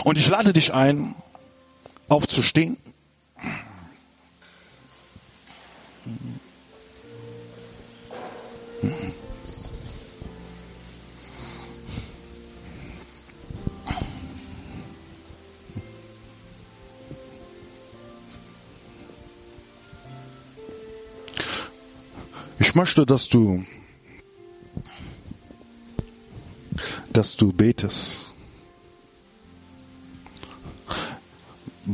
Und 0.04 0.18
ich 0.18 0.28
lade 0.28 0.54
dich 0.54 0.74
ein, 0.74 1.16
aufzustehen. 2.08 2.78
Ich 22.74 22.76
möchte, 22.76 23.06
dass 23.06 23.30
du, 23.30 23.64
dass 27.12 27.36
du 27.36 27.54
betest. 27.54 28.34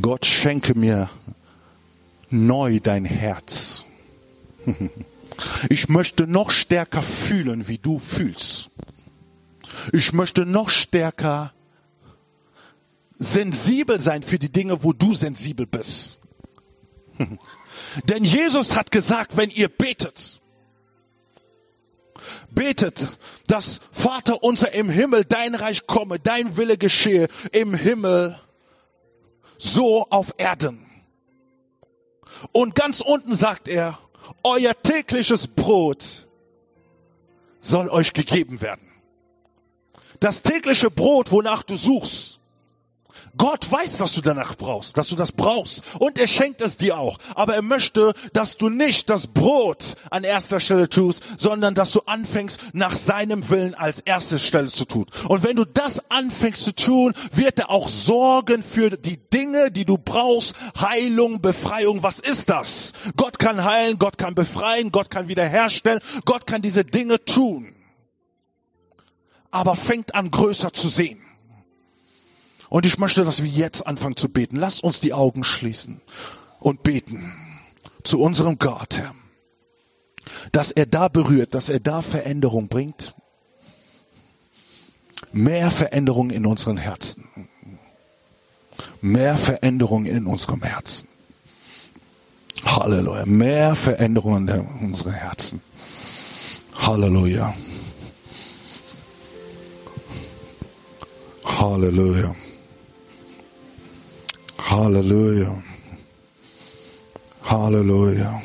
Gott 0.00 0.24
schenke 0.24 0.72
mir 0.74 1.10
neu 2.30 2.80
dein 2.80 3.04
Herz. 3.04 3.84
Ich 5.68 5.90
möchte 5.90 6.26
noch 6.26 6.50
stärker 6.50 7.02
fühlen, 7.02 7.68
wie 7.68 7.76
du 7.76 7.98
fühlst. 7.98 8.70
Ich 9.92 10.14
möchte 10.14 10.46
noch 10.46 10.70
stärker 10.70 11.52
sensibel 13.18 14.00
sein 14.00 14.22
für 14.22 14.38
die 14.38 14.50
Dinge, 14.50 14.82
wo 14.82 14.94
du 14.94 15.12
sensibel 15.12 15.66
bist. 15.66 16.20
Denn 18.04 18.24
Jesus 18.24 18.76
hat 18.76 18.90
gesagt, 18.90 19.36
wenn 19.36 19.50
ihr 19.50 19.68
betet, 19.68 20.29
betet, 22.60 23.08
dass 23.46 23.80
Vater 23.90 24.42
unser 24.42 24.74
im 24.74 24.90
Himmel, 24.90 25.24
dein 25.24 25.54
Reich 25.54 25.86
komme, 25.86 26.18
dein 26.18 26.58
Wille 26.58 26.76
geschehe 26.76 27.26
im 27.52 27.72
Himmel, 27.72 28.38
so 29.56 30.06
auf 30.10 30.34
Erden. 30.36 30.86
Und 32.52 32.74
ganz 32.74 33.00
unten 33.00 33.34
sagt 33.34 33.66
er, 33.66 33.98
euer 34.44 34.74
tägliches 34.82 35.48
Brot 35.48 36.04
soll 37.62 37.88
euch 37.88 38.12
gegeben 38.12 38.60
werden. 38.60 38.86
Das 40.20 40.42
tägliche 40.42 40.90
Brot, 40.90 41.32
wonach 41.32 41.62
du 41.62 41.76
suchst, 41.76 42.29
Gott 43.36 43.70
weiß, 43.70 43.98
dass 43.98 44.14
du 44.14 44.20
danach 44.20 44.56
brauchst, 44.56 44.96
dass 44.96 45.08
du 45.08 45.16
das 45.16 45.32
brauchst. 45.32 45.82
Und 45.98 46.18
er 46.18 46.26
schenkt 46.26 46.60
es 46.60 46.76
dir 46.76 46.98
auch. 46.98 47.18
Aber 47.34 47.54
er 47.54 47.62
möchte, 47.62 48.12
dass 48.32 48.56
du 48.56 48.68
nicht 48.68 49.08
das 49.08 49.28
Brot 49.28 49.96
an 50.10 50.24
erster 50.24 50.60
Stelle 50.60 50.88
tust, 50.88 51.22
sondern 51.38 51.74
dass 51.74 51.92
du 51.92 52.00
anfängst, 52.06 52.60
nach 52.72 52.96
seinem 52.96 53.48
Willen 53.48 53.74
als 53.74 54.00
erste 54.00 54.38
Stelle 54.38 54.68
zu 54.68 54.84
tun. 54.84 55.06
Und 55.28 55.44
wenn 55.44 55.56
du 55.56 55.64
das 55.64 56.10
anfängst 56.10 56.64
zu 56.64 56.74
tun, 56.74 57.14
wird 57.32 57.58
er 57.58 57.70
auch 57.70 57.88
sorgen 57.88 58.62
für 58.62 58.90
die 58.90 59.18
Dinge, 59.18 59.70
die 59.70 59.84
du 59.84 59.96
brauchst. 59.96 60.54
Heilung, 60.80 61.40
Befreiung. 61.40 62.02
Was 62.02 62.18
ist 62.18 62.50
das? 62.50 62.92
Gott 63.16 63.38
kann 63.38 63.64
heilen, 63.64 63.98
Gott 63.98 64.18
kann 64.18 64.34
befreien, 64.34 64.90
Gott 64.90 65.10
kann 65.10 65.28
wiederherstellen, 65.28 66.00
Gott 66.24 66.46
kann 66.46 66.62
diese 66.62 66.84
Dinge 66.84 67.24
tun. 67.24 67.74
Aber 69.50 69.76
fängt 69.76 70.14
an, 70.14 70.30
größer 70.30 70.72
zu 70.72 70.88
sehen. 70.88 71.20
Und 72.70 72.86
ich 72.86 72.98
möchte, 72.98 73.24
dass 73.24 73.42
wir 73.42 73.50
jetzt 73.50 73.86
anfangen 73.86 74.16
zu 74.16 74.28
beten. 74.28 74.56
Lasst 74.56 74.84
uns 74.84 75.00
die 75.00 75.12
Augen 75.12 75.42
schließen 75.44 76.00
und 76.60 76.84
beten 76.84 77.34
zu 78.04 78.20
unserem 78.20 78.58
Gott, 78.58 78.96
Herr. 78.96 79.14
Dass 80.52 80.70
er 80.70 80.86
da 80.86 81.08
berührt, 81.08 81.54
dass 81.54 81.68
er 81.68 81.80
da 81.80 82.00
Veränderung 82.00 82.68
bringt. 82.68 83.14
Mehr 85.32 85.70
Veränderung 85.72 86.30
in 86.30 86.46
unseren 86.46 86.76
Herzen. 86.76 87.28
Mehr 89.00 89.36
Veränderung 89.36 90.06
in 90.06 90.26
unserem 90.26 90.62
Herzen. 90.62 91.08
Halleluja. 92.64 93.26
Mehr 93.26 93.74
Veränderung 93.74 94.46
in 94.46 94.60
unseren 94.80 95.12
Herzen. 95.14 95.60
Halleluja. 96.76 97.52
Halleluja. 101.44 102.36
Hallelujah. 104.70 105.52
Hallelujah. 107.42 108.40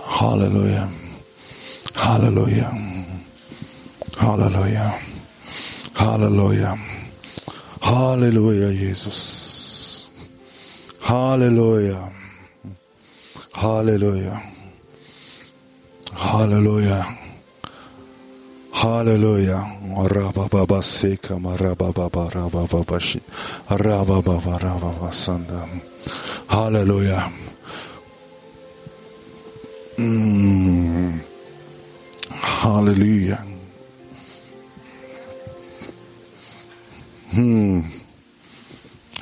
Hallelujah. 0.00 0.88
Hallelujah. 1.96 2.70
Hallelujah. 4.16 4.98
Hallelujah. 5.96 6.78
Hallelujah, 7.82 8.70
Jesus. 8.70 10.08
Hallelujah. 11.02 12.08
Hallelujah. 13.52 14.40
Hallelujah. 16.14 17.21
Sanda. 25.12 25.68
Hallelujah. 26.48 27.30
Mm. 29.98 31.20
Hallelujah. 32.64 33.46
Hm. 37.30 37.84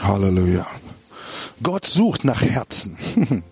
Halleluja. 0.00 0.66
Gott 1.62 1.84
sucht 1.84 2.24
nach 2.24 2.42
Herzen. 2.42 2.96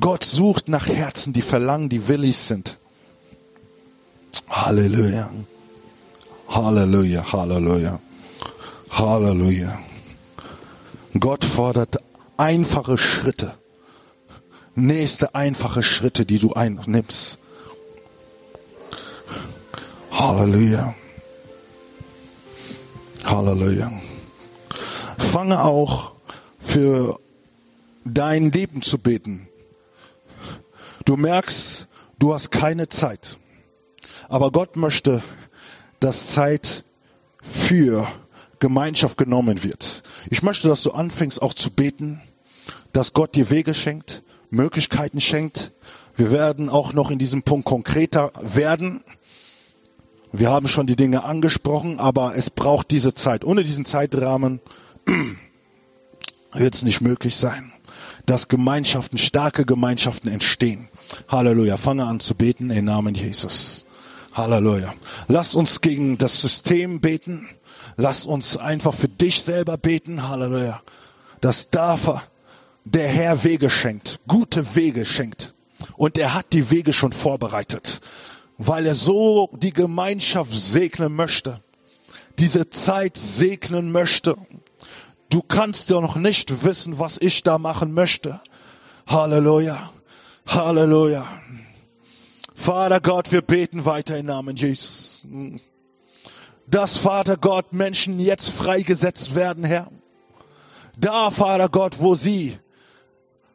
Gott 0.00 0.22
sucht 0.24 0.68
nach 0.68 0.86
Herzen, 0.86 1.32
die 1.32 1.42
verlangen, 1.42 1.88
die 1.88 2.06
willig 2.06 2.36
sind. 2.36 2.77
Halleluja. 4.50 5.30
Halleluja, 6.48 7.32
Halleluja. 7.32 7.98
Halleluja. 8.90 9.78
Gott 11.18 11.44
fordert 11.44 11.96
einfache 12.36 12.98
Schritte. 12.98 13.52
Nächste 14.74 15.34
einfache 15.34 15.82
Schritte, 15.82 16.24
die 16.24 16.38
du 16.38 16.52
einnimmst. 16.54 17.38
Halleluja. 20.12 20.94
Halleluja. 23.24 23.92
Fange 25.18 25.62
auch 25.62 26.12
für 26.64 27.18
dein 28.04 28.50
Leben 28.50 28.82
zu 28.82 28.98
beten. 28.98 29.48
Du 31.04 31.16
merkst, 31.16 31.88
du 32.18 32.34
hast 32.34 32.50
keine 32.50 32.88
Zeit. 32.88 33.38
Aber 34.28 34.50
Gott 34.52 34.76
möchte, 34.76 35.22
dass 36.00 36.32
Zeit 36.32 36.84
für 37.40 38.06
Gemeinschaft 38.58 39.16
genommen 39.16 39.62
wird. 39.62 40.02
Ich 40.30 40.42
möchte, 40.42 40.68
dass 40.68 40.82
du 40.82 40.92
anfängst 40.92 41.40
auch 41.40 41.54
zu 41.54 41.70
beten, 41.70 42.20
dass 42.92 43.12
Gott 43.14 43.34
dir 43.34 43.50
Wege 43.50 43.74
schenkt, 43.74 44.22
Möglichkeiten 44.50 45.20
schenkt. 45.20 45.72
Wir 46.16 46.30
werden 46.30 46.68
auch 46.68 46.92
noch 46.92 47.10
in 47.10 47.18
diesem 47.18 47.42
Punkt 47.42 47.66
konkreter 47.66 48.32
werden. 48.40 49.02
Wir 50.32 50.50
haben 50.50 50.68
schon 50.68 50.86
die 50.86 50.96
Dinge 50.96 51.24
angesprochen, 51.24 51.98
aber 51.98 52.36
es 52.36 52.50
braucht 52.50 52.90
diese 52.90 53.14
Zeit. 53.14 53.44
Ohne 53.44 53.64
diesen 53.64 53.86
Zeitrahmen 53.86 54.60
wird 56.52 56.74
es 56.74 56.82
nicht 56.82 57.00
möglich 57.00 57.36
sein, 57.36 57.72
dass 58.26 58.48
Gemeinschaften, 58.48 59.16
starke 59.16 59.64
Gemeinschaften 59.64 60.28
entstehen. 60.28 60.88
Halleluja. 61.28 61.78
Fange 61.78 62.04
an 62.04 62.20
zu 62.20 62.34
beten 62.34 62.70
im 62.70 62.84
Namen 62.84 63.14
Jesus. 63.14 63.86
Halleluja. 64.38 64.94
Lass 65.26 65.54
uns 65.54 65.80
gegen 65.80 66.16
das 66.16 66.40
System 66.40 67.00
beten. 67.00 67.48
Lass 67.96 68.24
uns 68.24 68.56
einfach 68.56 68.94
für 68.94 69.08
dich 69.08 69.42
selber 69.42 69.76
beten. 69.76 70.28
Halleluja. 70.28 70.80
Dass 71.40 71.70
da 71.70 71.98
der 72.84 73.08
Herr 73.08 73.44
Wege 73.44 73.68
schenkt, 73.68 74.20
gute 74.28 74.74
Wege 74.76 75.04
schenkt. 75.04 75.52
Und 75.96 76.16
er 76.16 76.34
hat 76.34 76.52
die 76.52 76.70
Wege 76.70 76.92
schon 76.92 77.12
vorbereitet, 77.12 78.00
weil 78.56 78.86
er 78.86 78.94
so 78.94 79.50
die 79.52 79.72
Gemeinschaft 79.72 80.52
segnen 80.52 81.14
möchte, 81.14 81.60
diese 82.38 82.70
Zeit 82.70 83.16
segnen 83.16 83.92
möchte. 83.92 84.36
Du 85.30 85.42
kannst 85.42 85.90
ja 85.90 86.00
noch 86.00 86.16
nicht 86.16 86.64
wissen, 86.64 86.98
was 86.98 87.18
ich 87.20 87.42
da 87.42 87.58
machen 87.58 87.92
möchte. 87.92 88.40
Halleluja. 89.06 89.90
Halleluja. 90.46 91.26
Vater 92.60 93.00
Gott, 93.00 93.30
wir 93.30 93.40
beten 93.40 93.84
weiter 93.84 94.18
im 94.18 94.26
Namen 94.26 94.56
Jesus. 94.56 95.22
Dass, 96.66 96.96
Vater 96.96 97.36
Gott, 97.36 97.72
Menschen 97.72 98.18
jetzt 98.18 98.50
freigesetzt 98.50 99.36
werden, 99.36 99.62
Herr. 99.64 99.90
Da, 100.98 101.30
Vater 101.30 101.68
Gott, 101.68 102.00
wo 102.00 102.16
sie, 102.16 102.58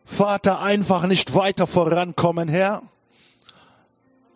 Vater, 0.06 0.62
einfach 0.62 1.06
nicht 1.06 1.36
weiter 1.36 1.68
vorankommen, 1.68 2.48
Herr. 2.48 2.82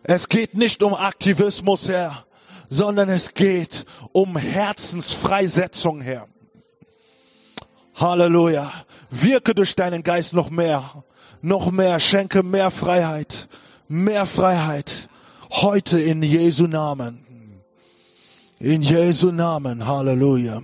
Es 0.02 0.28
geht 0.28 0.54
nicht 0.54 0.82
um 0.82 0.94
Aktivismus, 0.94 1.88
Herr, 1.88 2.26
sondern 2.68 3.08
es 3.08 3.32
geht 3.32 3.86
um 4.12 4.36
Herzensfreisetzung, 4.36 6.02
Herr. 6.02 6.28
Halleluja. 7.94 8.70
Wirke 9.08 9.54
durch 9.54 9.74
deinen 9.74 10.02
Geist 10.02 10.34
noch 10.34 10.50
mehr, 10.50 11.04
noch 11.40 11.70
mehr, 11.70 11.98
schenke 11.98 12.42
mehr 12.42 12.70
Freiheit, 12.70 13.48
mehr 13.88 14.26
Freiheit. 14.26 15.08
Heute 15.50 16.00
in 16.00 16.22
Jesu 16.22 16.66
Namen. 16.66 17.20
In 18.60 18.82
Jesu 18.82 19.30
Namen. 19.30 19.86
Halleluja. 19.86 20.62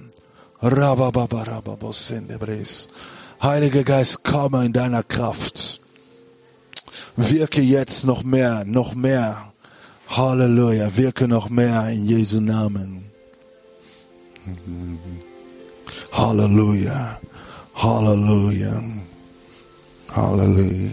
Heiliger 3.43 3.85
Geist, 3.85 4.25
komme 4.25 4.64
in 4.64 4.72
deiner 4.72 5.03
Kraft. 5.03 5.81
Wirke 7.16 7.61
jetzt 7.61 8.05
noch 8.05 8.22
mehr, 8.22 8.64
noch 8.64 8.95
mehr. 8.95 9.53
Halleluja. 10.09 10.97
Wirke 10.97 11.29
noch 11.29 11.49
mehr 11.49 11.89
in 11.89 12.07
Jesu 12.07 12.41
Namen. 12.41 13.11
Halleluja. 16.12 17.20
Halleluja. 17.75 18.83
Halleluja. 20.14 20.91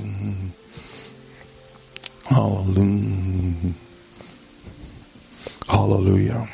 Halleluja. 2.31 3.73
Halleluja. 5.67 6.47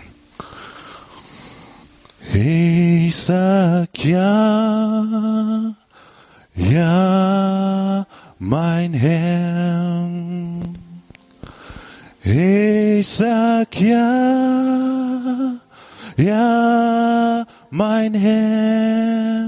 Ich 2.34 3.16
sag 3.16 4.04
ja, 4.04 5.74
ja, 6.56 8.06
mein 8.40 8.94
Herr. 8.94 10.10
Ich 12.24 13.08
sag 13.08 13.80
ja, 13.80 15.54
ja, 16.18 17.46
mein 17.70 18.14
Herr. 18.16 19.48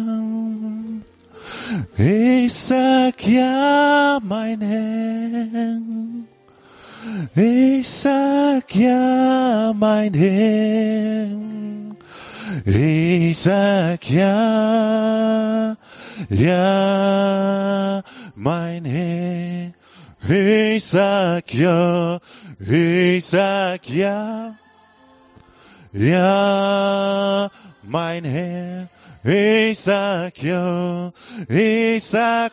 Ich 1.97 2.53
sag 2.53 3.27
ja, 3.27 4.19
mein 4.23 4.61
Herr. 4.61 5.88
Ich 7.41 7.87
sag 7.87 8.75
ja, 8.75 9.71
mein 9.73 10.13
Herr. 10.13 11.29
Ich 12.65 13.37
sag 13.37 14.09
ja, 14.09 15.77
ja, 16.29 18.03
mein 18.35 18.83
Herr. 18.83 19.71
Ich 20.27 20.83
sag 20.83 21.53
ja, 21.53 22.19
ich 22.59 23.25
sag 23.25 23.89
ja, 23.89 24.55
ja, 25.93 27.49
mein 27.83 28.25
Herr. 28.25 28.89
Ich 29.23 29.79
sag 29.79 30.43
ja, 30.43 31.13
ich 31.47 32.03
sag 32.03 32.51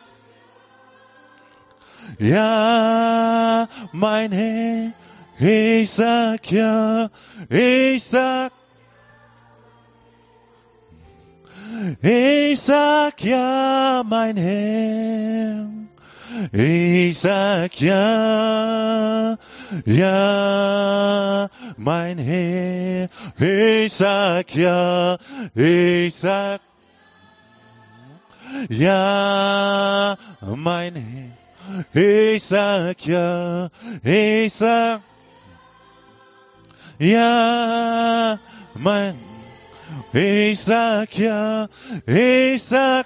ja, 2.19 3.67
mein 3.91 4.31
Herr. 4.31 4.91
Ich 5.39 5.91
sag 5.91 6.51
ja, 6.51 7.09
ich 7.49 8.03
sag 8.03 8.51
Ich 12.01 12.59
sag 12.59 13.23
ja, 13.23 14.03
mein 14.05 14.35
Herr. 14.37 15.67
Ich 16.51 17.17
sag 17.19 17.79
ja, 17.79 19.37
ja, 19.85 21.47
mein 21.77 22.17
Herr. 22.17 23.09
Ich 23.39 23.93
sag 23.93 24.55
ja, 24.55 25.17
ich 25.55 26.15
sag 26.15 26.61
ja, 28.69 30.15
mein 30.55 30.95
Herr. 30.95 31.46
Ich 31.93 32.43
sag 32.43 33.05
ja, 33.05 33.69
ich 34.03 34.53
sag 34.53 35.01
ja, 36.99 38.39
mein 38.73 39.27
ich 40.13 40.59
sag 40.59 41.17
ja, 41.17 41.67
ich 42.05 42.63
sag, 42.63 43.05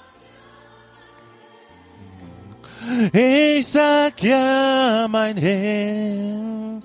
ich 3.11 3.67
sag 3.67 4.21
ja, 4.23 5.07
mein 5.09 5.37
Herr. 5.37 6.79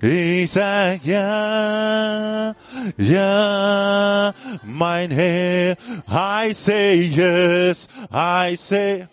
Ich 0.00 0.50
sag 0.50 1.04
ja, 1.04 2.54
ja, 2.96 4.32
mein 4.62 5.10
Herr. 5.10 5.76
I 6.08 6.52
say 6.52 7.00
yes, 7.00 7.88
I 8.12 8.54
say 8.54 9.08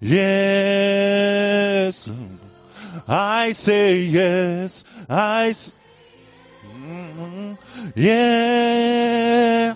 yes. 0.00 2.10
I 3.08 3.52
say 3.52 4.00
yes, 4.00 4.84
I 5.08 5.52
say 5.52 5.72
yeah. 7.94 9.74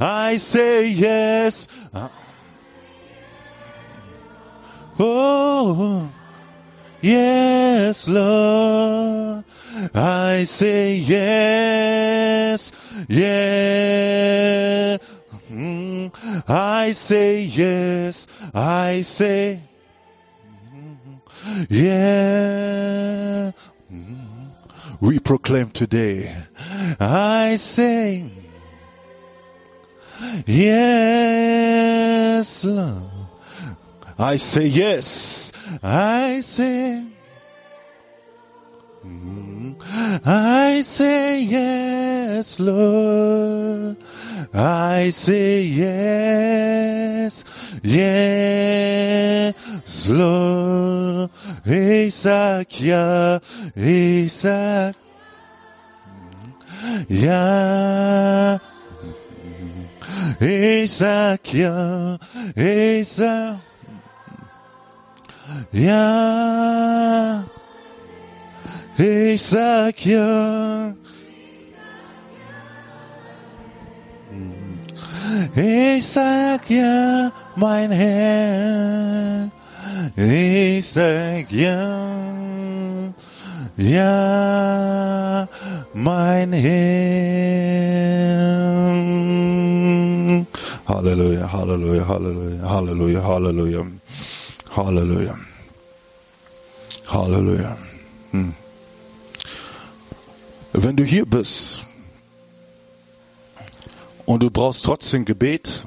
I 0.00 0.36
say 0.36 0.88
yes. 0.88 1.68
Uh. 1.92 2.08
Oh, 4.98 6.10
yes, 7.00 8.08
Lord. 8.08 9.44
I 9.94 10.42
say 10.44 10.96
yes, 10.96 12.72
yes, 13.08 14.98
yeah. 15.50 16.08
I 16.48 16.92
say 16.92 17.40
yes, 17.40 18.26
I 18.54 19.02
say 19.02 19.62
mm-hmm. 20.72 21.64
yeah 21.70 23.52
mm-hmm. 23.92 25.06
we 25.06 25.18
proclaim 25.18 25.70
today. 25.70 26.34
I 27.00 27.56
say 27.56 28.30
Yes, 30.46 31.44
Lord. 32.64 33.02
I 34.18 34.36
say 34.36 34.66
yes. 34.66 35.52
I 35.82 36.40
say. 36.40 37.06
Mm-hmm. 39.08 40.28
I 40.28 40.82
say 40.82 41.40
yes, 41.40 42.60
Lord. 42.60 43.96
I 44.52 45.10
say 45.10 45.62
yes, 45.62 47.44
yes, 47.82 49.54
Lord. 50.08 51.30
Isaac, 51.66 52.80
ja, 52.80 53.40
Isaac, 53.76 54.96
mm-hmm. 56.04 57.04
ja. 57.08 58.58
Isaac, 60.40 61.54
ja, 61.54 62.18
Isaac, 62.56 63.58
mm-hmm. 65.72 67.57
Ja. 68.98 69.04
Hmm. 69.04 69.36
Isaac, 69.36 70.06
ja. 70.06 70.94
Ich 75.54 76.06
sag 76.06 76.68
ja, 76.70 77.32
mein 77.56 77.90
Herr. 77.90 79.50
Ich 80.16 80.88
sag 80.88 81.50
ja, 81.50 82.32
Ja, 83.76 85.48
mein 85.94 86.52
Herr. 86.52 87.78
Halleluja, 90.88 91.52
Halleluja, 91.52 92.08
Halleluja, 92.08 92.68
Halleluja, 92.68 93.22
Halleluja, 93.22 93.86
Halleluja, 94.76 95.34
Halleluja. 97.06 97.76
Hm. 98.32 98.52
Wenn 100.80 100.94
du 100.94 101.02
hier 101.02 101.26
bist 101.26 101.82
und 104.26 104.44
du 104.44 104.48
brauchst 104.48 104.84
trotzdem 104.84 105.24
Gebet, 105.24 105.84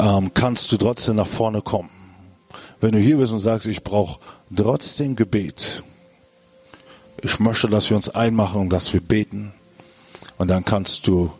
ähm, 0.00 0.34
kannst 0.34 0.72
du 0.72 0.76
trotzdem 0.76 1.14
nach 1.14 1.28
vorne 1.28 1.62
kommen. 1.62 1.90
Wenn 2.80 2.90
du 2.90 2.98
hier 2.98 3.18
bist 3.18 3.32
und 3.32 3.38
sagst, 3.38 3.68
ich 3.68 3.84
brauche 3.84 4.18
trotzdem 4.54 5.14
Gebet, 5.14 5.84
ich 7.22 7.38
möchte, 7.38 7.68
dass 7.68 7.90
wir 7.90 7.96
uns 7.96 8.08
einmachen 8.08 8.62
und 8.62 8.70
dass 8.70 8.92
wir 8.92 9.00
beten, 9.00 9.52
und 10.36 10.48
dann 10.48 10.64
kannst 10.64 11.06
du 11.06 11.32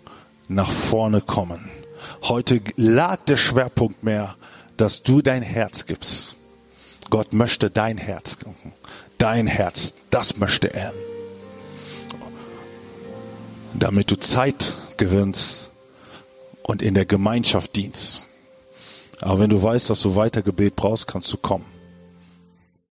nach 0.47 0.70
vorne 0.70 1.20
kommen. 1.20 1.68
Heute 2.22 2.61
lag 2.76 3.16
der 3.24 3.36
Schwerpunkt 3.36 4.05
mehr, 4.05 4.36
dass 4.76 5.03
du 5.03 5.22
dein 5.22 5.42
Herz 5.42 5.86
gibst. 5.86 6.36
Gott 7.11 7.32
möchte 7.32 7.68
dein 7.68 7.99
Herz. 7.99 8.38
Dein 9.25 9.47
Herz, 9.47 9.95
das 10.11 10.37
möchte 10.37 10.75
er. 10.75 10.93
Damit 13.72 14.11
du 14.11 14.16
Zeit 14.16 14.75
gewinnst 14.99 15.70
und 16.62 16.83
in 16.83 16.93
der 16.93 17.07
Gemeinschaft 17.07 17.75
dienst. 17.75 18.29
Aber 19.22 19.39
wenn 19.39 19.49
du 19.49 19.62
weißt, 19.62 19.89
dass 19.89 20.03
du 20.03 20.14
weiter 20.14 20.43
Gebet 20.43 20.77
brauchst, 20.77 21.07
kannst 21.07 21.33
du 21.33 21.39
kommen. 21.39 21.64